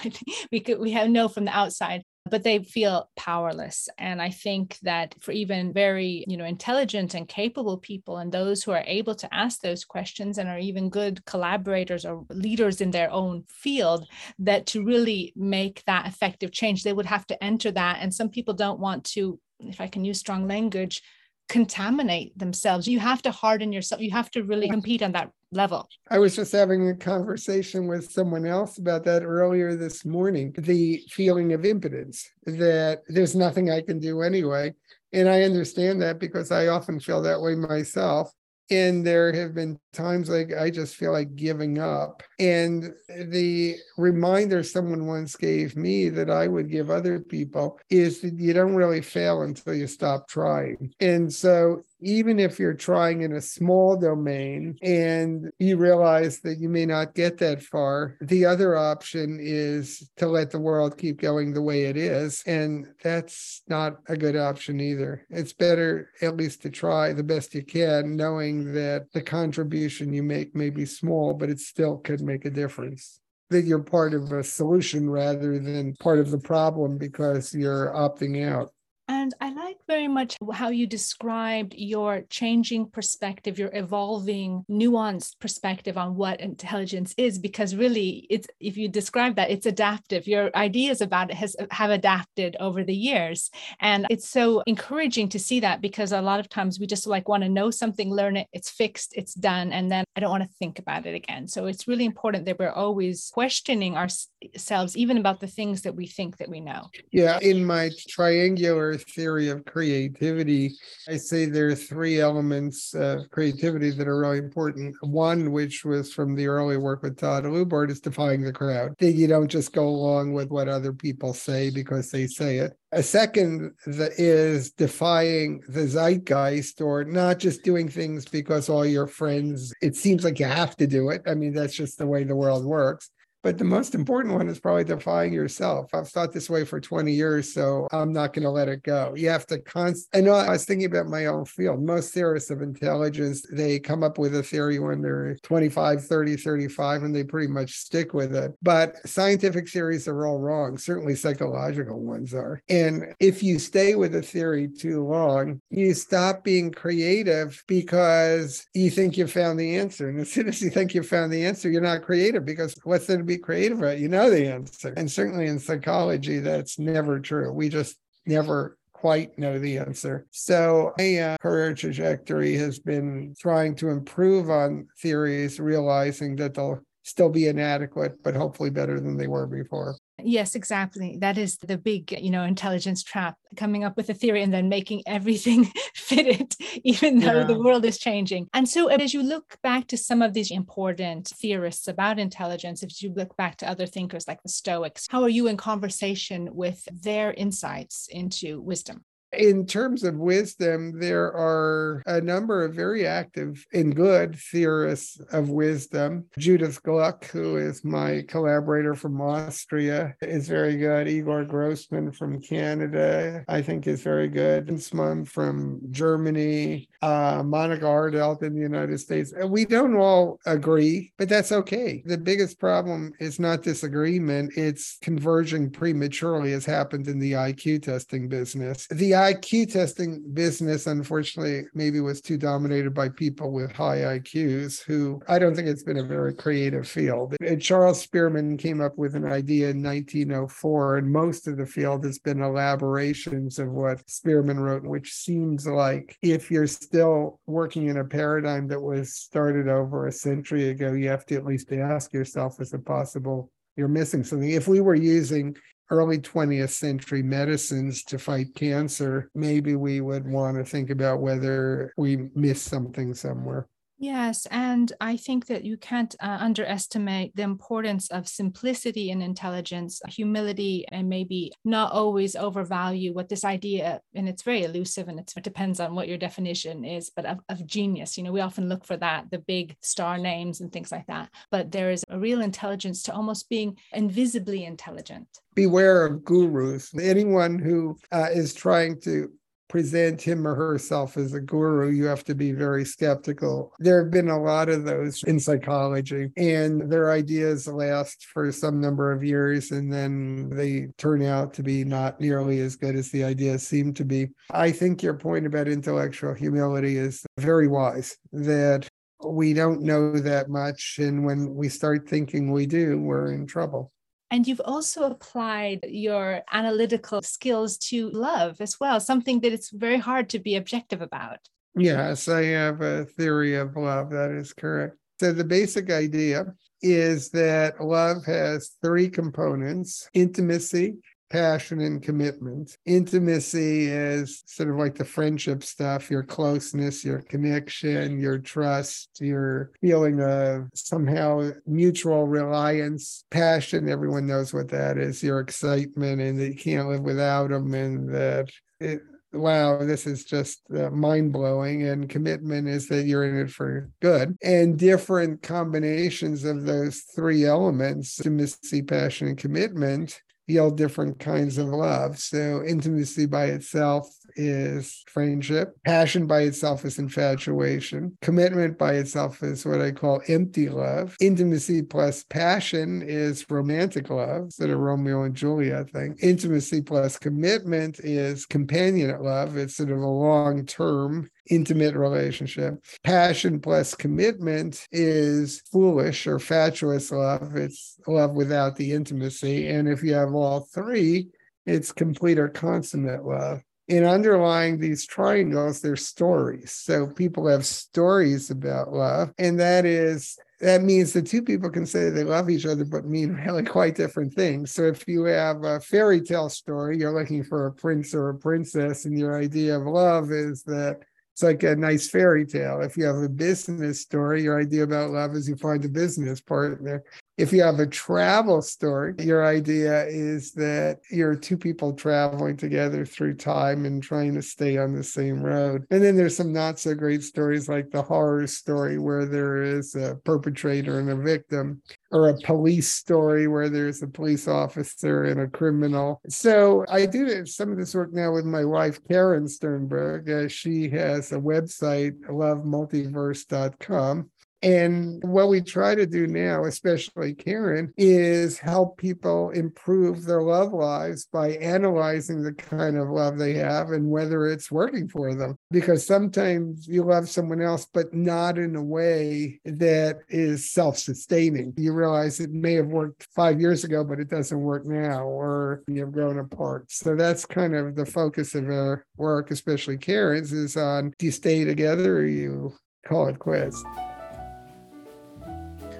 we 0.51 0.59
could 0.59 0.79
we 0.79 0.91
have 0.91 1.09
know 1.09 1.27
from 1.27 1.45
the 1.45 1.57
outside, 1.57 2.03
but 2.29 2.43
they 2.43 2.59
feel 2.59 3.09
powerless. 3.15 3.89
And 3.97 4.21
I 4.21 4.29
think 4.29 4.77
that 4.83 5.15
for 5.19 5.31
even 5.31 5.73
very, 5.73 6.25
you 6.27 6.37
know, 6.37 6.45
intelligent 6.45 7.13
and 7.13 7.27
capable 7.27 7.77
people 7.77 8.17
and 8.17 8.31
those 8.31 8.63
who 8.63 8.71
are 8.71 8.83
able 8.85 9.15
to 9.15 9.33
ask 9.33 9.61
those 9.61 9.83
questions 9.83 10.37
and 10.37 10.47
are 10.47 10.59
even 10.59 10.89
good 10.89 11.25
collaborators 11.25 12.05
or 12.05 12.25
leaders 12.29 12.81
in 12.81 12.91
their 12.91 13.11
own 13.11 13.43
field, 13.47 14.07
that 14.39 14.67
to 14.67 14.83
really 14.83 15.33
make 15.35 15.83
that 15.85 16.07
effective 16.07 16.51
change, 16.51 16.83
they 16.83 16.93
would 16.93 17.05
have 17.05 17.25
to 17.27 17.43
enter 17.43 17.71
that. 17.71 17.99
And 18.01 18.13
some 18.13 18.29
people 18.29 18.53
don't 18.53 18.79
want 18.79 19.03
to, 19.05 19.39
if 19.59 19.81
I 19.81 19.87
can 19.87 20.05
use 20.05 20.19
strong 20.19 20.47
language, 20.47 21.01
contaminate 21.47 22.37
themselves. 22.37 22.87
You 22.87 22.99
have 22.99 23.21
to 23.23 23.31
harden 23.31 23.71
yourself. 23.71 24.01
You 24.01 24.11
have 24.11 24.29
to 24.31 24.43
really 24.43 24.69
compete 24.69 25.01
on 25.01 25.13
that 25.13 25.31
level. 25.51 25.87
I 26.09 26.19
was 26.19 26.35
just 26.35 26.51
having 26.51 26.89
a 26.89 26.95
conversation 26.95 27.87
with 27.87 28.11
someone 28.11 28.45
else 28.45 28.77
about 28.77 29.05
that 29.05 29.23
earlier 29.23 29.75
this 29.75 30.03
morning 30.05 30.53
the 30.57 31.01
feeling 31.09 31.53
of 31.53 31.65
impotence, 31.65 32.29
that 32.45 33.03
there's 33.07 33.35
nothing 33.35 33.71
I 33.71 33.81
can 33.81 33.99
do 33.99 34.21
anyway. 34.21 34.73
And 35.13 35.29
I 35.29 35.43
understand 35.43 36.01
that 36.01 36.19
because 36.19 36.51
I 36.51 36.67
often 36.67 36.99
feel 36.99 37.21
that 37.21 37.41
way 37.41 37.55
myself. 37.55 38.31
And 38.69 39.07
there 39.07 39.31
have 39.31 39.55
been 39.55 39.79
times 39.97 40.29
like 40.29 40.53
I 40.53 40.69
just 40.69 40.95
feel 40.95 41.11
like 41.11 41.35
giving 41.35 41.79
up. 41.79 42.23
And 42.39 42.93
the 43.09 43.75
reminder 43.97 44.61
someone 44.63 45.07
once 45.07 45.35
gave 45.35 45.75
me 45.75 46.09
that 46.09 46.29
I 46.29 46.47
would 46.47 46.69
give 46.69 46.89
other 46.89 47.19
people 47.19 47.79
is 47.89 48.21
that 48.21 48.39
you 48.39 48.53
don't 48.53 48.75
really 48.75 49.01
fail 49.01 49.41
until 49.41 49.73
you 49.73 49.87
stop 49.87 50.27
trying. 50.27 50.93
And 50.99 51.33
so 51.33 51.81
even 51.99 52.39
if 52.39 52.59
you're 52.59 52.75
trying 52.75 53.21
in 53.23 53.33
a 53.33 53.41
small 53.41 53.97
domain 53.97 54.77
and 54.83 55.49
you 55.57 55.77
realize 55.77 56.39
that 56.41 56.59
you 56.59 56.69
may 56.69 56.85
not 56.85 57.15
get 57.15 57.39
that 57.39 57.63
far, 57.63 58.17
the 58.21 58.45
other 58.45 58.77
option 58.77 59.39
is 59.41 60.07
to 60.17 60.27
let 60.27 60.51
the 60.51 60.59
world 60.59 60.95
keep 60.95 61.19
going 61.19 61.53
the 61.53 61.61
way 61.61 61.85
it 61.85 61.97
is. 61.97 62.43
And 62.45 62.87
that's 63.01 63.63
not 63.67 63.95
a 64.07 64.15
good 64.15 64.35
option 64.35 64.79
either. 64.79 65.25
It's 65.31 65.53
better, 65.53 66.11
at 66.21 66.37
least, 66.37 66.61
to 66.61 66.69
try 66.69 67.13
the 67.13 67.23
best 67.23 67.55
you 67.55 67.63
can, 67.63 68.15
knowing 68.15 68.73
that 68.73 69.11
the 69.13 69.21
contribution 69.21 69.86
contribution 69.87 70.13
you 70.13 70.23
make 70.23 70.53
may 70.55 70.69
be 70.69 70.85
small, 70.85 71.33
but 71.33 71.49
it 71.49 71.59
still 71.59 71.97
could 71.97 72.21
make 72.21 72.45
a 72.45 72.49
difference. 72.49 73.19
That 73.49 73.63
you're 73.63 73.79
part 73.79 74.13
of 74.13 74.33
a 74.33 74.43
solution 74.43 75.09
rather 75.09 75.57
than 75.59 75.95
part 76.01 76.19
of 76.19 76.31
the 76.31 76.37
problem 76.37 76.97
because 76.97 77.53
you're 77.53 77.93
opting 77.93 78.45
out. 78.45 78.73
And 79.07 79.33
I 79.39 79.51
very 79.87 80.07
much 80.07 80.37
how 80.53 80.69
you 80.69 80.85
described 80.85 81.73
your 81.75 82.23
changing 82.29 82.89
perspective, 82.89 83.57
your 83.57 83.71
evolving, 83.73 84.63
nuanced 84.69 85.39
perspective 85.39 85.97
on 85.97 86.15
what 86.15 86.39
intelligence 86.41 87.13
is, 87.17 87.39
because 87.39 87.75
really 87.75 88.27
it's 88.29 88.47
if 88.59 88.77
you 88.77 88.87
describe 88.87 89.35
that, 89.35 89.49
it's 89.49 89.65
adaptive. 89.65 90.27
Your 90.27 90.55
ideas 90.55 91.01
about 91.01 91.31
it 91.31 91.35
has 91.35 91.55
have 91.71 91.89
adapted 91.91 92.55
over 92.59 92.83
the 92.83 92.95
years. 92.95 93.49
And 93.79 94.05
it's 94.09 94.29
so 94.29 94.61
encouraging 94.67 95.29
to 95.29 95.39
see 95.39 95.59
that 95.61 95.81
because 95.81 96.11
a 96.11 96.21
lot 96.21 96.39
of 96.39 96.49
times 96.49 96.79
we 96.79 96.87
just 96.87 97.07
like 97.07 97.27
want 97.27 97.43
to 97.43 97.49
know 97.49 97.71
something, 97.71 98.11
learn 98.11 98.37
it, 98.37 98.47
it's 98.53 98.69
fixed, 98.69 99.13
it's 99.15 99.33
done, 99.33 99.71
and 99.71 99.91
then 99.91 100.03
I 100.15 100.19
don't 100.19 100.31
want 100.31 100.43
to 100.43 100.57
think 100.59 100.79
about 100.79 101.05
it 101.05 101.15
again. 101.15 101.47
So 101.47 101.65
it's 101.65 101.87
really 101.87 102.05
important 102.05 102.45
that 102.45 102.59
we're 102.59 102.71
always 102.71 103.29
questioning 103.33 103.95
ourselves, 103.95 104.97
even 104.97 105.17
about 105.17 105.39
the 105.39 105.47
things 105.47 105.83
that 105.83 105.95
we 105.95 106.07
think 106.07 106.37
that 106.37 106.49
we 106.49 106.59
know. 106.59 106.89
Yeah. 107.11 107.39
In 107.41 107.65
my 107.65 107.91
triangular 108.09 108.95
theory 108.97 109.49
of 109.49 109.65
creativity, 109.77 110.73
I 111.07 111.17
say 111.17 111.45
there 111.45 111.67
are 111.67 111.75
three 111.75 112.19
elements 112.19 112.95
of 112.95 113.29
creativity 113.29 113.91
that 113.91 114.07
are 114.07 114.19
really 114.19 114.39
important. 114.39 114.95
One, 115.01 115.51
which 115.51 115.85
was 115.85 116.11
from 116.11 116.33
the 116.33 116.47
early 116.47 116.77
work 116.77 117.03
with 117.03 117.15
Todd 117.15 117.43
Lubart, 117.43 117.91
is 117.91 117.99
defying 117.99 118.41
the 118.41 118.51
crowd. 118.51 118.95
That 118.97 119.11
you 119.11 119.27
don't 119.27 119.49
just 119.49 119.73
go 119.73 119.87
along 119.87 120.33
with 120.33 120.49
what 120.49 120.67
other 120.67 120.93
people 120.93 121.31
say 121.35 121.69
because 121.69 122.09
they 122.09 122.25
say 122.25 122.57
it. 122.57 122.73
A 122.91 123.03
second 123.03 123.73
that 123.85 124.13
is 124.17 124.71
defying 124.71 125.61
the 125.67 125.85
zeitgeist 125.87 126.81
or 126.81 127.03
not 127.03 127.37
just 127.37 127.63
doing 127.63 127.87
things 127.87 128.25
because 128.25 128.69
all 128.69 128.85
your 128.85 129.05
friends, 129.05 129.71
it 129.83 129.95
seems 129.95 130.23
like 130.23 130.39
you 130.39 130.45
have 130.47 130.75
to 130.77 130.87
do 130.87 131.09
it. 131.09 131.21
I 131.27 131.35
mean, 131.35 131.53
that's 131.53 131.75
just 131.75 131.99
the 131.99 132.07
way 132.07 132.23
the 132.23 132.35
world 132.35 132.65
works. 132.65 133.11
But 133.47 133.57
the 133.57 133.63
most 133.63 133.95
important 133.95 134.33
one 134.33 134.49
is 134.49 134.59
probably 134.59 134.83
defying 134.83 135.31
yourself. 135.31 135.93
I've 135.93 136.09
thought 136.09 136.33
this 136.33 136.49
way 136.49 136.65
for 136.65 136.81
20 136.81 137.13
years, 137.13 137.53
so 137.53 137.87
I'm 137.93 138.11
not 138.11 138.33
going 138.33 138.43
to 138.43 138.49
let 138.49 138.67
it 138.67 138.83
go. 138.83 139.13
You 139.15 139.29
have 139.29 139.47
to 139.47 139.57
const. 139.59 140.09
I 140.13 140.19
know 140.19 140.33
I 140.33 140.49
was 140.49 140.65
thinking 140.65 140.87
about 140.87 141.07
my 141.07 141.27
own 141.27 141.45
field. 141.45 141.81
Most 141.81 142.13
theorists 142.13 142.49
of 142.49 142.61
intelligence, 142.61 143.45
they 143.49 143.79
come 143.79 144.03
up 144.03 144.17
with 144.17 144.35
a 144.35 144.43
theory 144.43 144.79
when 144.79 145.01
they're 145.01 145.37
25, 145.43 146.05
30, 146.05 146.35
35, 146.35 147.03
and 147.03 147.15
they 147.15 147.23
pretty 147.23 147.47
much 147.47 147.71
stick 147.71 148.13
with 148.13 148.35
it. 148.35 148.51
But 148.61 148.97
scientific 149.07 149.69
theories 149.69 150.09
are 150.09 150.27
all 150.27 150.39
wrong. 150.39 150.77
Certainly 150.77 151.15
psychological 151.15 152.01
ones 152.01 152.33
are. 152.33 152.61
And 152.67 153.15
if 153.21 153.41
you 153.41 153.59
stay 153.59 153.95
with 153.95 154.13
a 154.13 154.21
theory 154.21 154.67
too 154.67 155.07
long, 155.07 155.61
you 155.69 155.93
stop 155.93 156.43
being 156.43 156.69
creative 156.69 157.63
because 157.65 158.67
you 158.73 158.89
think 158.89 159.15
you 159.15 159.25
found 159.25 159.57
the 159.57 159.77
answer. 159.77 160.09
And 160.09 160.19
as 160.19 160.33
soon 160.33 160.49
as 160.49 160.61
you 160.61 160.69
think 160.69 160.93
you 160.93 161.01
found 161.01 161.31
the 161.31 161.45
answer, 161.45 161.69
you're 161.69 161.79
not 161.79 162.01
creative 162.01 162.43
because 162.43 162.75
what's 162.83 163.07
there 163.07 163.15
to 163.15 163.23
be 163.23 163.36
creative 163.37 163.79
about? 163.79 163.99
You 163.99 164.09
know 164.09 164.29
the 164.29 164.47
answer. 164.47 164.93
And 164.95 165.09
certainly 165.11 165.47
in 165.47 165.59
psychology, 165.59 166.39
that's 166.39 166.79
never 166.79 167.19
true. 167.19 167.51
We 167.51 167.69
just 167.69 167.97
never 168.25 168.77
quite 168.93 169.37
know 169.37 169.59
the 169.59 169.77
answer. 169.77 170.25
So 170.31 170.93
my 170.97 171.17
uh, 171.17 171.37
career 171.37 171.73
trajectory 171.73 172.55
has 172.55 172.79
been 172.79 173.35
trying 173.39 173.75
to 173.75 173.89
improve 173.89 174.49
on 174.49 174.87
theories, 174.99 175.59
realizing 175.59 176.35
that 176.37 176.55
they'll 176.55 176.81
still 177.03 177.29
be 177.29 177.47
inadequate, 177.47 178.21
but 178.23 178.35
hopefully 178.35 178.69
better 178.69 178.99
than 178.99 179.15
they 179.15 179.27
were 179.27 179.47
before. 179.47 179.95
Yes, 180.27 180.55
exactly. 180.55 181.15
That 181.21 181.37
is 181.37 181.55
the 181.55 181.77
big, 181.77 182.11
you 182.11 182.29
know, 182.29 182.43
intelligence 182.43 183.01
trap 183.01 183.37
coming 183.55 183.85
up 183.85 183.95
with 183.95 184.09
a 184.09 184.13
theory 184.13 184.43
and 184.43 184.53
then 184.53 184.67
making 184.67 185.03
everything 185.07 185.71
fit 185.95 186.27
it, 186.27 186.55
even 186.83 187.19
though 187.19 187.39
yeah. 187.39 187.43
the 187.45 187.57
world 187.57 187.85
is 187.85 187.97
changing. 187.97 188.49
And 188.53 188.67
so, 188.67 188.87
as 188.87 189.13
you 189.13 189.23
look 189.23 189.57
back 189.63 189.87
to 189.87 189.97
some 189.97 190.21
of 190.21 190.33
these 190.33 190.51
important 190.51 191.29
theorists 191.29 191.87
about 191.87 192.19
intelligence, 192.19 192.83
if 192.83 193.01
you 193.01 193.13
look 193.13 193.37
back 193.37 193.55
to 193.57 193.69
other 193.69 193.85
thinkers 193.85 194.27
like 194.27 194.43
the 194.43 194.49
Stoics, 194.49 195.07
how 195.09 195.23
are 195.23 195.29
you 195.29 195.47
in 195.47 195.55
conversation 195.55 196.49
with 196.53 196.85
their 196.91 197.31
insights 197.31 198.09
into 198.11 198.59
wisdom? 198.59 199.05
In 199.33 199.65
terms 199.65 200.03
of 200.03 200.15
wisdom, 200.15 200.99
there 200.99 201.25
are 201.25 202.01
a 202.05 202.21
number 202.21 202.63
of 202.63 202.73
very 202.73 203.05
active 203.05 203.65
and 203.73 203.93
good 203.93 204.35
theorists 204.35 205.19
of 205.31 205.49
wisdom. 205.49 206.25
Judith 206.37 206.81
Gluck, 206.81 207.25
who 207.25 207.57
is 207.57 207.83
my 207.83 208.23
collaborator 208.27 208.95
from 208.95 209.19
Austria, 209.19 210.15
is 210.21 210.47
very 210.47 210.77
good. 210.77 211.09
Igor 211.09 211.43
Grossman 211.43 212.11
from 212.13 212.41
Canada, 212.41 213.43
I 213.49 213.61
think, 213.61 213.85
is 213.85 214.01
very 214.01 214.29
good. 214.29 214.67
Kunzmann 214.67 215.27
from 215.27 215.81
Germany, 215.91 216.87
uh, 217.01 217.43
Monica 217.45 217.85
Ardelt 217.85 218.43
in 218.43 218.53
the 218.53 218.61
United 218.61 218.99
States. 218.99 219.33
We 219.45 219.65
don't 219.65 219.95
all 219.95 220.39
agree, 220.45 221.11
but 221.17 221.29
that's 221.29 221.51
okay. 221.51 222.01
The 222.05 222.17
biggest 222.17 222.59
problem 222.59 223.13
is 223.19 223.39
not 223.39 223.63
disagreement, 223.63 224.53
it's 224.55 224.97
converging 225.01 225.69
prematurely, 225.69 226.53
as 226.53 226.65
happened 226.65 227.07
in 227.07 227.19
the 227.19 227.33
IQ 227.33 227.83
testing 227.83 228.29
business. 228.29 228.87
The 228.87 229.13
IQ 229.17 229.71
testing 229.73 230.23
business, 230.33 230.87
unfortunately, 230.87 231.65
maybe 231.73 231.99
was 231.99 232.21
too 232.21 232.37
dominated 232.37 232.93
by 232.93 233.09
people 233.09 233.51
with 233.51 233.71
high 233.71 233.97
IQs 234.19 234.81
who 234.81 235.21
I 235.27 235.39
don't 235.39 235.55
think 235.55 235.67
it's 235.67 235.83
been 235.83 235.97
a 235.97 236.03
very 236.03 236.31
mm-hmm. 236.31 236.41
creative 236.41 236.87
field. 236.87 237.35
And 237.41 237.61
Charles 237.61 238.01
Spearman 238.01 238.57
came 238.57 238.81
up 238.81 238.97
with 238.97 239.15
an 239.15 239.25
idea 239.25 239.69
in 239.69 239.83
1904, 239.83 240.97
and 240.97 241.11
most 241.11 241.47
of 241.47 241.57
the 241.57 241.65
field 241.65 242.05
has 242.05 242.19
been 242.19 242.41
elaborations 242.41 243.59
of 243.59 243.69
what 243.69 244.09
Spearman 244.09 244.59
wrote, 244.59 244.83
which 244.83 245.13
seems 245.13 245.67
like 245.67 246.17
if 246.21 246.49
you're 246.49 246.67
still 246.67 247.39
working 247.45 247.87
in 247.87 247.97
a 247.97 248.05
paradigm 248.05 248.67
that 248.67 248.81
was 248.81 249.15
started 249.15 249.67
over 249.67 250.07
a 250.07 250.11
century 250.11 250.69
ago, 250.69 250.93
you 250.93 251.09
have 251.09 251.25
to 251.27 251.35
at 251.35 251.45
least 251.45 251.71
ask 251.71 252.13
yourself, 252.13 252.59
is 252.61 252.73
it 252.73 252.85
possible 252.85 253.51
you're 253.75 253.87
missing 253.87 254.23
something? 254.23 254.49
If 254.49 254.67
we 254.67 254.81
were 254.81 254.95
using 254.95 255.55
early 255.89 256.19
20th 256.19 256.69
century 256.69 257.23
medicines 257.23 258.03
to 258.03 258.19
fight 258.19 258.53
cancer, 258.55 259.29
maybe 259.33 259.75
we 259.75 260.01
would 260.01 260.27
want 260.27 260.57
to 260.57 260.63
think 260.63 260.89
about 260.89 261.21
whether 261.21 261.93
we 261.97 262.29
missed 262.35 262.65
something 262.65 263.13
somewhere. 263.13 263.67
Yes, 263.99 264.45
and 264.51 264.91
I 265.01 265.17
think 265.17 265.47
that 265.47 265.63
you 265.65 265.75
can't 265.75 266.13
uh, 266.19 266.37
underestimate 266.39 267.35
the 267.35 267.41
importance 267.41 268.09
of 268.11 268.27
simplicity 268.27 269.09
and 269.09 269.23
intelligence, 269.23 270.01
humility, 270.07 270.85
and 270.91 271.09
maybe 271.09 271.51
not 271.65 271.91
always 271.91 272.35
overvalue 272.35 273.13
what 273.13 273.27
this 273.27 273.43
idea, 273.43 274.01
and 274.13 274.29
it's 274.29 274.43
very 274.43 274.63
elusive 274.63 275.07
and 275.07 275.19
it 275.19 275.33
depends 275.41 275.79
on 275.79 275.95
what 275.95 276.07
your 276.07 276.17
definition 276.17 276.85
is, 276.85 277.09
but 277.09 277.25
of, 277.25 277.39
of 277.49 277.65
genius. 277.65 278.17
You 278.17 278.23
know, 278.23 278.31
we 278.31 278.41
often 278.41 278.69
look 278.69 278.85
for 278.85 278.97
that, 278.97 279.31
the 279.31 279.39
big 279.39 279.75
star 279.81 280.19
names 280.19 280.61
and 280.61 280.71
things 280.71 280.91
like 280.91 281.07
that. 281.07 281.29
But 281.49 281.71
there 281.71 281.89
is 281.89 282.03
a 282.07 282.19
real 282.19 282.41
intelligence 282.41 283.01
to 283.03 283.13
almost 283.13 283.49
being 283.49 283.77
invisibly 283.93 284.65
intelligent 284.65 285.27
beware 285.55 286.05
of 286.05 286.23
gurus. 286.23 286.93
Anyone 286.93 287.57
who 287.57 287.97
uh, 288.11 288.27
is 288.31 288.53
trying 288.53 289.01
to 289.01 289.31
present 289.67 290.21
him 290.21 290.47
or 290.47 290.55
herself 290.55 291.17
as 291.17 291.33
a 291.33 291.39
guru, 291.39 291.89
you 291.89 292.05
have 292.05 292.23
to 292.25 292.35
be 292.35 292.51
very 292.51 292.85
skeptical. 292.85 293.73
There 293.79 294.03
have 294.03 294.11
been 294.11 294.29
a 294.29 294.41
lot 294.41 294.69
of 294.69 294.83
those 294.83 295.23
in 295.23 295.39
psychology, 295.39 296.31
and 296.37 296.91
their 296.91 297.11
ideas 297.11 297.67
last 297.67 298.25
for 298.33 298.51
some 298.51 298.79
number 298.79 299.11
of 299.11 299.23
years, 299.23 299.71
and 299.71 299.91
then 299.91 300.49
they 300.49 300.87
turn 300.97 301.23
out 301.23 301.53
to 301.55 301.63
be 301.63 301.83
not 301.83 302.19
nearly 302.19 302.59
as 302.59 302.75
good 302.75 302.95
as 302.95 303.11
the 303.11 303.23
ideas 303.23 303.67
seem 303.67 303.93
to 303.95 304.05
be. 304.05 304.29
I 304.51 304.71
think 304.71 305.03
your 305.03 305.15
point 305.15 305.45
about 305.45 305.67
intellectual 305.67 306.33
humility 306.33 306.97
is 306.97 307.25
very 307.37 307.67
wise, 307.67 308.17
that 308.31 308.87
we 309.25 309.53
don't 309.53 309.81
know 309.81 310.19
that 310.19 310.49
much. 310.49 310.97
And 310.99 311.25
when 311.25 311.55
we 311.55 311.69
start 311.69 312.07
thinking 312.07 312.51
we 312.51 312.65
do, 312.67 312.99
we're 312.99 313.31
in 313.33 313.47
trouble. 313.47 313.91
And 314.29 314.47
you've 314.47 314.61
also 314.63 315.03
applied 315.03 315.85
your 315.87 316.41
analytical 316.51 317.21
skills 317.21 317.77
to 317.89 318.09
love 318.09 318.59
as 318.59 318.79
well, 318.79 318.99
something 318.99 319.39
that 319.41 319.53
it's 319.53 319.69
very 319.69 319.97
hard 319.97 320.29
to 320.29 320.39
be 320.39 320.55
objective 320.55 321.01
about. 321.01 321.39
Yes, 321.75 322.27
I 322.27 322.43
have 322.45 322.81
a 322.81 323.05
theory 323.05 323.55
of 323.55 323.75
love. 323.75 324.09
That 324.09 324.31
is 324.31 324.53
correct. 324.53 324.97
So, 325.19 325.31
the 325.31 325.43
basic 325.43 325.89
idea 325.89 326.53
is 326.81 327.29
that 327.31 327.83
love 327.83 328.25
has 328.25 328.71
three 328.83 329.09
components 329.09 330.09
intimacy, 330.13 330.97
passion 331.29 331.81
and 331.81 332.01
commitment. 332.01 332.77
Intimacy 332.85 333.87
is 333.87 334.43
sort 334.45 334.69
of 334.69 334.77
like 334.77 334.95
the 334.95 335.05
friendship 335.05 335.63
stuff, 335.63 336.09
your 336.09 336.23
closeness, 336.23 337.03
your 337.03 337.21
connection, 337.21 338.19
your 338.19 338.39
trust, 338.39 339.09
your 339.19 339.71
feeling 339.81 340.21
of 340.21 340.69
somehow 340.73 341.51
mutual 341.65 342.27
reliance. 342.27 343.25
Passion, 343.29 343.89
everyone 343.89 344.27
knows 344.27 344.53
what 344.53 344.69
that 344.69 344.97
is, 344.97 345.23
your 345.23 345.39
excitement 345.39 346.21
and 346.21 346.39
that 346.39 346.47
you 346.47 346.55
can't 346.55 346.89
live 346.89 347.01
without 347.01 347.49
them 347.49 347.73
and 347.73 348.13
that 348.13 348.49
it, 348.79 349.01
wow, 349.33 349.77
this 349.83 350.07
is 350.07 350.23
just 350.23 350.61
uh, 350.75 350.89
mind 350.89 351.33
blowing. 351.33 351.87
And 351.87 352.09
commitment 352.09 352.67
is 352.67 352.87
that 352.87 353.05
you're 353.05 353.23
in 353.23 353.45
it 353.45 353.51
for 353.51 353.89
good. 354.01 354.37
And 354.43 354.77
different 354.77 355.41
combinations 355.41 356.43
of 356.43 356.65
those 356.65 357.01
three 357.15 357.45
elements 357.45 358.19
intimacy, 358.19 358.81
passion, 358.81 359.27
and 359.27 359.37
commitment 359.37 360.21
yield 360.47 360.77
different 360.77 361.19
kinds 361.19 361.57
of 361.57 361.67
love. 361.67 362.17
So 362.17 362.63
intimacy 362.63 363.25
by 363.25 363.47
itself 363.47 364.09
is 364.37 365.03
friendship. 365.07 365.75
Passion 365.83 366.27
by 366.27 366.41
itself 366.41 366.85
is 366.85 366.99
infatuation. 366.99 368.17
Commitment 368.21 368.77
by 368.77 368.93
itself 368.93 369.43
is 369.43 369.65
what 369.65 369.81
I 369.81 369.91
call 369.91 370.21
empty 370.27 370.69
love. 370.69 371.15
Intimacy 371.19 371.81
plus 371.81 372.23
passion 372.23 373.01
is 373.01 373.45
romantic 373.49 374.09
love, 374.09 374.53
sort 374.53 374.69
of 374.69 374.79
Romeo 374.79 375.23
and 375.23 375.35
Juliet 375.35 375.89
thing. 375.89 376.15
Intimacy 376.21 376.81
plus 376.81 377.17
commitment 377.17 377.99
is 377.99 378.45
companionate 378.45 379.21
love. 379.21 379.57
It's 379.57 379.75
sort 379.75 379.91
of 379.91 379.99
a 379.99 380.07
long 380.07 380.65
term 380.65 381.29
intimate 381.49 381.95
relationship. 381.95 382.83
Passion 383.03 383.59
plus 383.59 383.95
commitment 383.95 384.85
is 384.91 385.61
foolish 385.71 386.27
or 386.27 386.39
fatuous 386.39 387.11
love. 387.11 387.55
It's 387.55 387.97
love 388.07 388.31
without 388.31 388.75
the 388.75 388.91
intimacy. 388.91 389.67
And 389.67 389.87
if 389.87 390.03
you 390.03 390.13
have 390.13 390.33
all 390.33 390.61
three, 390.61 391.29
it's 391.65 391.91
complete 391.91 392.39
or 392.39 392.49
consummate 392.49 393.25
love. 393.25 393.61
In 393.87 394.03
underlying 394.03 394.79
these 394.79 395.05
triangles, 395.05 395.81
there's 395.81 396.05
stories. 396.05 396.71
So 396.71 397.07
people 397.07 397.47
have 397.47 397.65
stories 397.65 398.49
about 398.49 398.91
love, 398.91 399.33
and 399.37 399.59
that 399.59 399.85
is 399.85 400.37
that 400.59 400.81
means 400.81 401.13
the 401.13 401.21
two 401.21 401.43
people 401.43 401.69
can 401.69 401.85
say 401.85 402.09
they 402.09 402.23
love 402.23 402.49
each 402.49 402.65
other 402.65 402.83
but 402.83 403.05
mean 403.05 403.33
really 403.45 403.63
quite 403.63 403.95
different 403.95 404.33
things 404.33 404.71
so 404.71 404.85
if 404.85 405.07
you 405.07 405.23
have 405.25 405.63
a 405.63 405.79
fairy 405.79 406.19
tale 406.19 406.49
story 406.49 406.97
you're 406.97 407.13
looking 407.13 407.43
for 407.43 407.67
a 407.67 407.71
prince 407.71 408.15
or 408.15 408.29
a 408.29 408.35
princess 408.35 409.05
and 409.05 409.19
your 409.19 409.39
idea 409.39 409.79
of 409.79 409.85
love 409.85 410.31
is 410.31 410.63
that 410.63 410.97
it's 411.37 411.43
like 411.43 411.61
a 411.61 411.75
nice 411.75 412.09
fairy 412.09 412.47
tale. 412.47 412.81
If 412.81 412.97
you 412.97 413.05
have 413.05 413.17
a 413.17 413.29
business 413.29 414.01
story, 414.01 414.41
your 414.41 414.59
idea 414.59 414.81
about 414.81 415.11
love 415.11 415.35
is 415.35 415.47
you 415.47 415.55
find 415.55 415.85
a 415.85 415.87
business 415.87 416.41
partner. 416.41 417.03
If 417.37 417.53
you 417.53 417.61
have 417.61 417.79
a 417.79 417.85
travel 417.85 418.63
story, 418.63 419.13
your 419.19 419.45
idea 419.45 420.07
is 420.07 420.53
that 420.53 421.01
you're 421.11 421.35
two 421.35 421.55
people 421.55 421.93
traveling 421.93 422.57
together 422.57 423.05
through 423.05 423.35
time 423.35 423.85
and 423.85 424.01
trying 424.01 424.33
to 424.33 424.41
stay 424.41 424.77
on 424.77 424.95
the 424.95 425.03
same 425.03 425.43
road. 425.43 425.85
And 425.91 426.03
then 426.03 426.15
there's 426.15 426.35
some 426.35 426.51
not 426.51 426.79
so 426.79 426.95
great 426.95 427.21
stories 427.21 427.69
like 427.69 427.91
the 427.91 428.01
horror 428.01 428.47
story 428.47 428.97
where 428.97 429.27
there 429.27 429.61
is 429.61 429.93
a 429.93 430.15
perpetrator 430.25 430.99
and 430.99 431.11
a 431.11 431.15
victim, 431.15 431.83
or 432.11 432.29
a 432.29 432.39
police 432.39 432.91
story 432.91 433.47
where 433.47 433.69
there's 433.69 434.01
a 434.01 434.07
police 434.07 434.47
officer 434.47 435.25
and 435.25 435.39
a 435.39 435.47
criminal. 435.47 436.19
So 436.29 436.85
I 436.89 437.05
do 437.05 437.45
some 437.45 437.71
of 437.71 437.77
this 437.77 437.93
work 437.93 438.13
now 438.13 438.33
with 438.33 438.45
my 438.45 438.65
wife, 438.65 438.99
Karen 439.07 439.47
Sternberg. 439.47 440.27
Uh, 440.29 440.47
she 440.47 440.89
has 440.89 441.31
a 441.31 441.37
website, 441.37 442.19
lovemultiverse.com. 442.21 444.31
And 444.61 445.21
what 445.23 445.49
we 445.49 445.61
try 445.61 445.95
to 445.95 446.05
do 446.05 446.27
now, 446.27 446.65
especially 446.65 447.35
Karen, 447.35 447.93
is 447.97 448.57
help 448.57 448.97
people 448.97 449.51
improve 449.51 450.23
their 450.23 450.41
love 450.41 450.73
lives 450.73 451.25
by 451.31 451.51
analyzing 451.51 452.41
the 452.41 452.53
kind 452.53 452.97
of 452.97 453.09
love 453.09 453.37
they 453.37 453.53
have 453.53 453.91
and 453.91 454.09
whether 454.09 454.47
it's 454.47 454.71
working 454.71 455.07
for 455.07 455.35
them. 455.35 455.57
Because 455.69 456.05
sometimes 456.05 456.87
you 456.87 457.03
love 457.03 457.29
someone 457.29 457.61
else, 457.61 457.87
but 457.93 458.13
not 458.13 458.57
in 458.57 458.75
a 458.75 458.83
way 458.83 459.59
that 459.65 460.19
is 460.29 460.71
self 460.71 460.97
sustaining. 460.97 461.73
You 461.77 461.93
realize 461.93 462.39
it 462.39 462.51
may 462.51 462.73
have 462.73 462.87
worked 462.87 463.27
five 463.35 463.61
years 463.61 463.83
ago, 463.83 464.03
but 464.03 464.19
it 464.19 464.29
doesn't 464.29 464.59
work 464.59 464.85
now, 464.85 465.23
or 465.23 465.83
you've 465.87 466.11
grown 466.11 466.39
apart. 466.39 466.91
So 466.91 467.15
that's 467.15 467.45
kind 467.45 467.75
of 467.75 467.95
the 467.95 468.05
focus 468.05 468.55
of 468.55 468.69
our 468.69 469.05
work, 469.17 469.51
especially 469.51 469.97
Karen's, 469.97 470.51
is 470.51 470.77
on 470.77 471.13
do 471.19 471.25
you 471.27 471.31
stay 471.31 471.63
together 471.63 472.17
or 472.17 472.25
you 472.25 472.73
call 473.05 473.27
it 473.27 473.39
quits? 473.39 473.83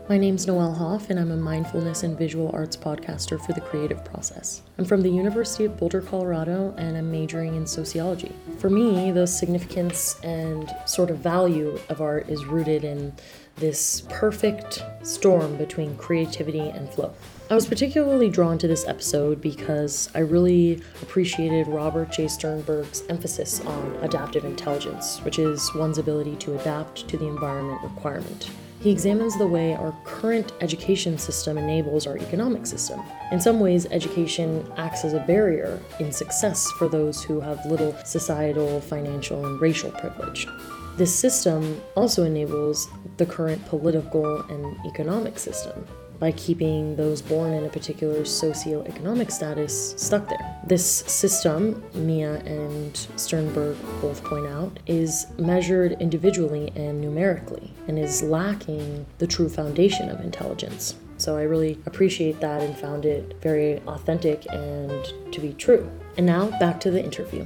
My 0.10 0.18
name's 0.18 0.48
Noelle 0.48 0.74
Hoff, 0.74 1.10
and 1.10 1.20
I'm 1.20 1.32
a 1.32 1.36
mindfulness 1.36 2.04
and 2.04 2.18
visual 2.18 2.50
arts 2.54 2.78
podcaster 2.78 3.38
for 3.46 3.52
the 3.52 3.60
creative 3.60 4.06
process. 4.06 4.62
I'm 4.78 4.86
from 4.86 5.02
the 5.02 5.10
University 5.10 5.66
of 5.66 5.76
Boulder, 5.76 6.00
Colorado, 6.00 6.74
and 6.78 6.96
I'm 6.96 7.12
majoring 7.12 7.56
in 7.56 7.68
sociology. 7.68 8.32
For 8.60 8.70
me, 8.70 9.12
the 9.12 9.28
significance 9.28 10.18
and 10.24 10.74
sort 10.86 11.10
of 11.10 11.18
value 11.18 11.78
of 11.90 12.00
art 12.00 12.30
is 12.30 12.46
rooted 12.46 12.86
in 12.86 13.14
this 13.58 14.00
perfect 14.08 14.82
storm 15.04 15.58
between 15.58 15.98
creativity 15.98 16.70
and 16.70 16.90
flow. 16.90 17.14
I 17.50 17.56
was 17.56 17.68
particularly 17.68 18.30
drawn 18.30 18.58
to 18.60 18.68
this 18.68 18.88
episode 18.88 19.42
because 19.42 20.10
I 20.16 20.20
really 20.20 20.82
appreciated 21.02 21.68
Robert 21.68 22.14
J. 22.14 22.30
Sternberg's 22.30 23.04
emphasis 23.10 23.60
on 23.60 23.98
adaptive 24.02 24.46
intelligence, 24.46 25.20
which 25.26 25.38
is 25.38 25.70
one's 25.76 25.98
ability 25.98 26.38
to 26.38 26.58
adapt 26.58 27.10
to 27.10 27.18
the 27.18 27.28
environment 27.28 27.82
requirement. 27.84 28.50
He 28.88 28.94
examines 28.94 29.38
the 29.38 29.46
way 29.46 29.76
our 29.76 29.94
current 30.06 30.54
education 30.62 31.18
system 31.18 31.58
enables 31.58 32.08
our 32.08 32.18
economic 32.18 32.66
system. 32.66 33.04
In 33.34 33.42
some 33.42 33.60
ways, 33.60 33.86
education 33.88 34.66
acts 34.78 35.04
as 35.04 35.12
a 35.14 35.20
barrier 35.20 35.82
in 36.00 36.14
success 36.14 36.72
for 36.78 36.88
those 36.88 37.22
who 37.22 37.42
have 37.42 37.66
little 37.66 37.94
societal, 38.06 38.80
financial, 38.80 39.46
and 39.46 39.60
racial 39.60 39.92
privilege. 39.92 40.48
This 40.96 41.14
system 41.14 41.82
also 41.98 42.24
enables 42.24 42.88
the 43.18 43.26
current 43.26 43.66
political 43.66 44.40
and 44.44 44.78
economic 44.86 45.38
system 45.38 45.86
by 46.20 46.32
keeping 46.32 46.96
those 46.96 47.22
born 47.22 47.54
in 47.54 47.66
a 47.66 47.70
particular 47.70 48.22
socioeconomic 48.22 49.32
status 49.32 49.94
stuck 49.98 50.28
there. 50.28 50.60
This 50.66 50.86
system, 50.86 51.84
Mia 51.94 52.36
and 52.46 52.96
Sternberg 53.16 53.78
both 54.02 54.24
point 54.24 54.48
out, 54.48 54.80
is 54.86 55.28
measured 55.38 55.94
individually 56.00 56.72
and 56.76 57.00
numerically 57.00 57.74
and 57.88 57.98
is 58.00 58.22
lacking 58.22 59.06
the 59.18 59.28
true 59.28 59.50
foundation 59.50 60.10
of 60.10 60.20
intelligence. 60.22 60.96
So 61.18 61.36
I 61.36 61.44
really 61.44 61.80
appreciate 61.86 62.40
that 62.42 62.62
and 62.62 62.78
found 62.78 63.06
it 63.06 63.36
very 63.42 63.80
authentic 63.88 64.46
and 64.52 65.34
to 65.34 65.40
be 65.40 65.54
true. 65.54 65.90
And 66.16 66.26
now 66.26 66.50
back 66.60 66.80
to 66.82 66.92
the 66.92 67.04
interview. 67.04 67.46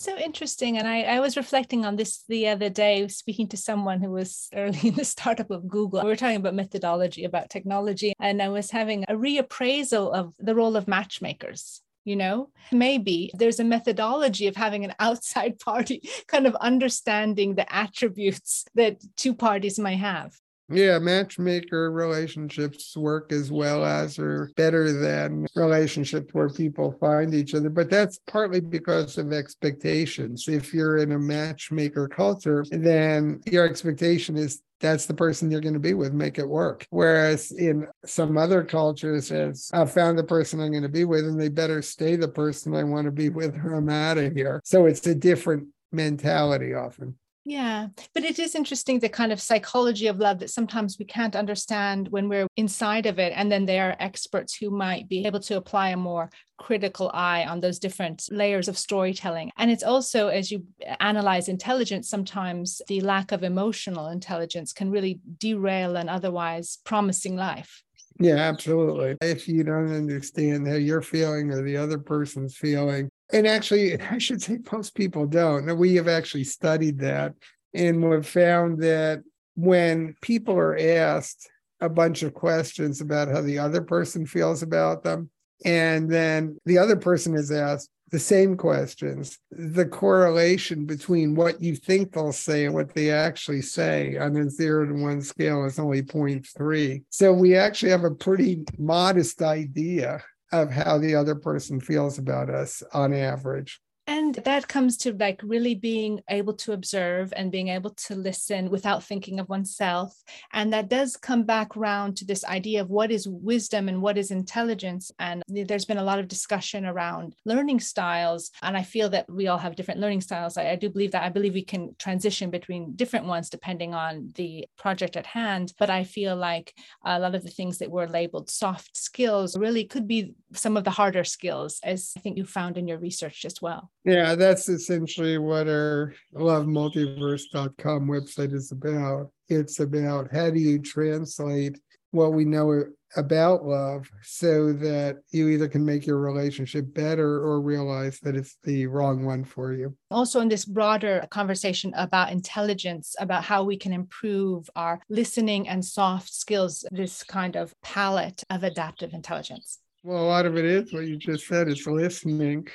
So 0.00 0.16
interesting. 0.16 0.78
And 0.78 0.88
I, 0.88 1.02
I 1.02 1.20
was 1.20 1.36
reflecting 1.36 1.84
on 1.84 1.96
this 1.96 2.24
the 2.26 2.48
other 2.48 2.70
day, 2.70 3.06
speaking 3.08 3.48
to 3.48 3.58
someone 3.58 4.00
who 4.00 4.10
was 4.10 4.48
early 4.54 4.88
in 4.88 4.94
the 4.94 5.04
startup 5.04 5.50
of 5.50 5.68
Google. 5.68 6.00
We 6.00 6.08
were 6.08 6.16
talking 6.16 6.36
about 6.36 6.54
methodology, 6.54 7.24
about 7.24 7.50
technology, 7.50 8.14
and 8.18 8.40
I 8.40 8.48
was 8.48 8.70
having 8.70 9.04
a 9.08 9.12
reappraisal 9.12 10.10
of 10.14 10.32
the 10.38 10.54
role 10.54 10.76
of 10.76 10.88
matchmakers 10.88 11.82
you 12.06 12.16
know 12.16 12.48
maybe 12.72 13.30
there's 13.34 13.60
a 13.60 13.64
methodology 13.64 14.46
of 14.46 14.56
having 14.56 14.86
an 14.86 14.94
outside 15.00 15.58
party 15.58 16.00
kind 16.28 16.46
of 16.46 16.54
understanding 16.54 17.54
the 17.54 17.70
attributes 17.70 18.64
that 18.74 18.96
two 19.18 19.34
parties 19.34 19.78
might 19.78 19.98
have 19.98 20.32
yeah, 20.70 20.98
matchmaker 20.98 21.90
relationships 21.90 22.96
work 22.96 23.32
as 23.32 23.50
well 23.50 23.84
as 23.84 24.18
or 24.18 24.50
better 24.56 24.92
than 24.92 25.46
relationships 25.54 26.32
where 26.32 26.48
people 26.48 26.92
find 27.00 27.34
each 27.34 27.54
other. 27.54 27.70
But 27.70 27.90
that's 27.90 28.20
partly 28.26 28.60
because 28.60 29.18
of 29.18 29.32
expectations. 29.32 30.48
If 30.48 30.72
you're 30.72 30.98
in 30.98 31.12
a 31.12 31.18
matchmaker 31.18 32.08
culture, 32.08 32.64
then 32.70 33.40
your 33.46 33.66
expectation 33.66 34.36
is 34.36 34.62
that's 34.80 35.06
the 35.06 35.14
person 35.14 35.50
you're 35.50 35.60
going 35.60 35.74
to 35.74 35.80
be 35.80 35.94
with, 35.94 36.12
make 36.14 36.38
it 36.38 36.48
work. 36.48 36.86
Whereas 36.90 37.52
in 37.52 37.86
some 38.06 38.38
other 38.38 38.64
cultures, 38.64 39.30
it's 39.30 39.72
I've 39.72 39.92
found 39.92 40.18
the 40.18 40.24
person 40.24 40.60
I'm 40.60 40.70
going 40.70 40.82
to 40.82 40.88
be 40.88 41.04
with, 41.04 41.26
and 41.26 41.38
they 41.38 41.48
better 41.48 41.82
stay 41.82 42.16
the 42.16 42.28
person 42.28 42.74
I 42.74 42.84
want 42.84 43.04
to 43.04 43.12
be 43.12 43.28
with, 43.28 43.56
or 43.56 43.74
I'm 43.74 43.90
out 43.90 44.18
of 44.18 44.34
here. 44.34 44.60
So 44.64 44.86
it's 44.86 45.06
a 45.06 45.14
different 45.14 45.68
mentality 45.92 46.74
often. 46.74 47.16
Yeah, 47.44 47.88
but 48.14 48.24
it 48.24 48.38
is 48.38 48.54
interesting 48.54 48.98
the 48.98 49.08
kind 49.08 49.32
of 49.32 49.40
psychology 49.40 50.08
of 50.08 50.18
love 50.18 50.40
that 50.40 50.50
sometimes 50.50 50.98
we 50.98 51.06
can't 51.06 51.34
understand 51.34 52.08
when 52.08 52.28
we're 52.28 52.46
inside 52.56 53.06
of 53.06 53.18
it. 53.18 53.32
And 53.34 53.50
then 53.50 53.64
there 53.64 53.90
are 53.90 53.96
experts 53.98 54.54
who 54.54 54.70
might 54.70 55.08
be 55.08 55.24
able 55.24 55.40
to 55.40 55.56
apply 55.56 55.88
a 55.88 55.96
more 55.96 56.30
critical 56.58 57.10
eye 57.14 57.46
on 57.46 57.60
those 57.60 57.78
different 57.78 58.26
layers 58.30 58.68
of 58.68 58.76
storytelling. 58.76 59.50
And 59.56 59.70
it's 59.70 59.82
also, 59.82 60.28
as 60.28 60.50
you 60.50 60.66
analyze 61.00 61.48
intelligence, 61.48 62.10
sometimes 62.10 62.82
the 62.88 63.00
lack 63.00 63.32
of 63.32 63.42
emotional 63.42 64.08
intelligence 64.08 64.74
can 64.74 64.90
really 64.90 65.20
derail 65.38 65.96
an 65.96 66.10
otherwise 66.10 66.78
promising 66.84 67.36
life. 67.36 67.82
Yeah, 68.18 68.36
absolutely. 68.36 69.16
If 69.22 69.48
you 69.48 69.64
don't 69.64 69.90
understand 69.90 70.68
how 70.68 70.74
you're 70.74 71.00
feeling 71.00 71.50
or 71.50 71.62
the 71.62 71.78
other 71.78 71.98
person's 71.98 72.54
feeling, 72.54 73.08
and 73.32 73.46
actually, 73.46 74.00
I 74.10 74.18
should 74.18 74.42
say 74.42 74.58
most 74.72 74.94
people 74.94 75.26
don't. 75.26 75.76
We 75.78 75.94
have 75.96 76.08
actually 76.08 76.44
studied 76.44 76.98
that 77.00 77.34
and 77.74 78.08
we've 78.08 78.26
found 78.26 78.82
that 78.82 79.22
when 79.54 80.16
people 80.20 80.54
are 80.54 80.78
asked 80.78 81.48
a 81.80 81.88
bunch 81.88 82.22
of 82.22 82.34
questions 82.34 83.00
about 83.00 83.28
how 83.28 83.40
the 83.40 83.58
other 83.58 83.82
person 83.82 84.26
feels 84.26 84.62
about 84.62 85.02
them, 85.02 85.30
and 85.64 86.10
then 86.10 86.56
the 86.64 86.78
other 86.78 86.96
person 86.96 87.34
is 87.34 87.50
asked 87.52 87.90
the 88.10 88.18
same 88.18 88.56
questions, 88.56 89.38
the 89.52 89.86
correlation 89.86 90.84
between 90.84 91.36
what 91.36 91.62
you 91.62 91.76
think 91.76 92.12
they'll 92.12 92.32
say 92.32 92.64
and 92.64 92.74
what 92.74 92.92
they 92.92 93.10
actually 93.10 93.62
say 93.62 94.16
on 94.16 94.36
a 94.36 94.50
zero 94.50 94.86
to 94.86 94.94
one 94.94 95.22
scale 95.22 95.64
is 95.64 95.78
only 95.78 96.02
0.3. 96.02 97.04
So 97.10 97.32
we 97.32 97.54
actually 97.54 97.92
have 97.92 98.04
a 98.04 98.10
pretty 98.10 98.64
modest 98.78 99.42
idea 99.42 100.24
of 100.52 100.70
how 100.70 100.98
the 100.98 101.14
other 101.14 101.34
person 101.34 101.80
feels 101.80 102.18
about 102.18 102.50
us 102.50 102.82
on 102.92 103.12
average. 103.12 103.80
And 104.10 104.34
that 104.34 104.66
comes 104.66 104.96
to 104.98 105.12
like 105.12 105.40
really 105.44 105.76
being 105.76 106.20
able 106.28 106.54
to 106.54 106.72
observe 106.72 107.32
and 107.36 107.52
being 107.52 107.68
able 107.68 107.90
to 107.90 108.16
listen 108.16 108.68
without 108.68 109.04
thinking 109.04 109.38
of 109.38 109.48
oneself. 109.48 110.20
And 110.52 110.72
that 110.72 110.88
does 110.88 111.16
come 111.16 111.44
back 111.44 111.76
round 111.76 112.16
to 112.16 112.24
this 112.24 112.44
idea 112.44 112.80
of 112.80 112.90
what 112.90 113.12
is 113.12 113.28
wisdom 113.28 113.88
and 113.88 114.02
what 114.02 114.18
is 114.18 114.32
intelligence. 114.32 115.12
And 115.20 115.44
there's 115.46 115.84
been 115.84 115.98
a 115.98 116.02
lot 116.02 116.18
of 116.18 116.26
discussion 116.26 116.86
around 116.86 117.36
learning 117.44 117.78
styles. 117.78 118.50
And 118.62 118.76
I 118.76 118.82
feel 118.82 119.10
that 119.10 119.30
we 119.30 119.46
all 119.46 119.58
have 119.58 119.76
different 119.76 120.00
learning 120.00 120.22
styles. 120.22 120.56
I, 120.56 120.70
I 120.70 120.74
do 120.74 120.90
believe 120.90 121.12
that. 121.12 121.22
I 121.22 121.28
believe 121.28 121.54
we 121.54 121.62
can 121.62 121.94
transition 121.96 122.50
between 122.50 122.96
different 122.96 123.26
ones 123.26 123.48
depending 123.48 123.94
on 123.94 124.32
the 124.34 124.66
project 124.76 125.16
at 125.16 125.26
hand. 125.26 125.72
But 125.78 125.88
I 125.88 126.02
feel 126.02 126.34
like 126.34 126.74
a 127.04 127.20
lot 127.20 127.36
of 127.36 127.44
the 127.44 127.48
things 127.48 127.78
that 127.78 127.92
were 127.92 128.08
labeled 128.08 128.50
soft 128.50 128.96
skills 128.96 129.56
really 129.56 129.84
could 129.84 130.08
be 130.08 130.34
some 130.52 130.76
of 130.76 130.82
the 130.82 130.90
harder 130.90 131.22
skills, 131.22 131.78
as 131.84 132.12
I 132.16 132.20
think 132.20 132.36
you 132.36 132.44
found 132.44 132.76
in 132.76 132.88
your 132.88 132.98
research 132.98 133.44
as 133.44 133.62
well. 133.62 133.88
Yeah, 134.04 134.34
that's 134.34 134.68
essentially 134.68 135.36
what 135.38 135.68
our 135.68 136.14
lovemultiverse.com 136.34 138.06
website 138.06 138.54
is 138.54 138.72
about. 138.72 139.30
It's 139.48 139.80
about 139.80 140.32
how 140.32 140.50
do 140.50 140.58
you 140.58 140.78
translate 140.78 141.78
what 142.12 142.32
we 142.32 142.44
know 142.44 142.84
about 143.16 143.64
love 143.64 144.08
so 144.22 144.72
that 144.72 145.16
you 145.30 145.48
either 145.48 145.68
can 145.68 145.84
make 145.84 146.06
your 146.06 146.18
relationship 146.18 146.92
better 146.94 147.36
or 147.42 147.60
realize 147.60 148.20
that 148.20 148.36
it's 148.36 148.56
the 148.64 148.86
wrong 148.86 149.24
one 149.24 149.44
for 149.44 149.72
you. 149.72 149.94
Also, 150.10 150.40
in 150.40 150.48
this 150.48 150.64
broader 150.64 151.26
conversation 151.30 151.92
about 151.96 152.30
intelligence, 152.30 153.16
about 153.18 153.44
how 153.44 153.64
we 153.64 153.76
can 153.76 153.92
improve 153.92 154.70
our 154.76 155.00
listening 155.08 155.68
and 155.68 155.84
soft 155.84 156.32
skills, 156.32 156.84
this 156.90 157.22
kind 157.24 157.56
of 157.56 157.74
palette 157.82 158.44
of 158.48 158.62
adaptive 158.62 159.12
intelligence. 159.12 159.78
Well, 160.02 160.22
a 160.22 160.26
lot 160.26 160.46
of 160.46 160.56
it 160.56 160.64
is 160.64 160.92
what 160.92 161.06
you 161.06 161.16
just 161.16 161.46
said 161.46 161.68
it's 161.68 161.86
listening 161.86 162.66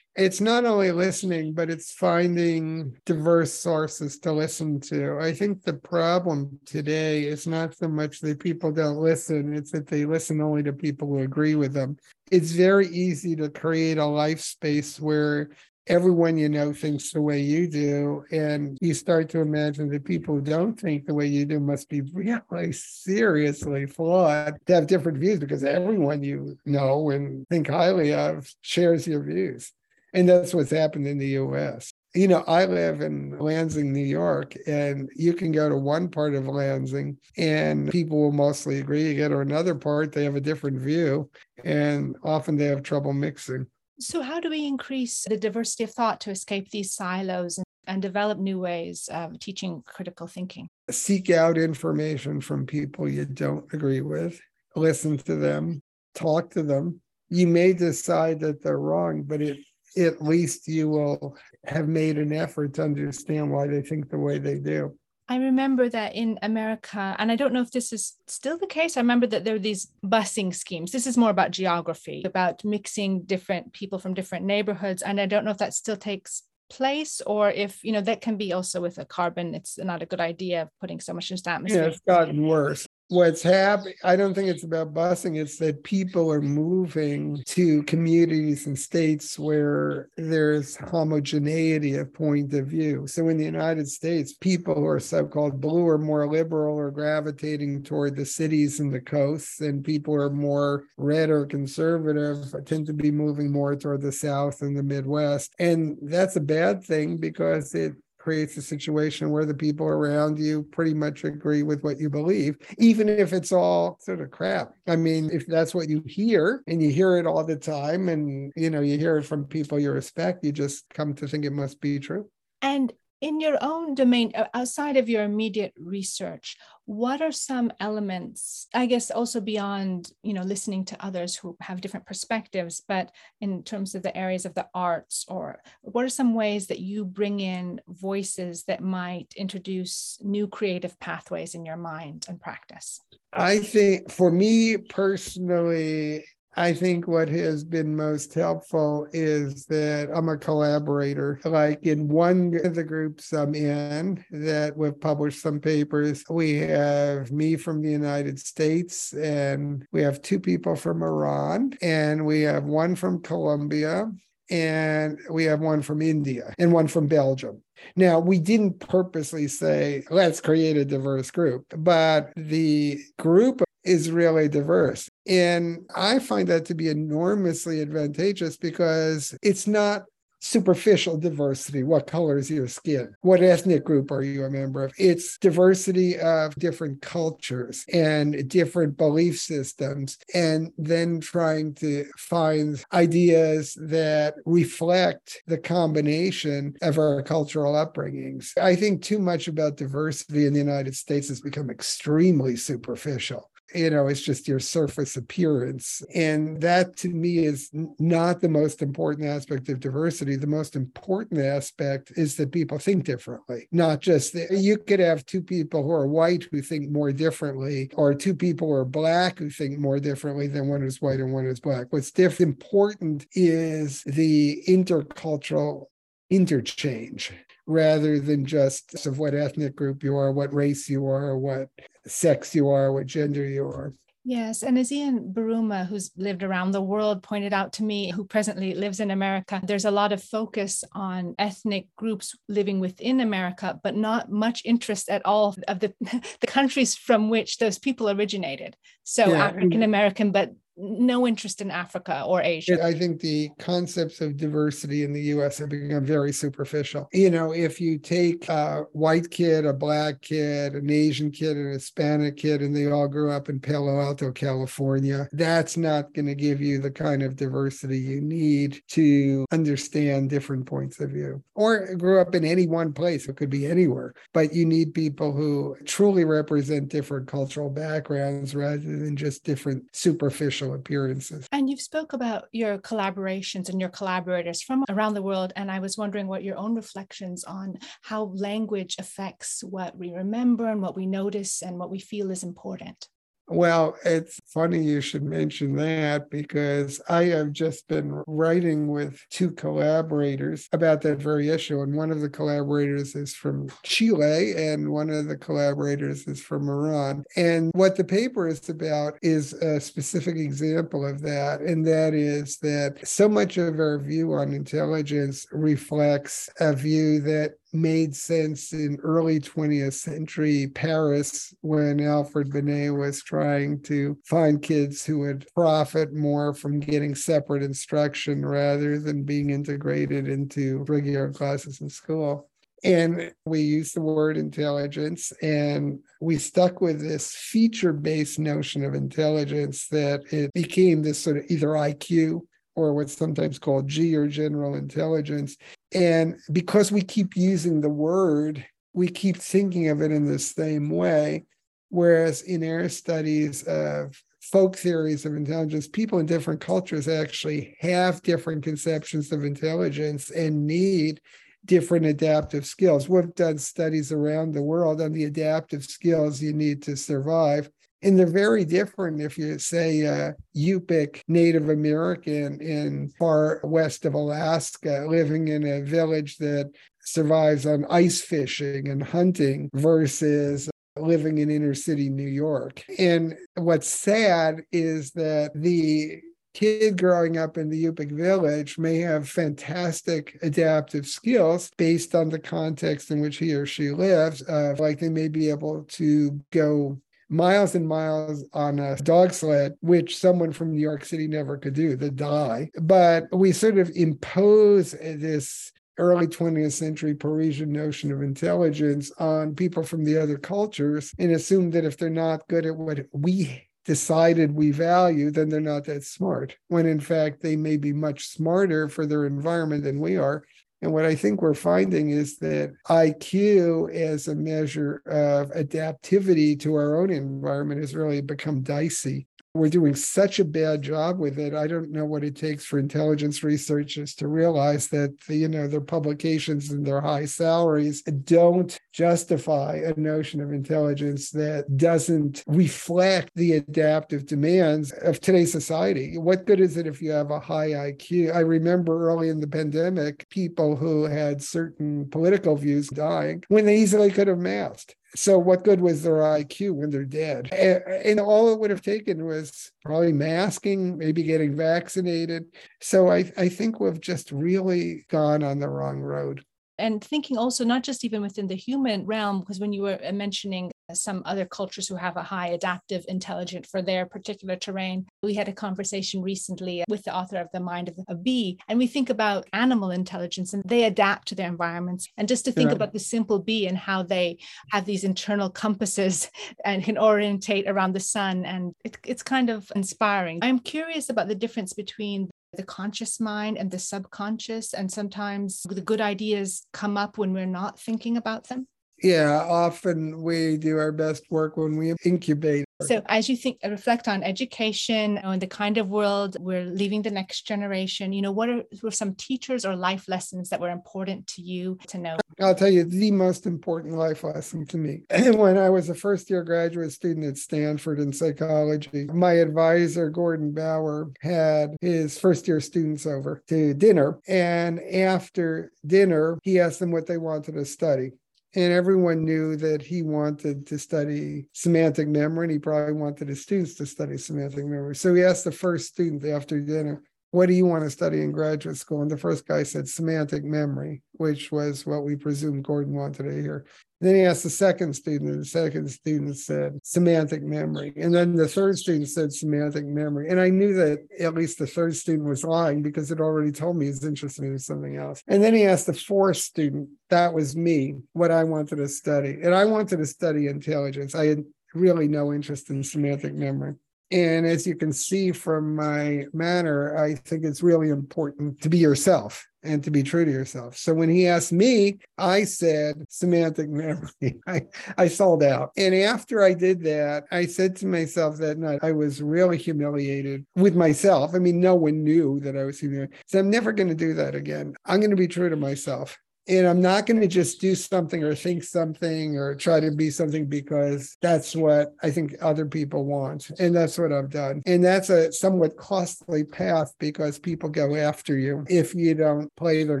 it's 0.16 0.40
not 0.40 0.64
only 0.64 0.92
listening, 0.92 1.52
but 1.52 1.68
it's 1.68 1.92
finding 1.92 2.96
diverse 3.04 3.52
sources 3.52 4.18
to 4.20 4.32
listen 4.32 4.80
to. 4.80 5.18
I 5.20 5.32
think 5.34 5.62
the 5.62 5.74
problem 5.74 6.58
today 6.64 7.24
is 7.24 7.46
not 7.46 7.76
so 7.76 7.88
much 7.88 8.20
that 8.20 8.40
people 8.40 8.72
don't 8.72 8.96
listen, 8.96 9.54
it's 9.54 9.72
that 9.72 9.86
they 9.86 10.06
listen 10.06 10.40
only 10.40 10.62
to 10.62 10.72
people 10.72 11.08
who 11.08 11.18
agree 11.18 11.54
with 11.54 11.74
them. 11.74 11.98
It's 12.30 12.52
very 12.52 12.88
easy 12.88 13.36
to 13.36 13.50
create 13.50 13.98
a 13.98 14.06
life 14.06 14.40
space 14.40 14.98
where 14.98 15.50
everyone 15.86 16.36
you 16.36 16.48
know 16.48 16.72
thinks 16.72 17.12
the 17.12 17.20
way 17.20 17.40
you 17.40 17.68
do. 17.68 18.24
And 18.30 18.78
you 18.80 18.94
start 18.94 19.28
to 19.30 19.40
imagine 19.40 19.88
that 19.90 20.04
people 20.04 20.36
who 20.36 20.40
don't 20.40 20.78
think 20.78 21.06
the 21.06 21.14
way 21.14 21.26
you 21.26 21.44
do 21.44 21.60
must 21.60 21.88
be 21.88 22.00
really 22.12 22.72
seriously 22.72 23.86
flawed 23.86 24.56
to 24.66 24.74
have 24.74 24.86
different 24.86 25.18
views 25.18 25.38
because 25.38 25.62
everyone 25.62 26.22
you 26.22 26.58
know 26.64 27.10
and 27.10 27.46
think 27.48 27.68
highly 27.68 28.14
of 28.14 28.50
shares 28.62 29.06
your 29.06 29.22
views. 29.22 29.72
And 30.16 30.26
that's 30.26 30.54
what's 30.54 30.70
happened 30.70 31.06
in 31.06 31.18
the 31.18 31.38
US. 31.40 31.92
You 32.14 32.26
know, 32.26 32.42
I 32.46 32.64
live 32.64 33.02
in 33.02 33.38
Lansing, 33.38 33.92
New 33.92 34.00
York, 34.00 34.56
and 34.66 35.10
you 35.14 35.34
can 35.34 35.52
go 35.52 35.68
to 35.68 35.76
one 35.76 36.08
part 36.08 36.34
of 36.34 36.48
Lansing 36.48 37.18
and 37.36 37.90
people 37.90 38.22
will 38.22 38.32
mostly 38.32 38.78
agree. 38.78 39.10
You 39.10 39.18
go 39.18 39.28
to 39.28 39.40
another 39.40 39.74
part, 39.74 40.12
they 40.12 40.24
have 40.24 40.34
a 40.34 40.40
different 40.40 40.78
view, 40.78 41.28
and 41.64 42.16
often 42.24 42.56
they 42.56 42.64
have 42.64 42.82
trouble 42.82 43.12
mixing. 43.12 43.66
So, 44.00 44.22
how 44.22 44.40
do 44.40 44.48
we 44.48 44.66
increase 44.66 45.24
the 45.28 45.36
diversity 45.36 45.84
of 45.84 45.90
thought 45.90 46.20
to 46.22 46.30
escape 46.30 46.70
these 46.70 46.94
silos 46.94 47.58
and, 47.58 47.66
and 47.86 48.00
develop 48.00 48.38
new 48.38 48.58
ways 48.58 49.10
of 49.12 49.38
teaching 49.38 49.82
critical 49.84 50.26
thinking? 50.26 50.66
Seek 50.90 51.28
out 51.28 51.58
information 51.58 52.40
from 52.40 52.64
people 52.64 53.06
you 53.06 53.26
don't 53.26 53.70
agree 53.74 54.00
with, 54.00 54.40
listen 54.74 55.18
to 55.18 55.36
them, 55.36 55.82
talk 56.14 56.52
to 56.52 56.62
them. 56.62 57.02
You 57.28 57.46
may 57.46 57.74
decide 57.74 58.40
that 58.40 58.62
they're 58.62 58.78
wrong, 58.78 59.22
but 59.22 59.42
it 59.42 59.58
at 59.96 60.22
least 60.22 60.68
you 60.68 60.88
will 60.88 61.36
have 61.66 61.88
made 61.88 62.18
an 62.18 62.32
effort 62.32 62.74
to 62.74 62.82
understand 62.82 63.50
why 63.50 63.66
they 63.66 63.82
think 63.82 64.10
the 64.10 64.18
way 64.18 64.38
they 64.38 64.58
do. 64.58 64.96
I 65.28 65.38
remember 65.38 65.88
that 65.88 66.14
in 66.14 66.38
America, 66.42 67.16
and 67.18 67.32
I 67.32 67.36
don't 67.36 67.52
know 67.52 67.62
if 67.62 67.72
this 67.72 67.92
is 67.92 68.14
still 68.28 68.58
the 68.58 68.66
case. 68.66 68.96
I 68.96 69.00
remember 69.00 69.26
that 69.26 69.44
there 69.44 69.54
were 69.54 69.58
these 69.58 69.90
busing 70.04 70.54
schemes. 70.54 70.92
This 70.92 71.06
is 71.06 71.16
more 71.16 71.30
about 71.30 71.50
geography, 71.50 72.22
about 72.24 72.64
mixing 72.64 73.22
different 73.22 73.72
people 73.72 73.98
from 73.98 74.14
different 74.14 74.44
neighborhoods. 74.44 75.02
And 75.02 75.20
I 75.20 75.26
don't 75.26 75.44
know 75.44 75.50
if 75.50 75.58
that 75.58 75.74
still 75.74 75.96
takes 75.96 76.44
place 76.70 77.20
or 77.26 77.50
if, 77.50 77.82
you 77.82 77.90
know, 77.90 78.00
that 78.02 78.20
can 78.20 78.36
be 78.36 78.52
also 78.52 78.80
with 78.80 78.98
a 78.98 79.04
carbon. 79.04 79.56
It's 79.56 79.78
not 79.78 80.00
a 80.02 80.06
good 80.06 80.20
idea 80.20 80.62
of 80.62 80.68
putting 80.80 81.00
so 81.00 81.12
much 81.12 81.32
into 81.32 81.42
the 81.42 81.50
atmosphere. 81.50 81.82
Yeah, 81.82 81.88
it's 81.88 82.00
gotten 82.06 82.46
worse 82.46 82.86
what's 83.08 83.42
happening 83.42 83.94
i 84.04 84.16
don't 84.16 84.34
think 84.34 84.48
it's 84.48 84.64
about 84.64 84.92
busing 84.92 85.40
it's 85.40 85.58
that 85.58 85.82
people 85.84 86.30
are 86.30 86.42
moving 86.42 87.42
to 87.46 87.82
communities 87.84 88.66
and 88.66 88.78
states 88.78 89.38
where 89.38 90.08
there's 90.16 90.76
homogeneity 90.76 91.94
of 91.94 92.12
point 92.12 92.52
of 92.54 92.66
view. 92.66 93.06
So 93.06 93.28
in 93.28 93.36
the 93.36 93.44
united 93.44 93.88
states 93.88 94.34
people 94.34 94.74
who 94.74 94.86
are 94.86 95.00
so-called 95.00 95.60
blue 95.60 95.86
or 95.86 95.98
more 95.98 96.26
liberal 96.28 96.78
are 96.78 96.90
gravitating 96.90 97.82
toward 97.82 98.16
the 98.16 98.26
cities 98.26 98.80
and 98.80 98.92
the 98.92 99.00
coasts 99.00 99.60
and 99.60 99.84
people 99.84 100.14
who 100.14 100.20
are 100.20 100.30
more 100.30 100.84
red 100.96 101.30
or 101.30 101.46
conservative 101.46 102.54
tend 102.64 102.86
to 102.86 102.92
be 102.92 103.10
moving 103.10 103.50
more 103.50 103.76
toward 103.76 104.02
the 104.02 104.12
south 104.12 104.62
and 104.62 104.76
the 104.76 104.82
midwest. 104.82 105.54
And 105.58 105.96
that's 106.02 106.36
a 106.36 106.40
bad 106.40 106.84
thing 106.84 107.18
because 107.18 107.74
it 107.74 107.92
creates 108.26 108.56
a 108.56 108.62
situation 108.62 109.30
where 109.30 109.46
the 109.46 109.54
people 109.54 109.86
around 109.86 110.36
you 110.36 110.64
pretty 110.72 110.92
much 110.92 111.22
agree 111.22 111.62
with 111.62 111.84
what 111.84 112.00
you 112.00 112.10
believe, 112.10 112.58
even 112.76 113.08
if 113.08 113.32
it's 113.32 113.52
all 113.52 113.96
sort 114.00 114.20
of 114.20 114.32
crap. 114.32 114.72
I 114.88 114.96
mean, 114.96 115.30
if 115.32 115.46
that's 115.46 115.76
what 115.76 115.88
you 115.88 116.02
hear 116.08 116.64
and 116.66 116.82
you 116.82 116.90
hear 116.90 117.18
it 117.18 117.26
all 117.28 117.44
the 117.44 117.54
time 117.54 118.08
and 118.08 118.52
you 118.56 118.68
know 118.68 118.80
you 118.80 118.98
hear 118.98 119.16
it 119.18 119.22
from 119.22 119.44
people 119.44 119.78
you 119.78 119.92
respect, 119.92 120.44
you 120.44 120.50
just 120.50 120.86
come 120.92 121.14
to 121.14 121.28
think 121.28 121.44
it 121.44 121.52
must 121.52 121.80
be 121.80 122.00
true. 122.00 122.28
And 122.62 122.92
in 123.20 123.38
your 123.38 123.58
own 123.60 123.94
domain 123.94 124.32
outside 124.54 124.96
of 124.96 125.08
your 125.08 125.22
immediate 125.22 125.74
research 125.78 126.56
what 126.86 127.20
are 127.20 127.32
some 127.32 127.70
elements 127.80 128.68
i 128.72 128.86
guess 128.86 129.10
also 129.10 129.40
beyond 129.40 130.12
you 130.22 130.32
know 130.32 130.42
listening 130.42 130.84
to 130.84 131.04
others 131.04 131.36
who 131.36 131.56
have 131.60 131.80
different 131.80 132.06
perspectives 132.06 132.80
but 132.86 133.10
in 133.40 133.62
terms 133.64 133.94
of 133.94 134.02
the 134.02 134.16
areas 134.16 134.46
of 134.46 134.54
the 134.54 134.66
arts 134.72 135.24
or 135.28 135.60
what 135.82 136.04
are 136.04 136.08
some 136.08 136.34
ways 136.34 136.68
that 136.68 136.78
you 136.78 137.04
bring 137.04 137.40
in 137.40 137.80
voices 137.88 138.64
that 138.64 138.80
might 138.80 139.32
introduce 139.36 140.18
new 140.22 140.46
creative 140.46 140.98
pathways 141.00 141.54
in 141.54 141.64
your 141.64 141.76
mind 141.76 142.26
and 142.28 142.40
practice? 142.40 143.00
I 143.32 143.58
think 143.58 144.10
for 144.10 144.30
me 144.30 144.76
personally 144.76 146.24
I 146.58 146.72
think 146.72 147.06
what 147.06 147.28
has 147.28 147.64
been 147.64 147.94
most 147.94 148.32
helpful 148.32 149.06
is 149.12 149.66
that 149.66 150.08
I'm 150.14 150.30
a 150.30 150.38
collaborator. 150.38 151.38
Like 151.44 151.82
in 151.82 152.08
one 152.08 152.58
of 152.64 152.74
the 152.74 152.82
groups 152.82 153.34
I'm 153.34 153.54
in 153.54 154.24
that 154.30 154.74
we've 154.74 154.98
published 154.98 155.42
some 155.42 155.60
papers, 155.60 156.24
we 156.30 156.54
have 156.54 157.30
me 157.30 157.56
from 157.56 157.82
the 157.82 157.90
United 157.90 158.38
States 158.38 159.12
and 159.12 159.84
we 159.92 160.00
have 160.00 160.22
two 160.22 160.40
people 160.40 160.76
from 160.76 161.02
Iran 161.02 161.74
and 161.82 162.24
we 162.24 162.42
have 162.42 162.64
one 162.64 162.96
from 162.96 163.20
Colombia 163.20 164.10
and 164.50 165.18
we 165.30 165.44
have 165.44 165.60
one 165.60 165.82
from 165.82 166.00
India 166.00 166.54
and 166.58 166.72
one 166.72 166.88
from 166.88 167.06
Belgium. 167.06 167.62
Now, 167.96 168.18
we 168.18 168.38
didn't 168.38 168.80
purposely 168.80 169.48
say, 169.48 170.04
let's 170.08 170.40
create 170.40 170.78
a 170.78 170.86
diverse 170.86 171.30
group, 171.30 171.66
but 171.76 172.32
the 172.36 172.98
group 173.18 173.62
is 173.84 174.10
really 174.10 174.48
diverse. 174.48 175.10
And 175.26 175.80
I 175.94 176.18
find 176.18 176.48
that 176.48 176.64
to 176.66 176.74
be 176.74 176.88
enormously 176.88 177.80
advantageous 177.80 178.56
because 178.56 179.36
it's 179.42 179.66
not 179.66 180.04
superficial 180.40 181.16
diversity. 181.16 181.82
What 181.82 182.06
color 182.06 182.38
is 182.38 182.50
your 182.50 182.68
skin? 182.68 183.14
What 183.22 183.42
ethnic 183.42 183.84
group 183.84 184.10
are 184.10 184.22
you 184.22 184.44
a 184.44 184.50
member 184.50 184.84
of? 184.84 184.92
It's 184.98 185.38
diversity 185.38 186.18
of 186.18 186.54
different 186.56 187.02
cultures 187.02 187.84
and 187.92 188.48
different 188.48 188.96
belief 188.96 189.40
systems, 189.40 190.18
and 190.34 190.72
then 190.78 191.20
trying 191.20 191.74
to 191.76 192.04
find 192.16 192.82
ideas 192.92 193.76
that 193.80 194.34
reflect 194.44 195.42
the 195.46 195.58
combination 195.58 196.74
of 196.82 196.98
our 196.98 197.22
cultural 197.22 197.72
upbringings. 197.74 198.56
I 198.58 198.76
think 198.76 199.02
too 199.02 199.18
much 199.18 199.48
about 199.48 199.76
diversity 199.76 200.46
in 200.46 200.52
the 200.52 200.60
United 200.60 200.94
States 200.94 201.28
has 201.28 201.40
become 201.40 201.70
extremely 201.70 202.56
superficial 202.56 203.50
you 203.74 203.90
know 203.90 204.06
it's 204.06 204.22
just 204.22 204.48
your 204.48 204.60
surface 204.60 205.16
appearance. 205.16 206.02
And 206.14 206.60
that 206.60 206.96
to 206.98 207.08
me 207.08 207.44
is 207.44 207.70
not 207.98 208.40
the 208.40 208.48
most 208.48 208.82
important 208.82 209.28
aspect 209.28 209.68
of 209.68 209.80
diversity. 209.80 210.36
The 210.36 210.46
most 210.46 210.76
important 210.76 211.40
aspect 211.40 212.12
is 212.16 212.36
that 212.36 212.52
people 212.52 212.78
think 212.78 213.04
differently 213.04 213.68
not 213.72 214.00
just 214.00 214.32
that. 214.34 214.50
You 214.50 214.78
could 214.78 215.00
have 215.00 215.26
two 215.26 215.42
people 215.42 215.82
who 215.82 215.90
are 215.90 216.06
white 216.06 216.44
who 216.50 216.62
think 216.62 216.90
more 216.90 217.12
differently 217.12 217.90
or 217.94 218.14
two 218.14 218.34
people 218.34 218.68
who 218.68 218.74
are 218.74 218.84
black 218.84 219.38
who 219.38 219.50
think 219.50 219.78
more 219.78 219.98
differently 219.98 220.46
than 220.46 220.68
one 220.68 220.82
is 220.82 221.02
white 221.02 221.20
and 221.20 221.32
one 221.32 221.46
is 221.46 221.60
black. 221.60 221.86
What's 221.90 222.10
diff- 222.10 222.40
important 222.40 223.26
is 223.32 224.02
the 224.04 224.62
intercultural 224.68 225.86
interchange 226.30 227.32
rather 227.66 228.20
than 228.20 228.44
just 228.44 229.06
of 229.06 229.18
what 229.18 229.34
ethnic 229.34 229.74
group 229.74 230.02
you 230.02 230.16
are, 230.16 230.32
what 230.32 230.54
race 230.54 230.88
you 230.88 231.06
are, 231.06 231.36
what 231.36 231.68
sex 232.06 232.54
you 232.54 232.68
are, 232.68 232.92
what 232.92 233.06
gender 233.06 233.44
you 233.44 233.64
are. 233.64 233.92
Yes. 234.28 234.64
And 234.64 234.76
as 234.76 234.90
Ian 234.90 235.32
Buruma, 235.32 235.86
who's 235.86 236.10
lived 236.16 236.42
around 236.42 236.72
the 236.72 236.82
world, 236.82 237.22
pointed 237.22 237.52
out 237.52 237.74
to 237.74 237.84
me, 237.84 238.10
who 238.10 238.24
presently 238.24 238.74
lives 238.74 238.98
in 238.98 239.12
America, 239.12 239.62
there's 239.62 239.84
a 239.84 239.90
lot 239.92 240.12
of 240.12 240.20
focus 240.20 240.82
on 240.90 241.36
ethnic 241.38 241.86
groups 241.94 242.36
living 242.48 242.80
within 242.80 243.20
America, 243.20 243.78
but 243.84 243.94
not 243.94 244.28
much 244.28 244.62
interest 244.64 245.08
at 245.08 245.24
all 245.24 245.54
of 245.68 245.78
the, 245.78 245.94
the 246.40 246.46
countries 246.48 246.96
from 246.96 247.30
which 247.30 247.58
those 247.58 247.78
people 247.78 248.10
originated. 248.10 248.76
So 249.04 249.28
yeah. 249.28 249.46
African 249.46 249.84
American, 249.84 250.32
but 250.32 250.50
no 250.76 251.26
interest 251.26 251.60
in 251.60 251.70
Africa 251.70 252.22
or 252.26 252.42
Asia. 252.42 252.84
I 252.84 252.92
think 252.92 253.20
the 253.20 253.50
concepts 253.58 254.20
of 254.20 254.36
diversity 254.36 255.04
in 255.04 255.12
the 255.12 255.22
US 255.22 255.58
have 255.58 255.70
become 255.70 256.04
very 256.04 256.32
superficial. 256.32 257.08
You 257.12 257.30
know, 257.30 257.52
if 257.52 257.80
you 257.80 257.98
take 257.98 258.48
a 258.48 258.84
white 258.92 259.30
kid, 259.30 259.64
a 259.64 259.72
black 259.72 260.20
kid, 260.20 260.74
an 260.74 260.90
Asian 260.90 261.30
kid, 261.30 261.56
and 261.56 261.70
a 261.70 261.72
Hispanic 261.74 262.36
kid, 262.36 262.62
and 262.62 262.74
they 262.74 262.90
all 262.90 263.08
grew 263.08 263.30
up 263.30 263.48
in 263.48 263.60
Palo 263.60 264.00
Alto, 264.00 264.32
California, 264.32 265.28
that's 265.32 265.76
not 265.76 266.12
going 266.14 266.26
to 266.26 266.34
give 266.34 266.60
you 266.60 266.78
the 266.78 266.90
kind 266.90 267.22
of 267.22 267.36
diversity 267.36 267.98
you 267.98 268.20
need 268.20 268.80
to 268.88 269.46
understand 269.52 270.30
different 270.30 270.66
points 270.66 271.00
of 271.00 271.10
view. 271.10 271.42
Or 271.54 271.94
grew 271.96 272.20
up 272.20 272.34
in 272.34 272.44
any 272.44 272.66
one 272.66 272.92
place, 272.92 273.28
it 273.28 273.36
could 273.36 273.50
be 273.50 273.66
anywhere, 273.66 274.14
but 274.32 274.52
you 274.52 274.66
need 274.66 274.94
people 274.94 275.32
who 275.32 275.76
truly 275.84 276.24
represent 276.24 276.88
different 276.88 277.28
cultural 277.28 277.70
backgrounds 277.70 278.54
rather 278.54 278.78
than 278.78 279.16
just 279.16 279.44
different 279.44 279.84
superficial 279.92 280.65
appearances. 280.74 281.46
And 281.52 281.68
you've 281.70 281.80
spoke 281.80 282.12
about 282.12 282.46
your 282.52 282.78
collaborations 282.78 283.68
and 283.68 283.80
your 283.80 283.90
collaborators 283.90 284.62
from 284.62 284.84
around 284.88 285.14
the 285.14 285.22
world. 285.22 285.52
And 285.56 285.70
I 285.70 285.78
was 285.78 285.96
wondering 285.96 286.26
what 286.26 286.44
your 286.44 286.56
own 286.56 286.74
reflections 286.74 287.44
on 287.44 287.78
how 288.02 288.32
language 288.34 288.96
affects 288.98 289.62
what 289.62 289.96
we 289.96 290.12
remember 290.12 290.68
and 290.68 290.82
what 290.82 290.96
we 290.96 291.06
notice 291.06 291.62
and 291.62 291.78
what 291.78 291.90
we 291.90 291.98
feel 291.98 292.30
is 292.30 292.42
important. 292.42 293.08
Well, 293.48 293.96
it's 294.04 294.40
funny 294.52 294.82
you 294.82 295.00
should 295.00 295.22
mention 295.22 295.76
that 295.76 296.30
because 296.30 297.00
I 297.08 297.24
have 297.26 297.52
just 297.52 297.86
been 297.86 298.24
writing 298.26 298.88
with 298.88 299.20
two 299.30 299.52
collaborators 299.52 300.68
about 300.72 301.00
that 301.02 301.18
very 301.18 301.50
issue. 301.50 301.80
And 301.80 301.94
one 301.94 302.10
of 302.10 302.20
the 302.20 302.28
collaborators 302.28 303.14
is 303.14 303.34
from 303.34 303.68
Chile, 303.84 304.54
and 304.56 304.90
one 304.90 305.10
of 305.10 305.28
the 305.28 305.36
collaborators 305.36 306.26
is 306.26 306.42
from 306.42 306.68
Iran. 306.68 307.22
And 307.36 307.70
what 307.74 307.94
the 307.94 308.04
paper 308.04 308.48
is 308.48 308.68
about 308.68 309.14
is 309.22 309.52
a 309.52 309.80
specific 309.80 310.36
example 310.36 311.06
of 311.06 311.22
that. 311.22 311.60
And 311.60 311.86
that 311.86 312.14
is 312.14 312.58
that 312.58 313.06
so 313.06 313.28
much 313.28 313.58
of 313.58 313.78
our 313.78 314.00
view 314.00 314.32
on 314.32 314.54
intelligence 314.54 315.46
reflects 315.52 316.50
a 316.58 316.72
view 316.72 317.20
that 317.20 317.52
made 317.76 318.14
sense 318.16 318.72
in 318.72 318.98
early 319.02 319.38
20th 319.38 319.94
century 319.94 320.68
Paris 320.68 321.54
when 321.60 322.00
Alfred 322.00 322.52
Binet 322.52 322.94
was 322.94 323.22
trying 323.22 323.80
to 323.82 324.18
find 324.24 324.62
kids 324.62 325.04
who 325.04 325.20
would 325.20 325.46
profit 325.54 326.12
more 326.12 326.54
from 326.54 326.80
getting 326.80 327.14
separate 327.14 327.62
instruction 327.62 328.44
rather 328.44 328.98
than 328.98 329.24
being 329.24 329.50
integrated 329.50 330.28
into 330.28 330.84
regular 330.88 331.32
classes 331.32 331.80
in 331.80 331.88
school. 331.88 332.48
And 332.84 333.32
we 333.44 333.60
used 333.60 333.96
the 333.96 334.00
word 334.00 334.36
intelligence 334.36 335.32
and 335.42 335.98
we 336.20 336.36
stuck 336.36 336.80
with 336.80 337.00
this 337.00 337.34
feature 337.34 337.92
based 337.92 338.38
notion 338.38 338.84
of 338.84 338.94
intelligence 338.94 339.88
that 339.88 340.22
it 340.32 340.52
became 340.52 341.02
this 341.02 341.18
sort 341.18 341.38
of 341.38 341.44
either 341.48 341.68
IQ 341.68 342.42
or 342.76 342.94
what's 342.94 343.16
sometimes 343.16 343.58
called 343.58 343.88
G 343.88 344.14
or 344.14 344.28
general 344.28 344.76
intelligence. 344.76 345.56
And 345.92 346.36
because 346.52 346.92
we 346.92 347.02
keep 347.02 347.36
using 347.36 347.80
the 347.80 347.88
word, 347.88 348.64
we 348.92 349.08
keep 349.08 349.36
thinking 349.38 349.88
of 349.88 350.02
it 350.02 350.12
in 350.12 350.26
the 350.26 350.38
same 350.38 350.90
way. 350.90 351.46
Whereas 351.88 352.42
in 352.42 352.62
our 352.62 352.88
studies 352.88 353.62
of 353.64 354.22
folk 354.40 354.76
theories 354.76 355.24
of 355.24 355.34
intelligence, 355.34 355.88
people 355.88 356.18
in 356.18 356.26
different 356.26 356.60
cultures 356.60 357.08
actually 357.08 357.76
have 357.80 358.22
different 358.22 358.62
conceptions 358.62 359.32
of 359.32 359.44
intelligence 359.44 360.30
and 360.30 360.66
need 360.66 361.20
different 361.64 362.06
adaptive 362.06 362.64
skills. 362.64 363.08
We've 363.08 363.34
done 363.34 363.58
studies 363.58 364.12
around 364.12 364.52
the 364.52 364.62
world 364.62 365.00
on 365.00 365.12
the 365.12 365.24
adaptive 365.24 365.84
skills 365.84 366.40
you 366.40 366.52
need 366.52 366.82
to 366.84 366.96
survive. 366.96 367.70
And 368.06 368.16
they're 368.16 368.26
very 368.28 368.64
different 368.64 369.20
if 369.20 369.36
you 369.36 369.58
say 369.58 370.02
a 370.02 370.36
Yupik 370.56 371.22
Native 371.26 371.68
American 371.68 372.60
in 372.60 373.10
far 373.18 373.60
west 373.64 374.04
of 374.04 374.14
Alaska 374.14 375.04
living 375.08 375.48
in 375.48 375.66
a 375.66 375.82
village 375.82 376.36
that 376.36 376.70
survives 377.02 377.66
on 377.66 377.84
ice 377.90 378.20
fishing 378.20 378.86
and 378.86 379.02
hunting 379.02 379.70
versus 379.74 380.70
living 380.96 381.38
in 381.38 381.50
inner 381.50 381.74
city 381.74 382.08
New 382.08 382.28
York. 382.28 382.84
And 382.96 383.34
what's 383.56 383.88
sad 383.88 384.62
is 384.70 385.10
that 385.12 385.50
the 385.56 386.20
kid 386.54 386.98
growing 386.98 387.36
up 387.36 387.58
in 387.58 387.68
the 387.68 387.84
Yupik 387.86 388.12
village 388.12 388.78
may 388.78 388.98
have 388.98 389.28
fantastic 389.28 390.38
adaptive 390.42 391.06
skills 391.06 391.72
based 391.76 392.14
on 392.14 392.28
the 392.28 392.38
context 392.38 393.10
in 393.10 393.20
which 393.20 393.38
he 393.38 393.52
or 393.52 393.66
she 393.66 393.90
lives. 393.90 394.48
Uh, 394.48 394.76
like 394.78 395.00
they 395.00 395.08
may 395.08 395.26
be 395.26 395.50
able 395.50 395.82
to 395.88 396.40
go 396.52 396.98
miles 397.28 397.74
and 397.74 397.86
miles 397.86 398.44
on 398.52 398.78
a 398.78 398.96
dog 398.96 399.32
sled, 399.32 399.74
which 399.80 400.18
someone 400.18 400.52
from 400.52 400.72
New 400.72 400.80
York 400.80 401.04
City 401.04 401.26
never 401.26 401.56
could 401.56 401.74
do, 401.74 401.96
the 401.96 402.10
die. 402.10 402.70
But 402.80 403.24
we 403.32 403.52
sort 403.52 403.78
of 403.78 403.90
impose 403.94 404.92
this 404.92 405.72
early 405.98 406.26
20th 406.26 406.72
century 406.72 407.14
Parisian 407.14 407.72
notion 407.72 408.12
of 408.12 408.22
intelligence 408.22 409.10
on 409.18 409.54
people 409.54 409.82
from 409.82 410.04
the 410.04 410.18
other 410.18 410.36
cultures 410.36 411.12
and 411.18 411.32
assume 411.32 411.70
that 411.70 411.84
if 411.84 411.96
they're 411.96 412.10
not 412.10 412.46
good 412.48 412.66
at 412.66 412.76
what 412.76 413.06
we 413.12 413.66
decided 413.86 414.52
we 414.52 414.72
value, 414.72 415.30
then 415.30 415.48
they're 415.48 415.60
not 415.60 415.84
that 415.84 416.04
smart. 416.04 416.56
When 416.68 416.86
in 416.86 417.00
fact, 417.00 417.40
they 417.40 417.56
may 417.56 417.76
be 417.76 417.92
much 417.92 418.28
smarter 418.28 418.88
for 418.88 419.06
their 419.06 419.26
environment 419.26 419.84
than 419.84 420.00
we 420.00 420.16
are. 420.16 420.44
And 420.82 420.92
what 420.92 421.06
I 421.06 421.14
think 421.14 421.40
we're 421.40 421.54
finding 421.54 422.10
is 422.10 422.38
that 422.38 422.74
IQ 422.88 423.92
as 423.94 424.28
a 424.28 424.34
measure 424.34 425.02
of 425.06 425.50
adaptivity 425.52 426.58
to 426.60 426.74
our 426.74 427.00
own 427.00 427.10
environment 427.10 427.80
has 427.80 427.94
really 427.94 428.20
become 428.20 428.62
dicey 428.62 429.26
we're 429.56 429.68
doing 429.68 429.94
such 429.94 430.38
a 430.38 430.44
bad 430.44 430.82
job 430.82 431.18
with 431.18 431.38
it. 431.38 431.54
I 431.54 431.66
don't 431.66 431.90
know 431.90 432.04
what 432.04 432.24
it 432.24 432.36
takes 432.36 432.64
for 432.64 432.78
intelligence 432.78 433.42
researchers 433.42 434.14
to 434.16 434.28
realize 434.28 434.88
that 434.88 435.16
you 435.28 435.48
know 435.48 435.66
their 435.66 435.80
publications 435.80 436.70
and 436.70 436.86
their 436.86 437.00
high 437.00 437.24
salaries 437.24 438.02
don't 438.02 438.78
justify 438.92 439.80
a 439.84 439.98
notion 439.98 440.40
of 440.40 440.52
intelligence 440.52 441.30
that 441.30 441.76
doesn't 441.76 442.44
reflect 442.46 443.30
the 443.34 443.52
adaptive 443.52 444.26
demands 444.26 444.92
of 444.92 445.20
today's 445.20 445.52
society. 445.52 446.18
What 446.18 446.46
good 446.46 446.60
is 446.60 446.76
it 446.76 446.86
if 446.86 447.00
you 447.02 447.10
have 447.10 447.30
a 447.30 447.40
high 447.40 447.70
IQ? 447.70 448.34
I 448.34 448.40
remember 448.40 449.08
early 449.08 449.28
in 449.28 449.40
the 449.40 449.46
pandemic, 449.46 450.28
people 450.30 450.76
who 450.76 451.04
had 451.04 451.42
certain 451.42 452.08
political 452.10 452.56
views 452.56 452.88
dying 452.88 453.42
when 453.48 453.66
they 453.66 453.78
easily 453.78 454.10
could 454.10 454.28
have 454.28 454.38
masked. 454.38 454.96
So 455.16 455.38
what 455.38 455.64
good 455.64 455.80
was 455.80 456.02
their 456.02 456.16
IQ 456.16 456.74
when 456.74 456.90
they're 456.90 457.04
dead? 457.04 457.52
And 457.52 458.20
all 458.20 458.52
it 458.52 458.60
would 458.60 458.70
have 458.70 458.82
taken 458.82 459.24
was 459.24 459.72
probably 459.84 460.12
masking, 460.12 460.98
maybe 460.98 461.22
getting 461.22 461.56
vaccinated. 461.56 462.44
So 462.80 463.08
I, 463.08 463.32
I 463.36 463.48
think 463.48 463.80
we've 463.80 464.00
just 464.00 464.30
really 464.30 465.06
gone 465.08 465.42
on 465.42 465.58
the 465.58 465.68
wrong 465.68 465.98
road 465.98 466.44
and 466.78 467.02
thinking 467.02 467.38
also 467.38 467.64
not 467.64 467.82
just 467.82 468.04
even 468.04 468.20
within 468.22 468.46
the 468.46 468.54
human 468.54 469.06
realm 469.06 469.40
because 469.40 469.58
when 469.58 469.72
you 469.72 469.82
were 469.82 469.98
uh, 470.04 470.12
mentioning 470.12 470.70
some 470.94 471.22
other 471.24 471.44
cultures 471.44 471.88
who 471.88 471.96
have 471.96 472.16
a 472.16 472.22
high 472.22 472.48
adaptive 472.48 473.04
intelligence 473.08 473.68
for 473.70 473.82
their 473.82 474.06
particular 474.06 474.56
terrain. 474.56 475.06
We 475.22 475.34
had 475.34 475.48
a 475.48 475.52
conversation 475.52 476.22
recently 476.22 476.84
with 476.88 477.04
the 477.04 477.14
author 477.14 477.38
of 477.38 477.48
The 477.52 477.60
Mind 477.60 477.88
of 477.88 477.98
a 478.08 478.14
Bee, 478.14 478.58
and 478.68 478.78
we 478.78 478.86
think 478.86 479.10
about 479.10 479.48
animal 479.52 479.90
intelligence 479.90 480.52
and 480.52 480.62
they 480.64 480.84
adapt 480.84 481.28
to 481.28 481.34
their 481.34 481.48
environments. 481.48 482.08
And 482.16 482.28
just 482.28 482.44
to 482.44 482.52
think 482.52 482.72
about 482.72 482.92
the 482.92 482.98
simple 482.98 483.38
bee 483.38 483.66
and 483.66 483.76
how 483.76 484.02
they 484.02 484.38
have 484.70 484.84
these 484.84 485.04
internal 485.04 485.50
compasses 485.50 486.30
and 486.64 486.84
can 486.84 486.98
orientate 486.98 487.68
around 487.68 487.92
the 487.92 488.00
sun. 488.00 488.44
And 488.44 488.72
it, 488.84 488.98
it's 489.04 489.22
kind 489.22 489.50
of 489.50 489.70
inspiring. 489.74 490.40
I'm 490.42 490.58
curious 490.58 491.10
about 491.10 491.28
the 491.28 491.34
difference 491.34 491.72
between 491.72 492.30
the 492.56 492.62
conscious 492.62 493.20
mind 493.20 493.58
and 493.58 493.70
the 493.70 493.78
subconscious. 493.78 494.72
And 494.72 494.90
sometimes 494.90 495.62
the 495.68 495.80
good 495.80 496.00
ideas 496.00 496.66
come 496.72 496.96
up 496.96 497.18
when 497.18 497.32
we're 497.32 497.46
not 497.46 497.78
thinking 497.78 498.16
about 498.16 498.48
them. 498.48 498.66
Yeah, 499.02 499.44
often 499.46 500.22
we 500.22 500.56
do 500.56 500.78
our 500.78 500.92
best 500.92 501.24
work 501.30 501.56
when 501.56 501.76
we 501.76 501.94
incubate. 502.04 502.64
So, 502.82 503.02
as 503.06 503.28
you 503.28 503.36
think, 503.36 503.58
reflect 503.64 504.06
on 504.06 504.22
education 504.22 505.18
and 505.18 505.40
the 505.40 505.46
kind 505.46 505.78
of 505.78 505.88
world 505.88 506.36
we're 506.40 506.64
leaving 506.64 507.02
the 507.02 507.10
next 507.10 507.46
generation, 507.46 508.12
you 508.12 508.20
know, 508.20 508.32
what 508.32 508.48
are, 508.48 508.62
were 508.82 508.90
some 508.90 509.14
teachers 509.14 509.64
or 509.64 509.74
life 509.74 510.08
lessons 510.08 510.50
that 510.50 510.60
were 510.60 510.70
important 510.70 511.26
to 511.28 511.42
you 511.42 511.78
to 511.88 511.98
know? 511.98 512.16
I'll 512.40 512.54
tell 512.54 512.68
you 512.68 512.84
the 512.84 513.10
most 513.10 513.46
important 513.46 513.94
life 513.94 514.24
lesson 514.24 514.66
to 514.66 514.76
me. 514.76 515.04
when 515.10 515.56
I 515.56 515.70
was 515.70 515.88
a 515.88 515.94
first 515.94 516.28
year 516.28 516.42
graduate 516.42 516.92
student 516.92 517.26
at 517.26 517.38
Stanford 517.38 517.98
in 517.98 518.12
psychology, 518.12 519.06
my 519.12 519.32
advisor, 519.32 520.10
Gordon 520.10 520.52
Bower, 520.52 521.10
had 521.20 521.76
his 521.80 522.18
first 522.18 522.46
year 522.46 522.60
students 522.60 523.06
over 523.06 523.42
to 523.48 523.72
dinner. 523.72 524.18
And 524.28 524.80
after 524.80 525.72
dinner, 525.86 526.38
he 526.42 526.60
asked 526.60 526.80
them 526.80 526.90
what 526.90 527.06
they 527.06 527.16
wanted 527.16 527.54
to 527.54 527.64
study. 527.64 528.12
And 528.56 528.72
everyone 528.72 529.26
knew 529.26 529.54
that 529.56 529.82
he 529.82 530.02
wanted 530.02 530.66
to 530.68 530.78
study 530.78 531.46
semantic 531.52 532.08
memory, 532.08 532.46
and 532.46 532.52
he 532.52 532.58
probably 532.58 532.94
wanted 532.94 533.28
his 533.28 533.42
students 533.42 533.74
to 533.74 533.84
study 533.84 534.16
semantic 534.16 534.64
memory. 534.64 534.96
So 534.96 535.14
he 535.14 535.22
asked 535.22 535.44
the 535.44 535.52
first 535.52 535.88
student 535.88 536.24
after 536.24 536.58
dinner, 536.58 537.02
what 537.30 537.46
do 537.46 537.54
you 537.54 537.66
want 537.66 537.84
to 537.84 537.90
study 537.90 538.22
in 538.22 538.32
graduate 538.32 538.76
school? 538.76 539.02
And 539.02 539.10
the 539.10 539.16
first 539.16 539.46
guy 539.46 539.62
said 539.62 539.88
semantic 539.88 540.44
memory, 540.44 541.02
which 541.12 541.52
was 541.52 541.84
what 541.84 542.04
we 542.04 542.16
presumed 542.16 542.64
Gordon 542.64 542.94
wanted 542.94 543.24
to 543.24 543.42
hear. 543.42 543.66
Then 544.00 544.14
he 544.14 544.22
asked 544.22 544.42
the 544.42 544.50
second 544.50 544.94
student, 544.94 545.30
and 545.30 545.40
the 545.40 545.46
second 545.46 545.90
student 545.90 546.36
said 546.36 546.78
semantic 546.82 547.42
memory. 547.42 547.94
And 547.96 548.14
then 548.14 548.34
the 548.34 548.46
third 548.46 548.78
student 548.78 549.08
said 549.08 549.32
semantic 549.32 549.86
memory. 549.86 550.28
And 550.28 550.38
I 550.38 550.50
knew 550.50 550.74
that 550.74 550.98
at 551.18 551.34
least 551.34 551.58
the 551.58 551.66
third 551.66 551.96
student 551.96 552.28
was 552.28 552.44
lying 552.44 552.82
because 552.82 553.10
it 553.10 553.20
already 553.20 553.52
told 553.52 553.76
me 553.76 553.86
he's 553.86 554.04
interested 554.04 554.44
in 554.44 554.58
something 554.58 554.96
else. 554.96 555.22
And 555.28 555.42
then 555.42 555.54
he 555.54 555.64
asked 555.64 555.86
the 555.86 555.94
fourth 555.94 556.36
student, 556.36 556.90
that 557.08 557.32
was 557.32 557.56
me, 557.56 557.96
what 558.12 558.30
I 558.30 558.44
wanted 558.44 558.76
to 558.76 558.88
study. 558.88 559.38
And 559.42 559.54
I 559.54 559.64
wanted 559.64 559.96
to 559.96 560.06
study 560.06 560.48
intelligence. 560.48 561.14
I 561.14 561.26
had 561.26 561.44
really 561.74 562.06
no 562.06 562.32
interest 562.32 562.68
in 562.70 562.82
semantic 562.82 563.34
memory. 563.34 563.74
And 564.10 564.46
as 564.46 564.66
you 564.66 564.76
can 564.76 564.92
see 564.92 565.32
from 565.32 565.74
my 565.74 566.26
manner, 566.32 566.96
I 566.96 567.14
think 567.14 567.44
it's 567.44 567.62
really 567.62 567.88
important 567.88 568.60
to 568.60 568.68
be 568.68 568.78
yourself 568.78 569.46
and 569.64 569.82
to 569.82 569.90
be 569.90 570.02
true 570.02 570.24
to 570.24 570.30
yourself. 570.30 570.76
So 570.76 570.94
when 570.94 571.08
he 571.08 571.26
asked 571.26 571.52
me, 571.52 571.98
I 572.16 572.44
said 572.44 573.04
semantic 573.08 573.68
memory. 573.68 574.38
I, 574.46 574.62
I 574.96 575.08
sold 575.08 575.42
out. 575.42 575.72
And 575.76 575.94
after 575.94 576.42
I 576.42 576.54
did 576.54 576.84
that, 576.84 577.24
I 577.32 577.46
said 577.46 577.74
to 577.76 577.86
myself 577.86 578.36
that 578.38 578.58
night, 578.58 578.80
I 578.82 578.92
was 578.92 579.20
really 579.20 579.58
humiliated 579.58 580.46
with 580.54 580.76
myself. 580.76 581.34
I 581.34 581.38
mean, 581.38 581.60
no 581.60 581.74
one 581.74 582.04
knew 582.04 582.38
that 582.40 582.56
I 582.56 582.62
was 582.62 582.78
humiliated. 582.78 583.16
So 583.26 583.40
I'm 583.40 583.50
never 583.50 583.72
going 583.72 583.88
to 583.88 583.94
do 583.94 584.14
that 584.14 584.36
again. 584.36 584.74
I'm 584.84 585.00
going 585.00 585.10
to 585.10 585.16
be 585.16 585.28
true 585.28 585.50
to 585.50 585.56
myself 585.56 586.16
and 586.48 586.66
I'm 586.66 586.80
not 586.80 587.06
going 587.06 587.20
to 587.20 587.26
just 587.26 587.60
do 587.60 587.74
something 587.74 588.22
or 588.22 588.34
think 588.34 588.62
something 588.64 589.36
or 589.36 589.54
try 589.54 589.80
to 589.80 589.90
be 589.90 590.10
something 590.10 590.46
because 590.46 591.16
that's 591.20 591.56
what 591.56 591.94
I 592.02 592.10
think 592.10 592.34
other 592.40 592.66
people 592.66 593.04
want. 593.04 593.50
And 593.58 593.74
that's 593.74 593.98
what 593.98 594.12
I've 594.12 594.30
done. 594.30 594.62
And 594.66 594.84
that's 594.84 595.10
a 595.10 595.32
somewhat 595.32 595.76
costly 595.76 596.44
path 596.44 596.92
because 596.98 597.38
people 597.38 597.68
go 597.68 597.96
after 597.96 598.38
you 598.38 598.64
if 598.68 598.94
you 598.94 599.14
don't 599.14 599.54
play 599.56 599.84
their 599.84 600.00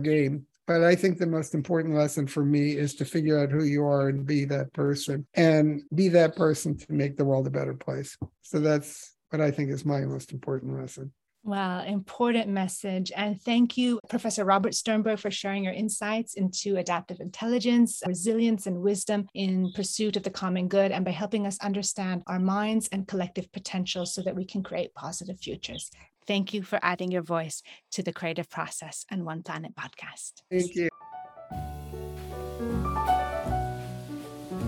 game. 0.00 0.46
But 0.66 0.82
I 0.82 0.96
think 0.96 1.18
the 1.18 1.26
most 1.26 1.54
important 1.54 1.94
lesson 1.94 2.26
for 2.26 2.44
me 2.44 2.72
is 2.72 2.94
to 2.96 3.04
figure 3.04 3.38
out 3.38 3.50
who 3.50 3.64
you 3.64 3.84
are 3.84 4.08
and 4.08 4.26
be 4.26 4.44
that 4.46 4.72
person 4.72 5.24
and 5.34 5.82
be 5.94 6.08
that 6.08 6.34
person 6.34 6.76
to 6.76 6.92
make 6.92 7.16
the 7.16 7.24
world 7.24 7.46
a 7.46 7.50
better 7.50 7.74
place. 7.74 8.18
So 8.42 8.58
that's 8.58 9.14
what 9.30 9.40
I 9.40 9.52
think 9.52 9.70
is 9.70 9.84
my 9.84 10.00
most 10.00 10.32
important 10.32 10.78
lesson. 10.78 11.12
Wow, 11.46 11.84
important 11.84 12.48
message. 12.48 13.12
And 13.14 13.40
thank 13.40 13.76
you, 13.76 14.00
Professor 14.08 14.44
Robert 14.44 14.74
Sternberg, 14.74 15.20
for 15.20 15.30
sharing 15.30 15.62
your 15.62 15.74
insights 15.74 16.34
into 16.34 16.76
adaptive 16.76 17.20
intelligence, 17.20 18.02
resilience, 18.04 18.66
and 18.66 18.82
wisdom 18.82 19.28
in 19.32 19.70
pursuit 19.72 20.16
of 20.16 20.24
the 20.24 20.30
common 20.30 20.66
good, 20.66 20.90
and 20.90 21.04
by 21.04 21.12
helping 21.12 21.46
us 21.46 21.56
understand 21.60 22.24
our 22.26 22.40
minds 22.40 22.88
and 22.90 23.06
collective 23.06 23.52
potential 23.52 24.04
so 24.06 24.22
that 24.22 24.34
we 24.34 24.44
can 24.44 24.64
create 24.64 24.92
positive 24.94 25.38
futures. 25.38 25.88
Thank 26.26 26.52
you 26.52 26.64
for 26.64 26.80
adding 26.82 27.12
your 27.12 27.22
voice 27.22 27.62
to 27.92 28.02
the 28.02 28.12
creative 28.12 28.50
process 28.50 29.06
and 29.08 29.24
One 29.24 29.44
Planet 29.44 29.76
podcast. 29.76 30.42
Thank 30.50 30.74
you. 30.74 30.88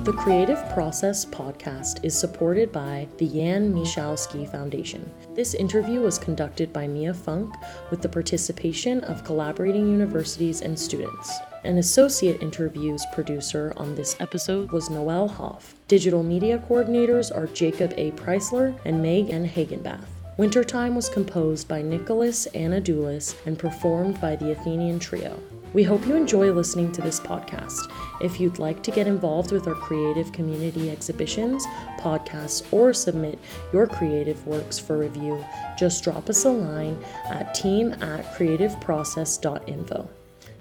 The 0.08 0.14
Creative 0.14 0.66
Process 0.70 1.26
podcast 1.26 2.02
is 2.02 2.18
supported 2.18 2.72
by 2.72 3.06
the 3.18 3.28
Jan 3.28 3.74
Michalski 3.74 4.50
Foundation. 4.50 5.12
This 5.34 5.52
interview 5.52 6.00
was 6.00 6.16
conducted 6.16 6.72
by 6.72 6.88
Mia 6.88 7.12
Funk 7.12 7.54
with 7.90 8.00
the 8.00 8.08
participation 8.08 9.04
of 9.04 9.22
collaborating 9.22 9.86
universities 9.86 10.62
and 10.62 10.78
students. 10.78 11.30
An 11.64 11.76
associate 11.76 12.42
interviews 12.42 13.04
producer 13.12 13.74
on 13.76 13.94
this 13.94 14.16
episode 14.18 14.72
was 14.72 14.88
Noel 14.88 15.28
Hoff. 15.28 15.74
Digital 15.88 16.22
media 16.22 16.64
coordinators 16.66 17.30
are 17.30 17.46
Jacob 17.48 17.92
A. 17.98 18.12
Preisler 18.12 18.80
and 18.86 19.02
Meg 19.02 19.28
N. 19.28 19.46
Hagenbath. 19.46 20.06
Wintertime 20.38 20.94
was 20.94 21.08
composed 21.08 21.66
by 21.66 21.82
Nicholas 21.82 22.46
Anadoulis 22.54 23.34
and 23.44 23.58
performed 23.58 24.20
by 24.20 24.36
the 24.36 24.52
Athenian 24.52 25.00
Trio. 25.00 25.36
We 25.72 25.82
hope 25.82 26.06
you 26.06 26.14
enjoy 26.14 26.52
listening 26.52 26.92
to 26.92 27.02
this 27.02 27.18
podcast. 27.18 27.90
If 28.20 28.38
you'd 28.38 28.60
like 28.60 28.80
to 28.84 28.92
get 28.92 29.08
involved 29.08 29.50
with 29.50 29.66
our 29.66 29.74
creative 29.74 30.30
community 30.30 30.92
exhibitions, 30.92 31.66
podcasts, 31.98 32.72
or 32.72 32.92
submit 32.94 33.40
your 33.72 33.88
creative 33.88 34.46
works 34.46 34.78
for 34.78 34.96
review, 34.96 35.44
just 35.76 36.04
drop 36.04 36.30
us 36.30 36.44
a 36.44 36.50
line 36.50 36.96
at 37.30 37.52
team 37.52 37.94
at 37.94 38.24
creativeprocess.info. 38.36 40.08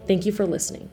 Thank 0.07 0.25
you 0.25 0.31
for 0.31 0.47
listening. 0.47 0.89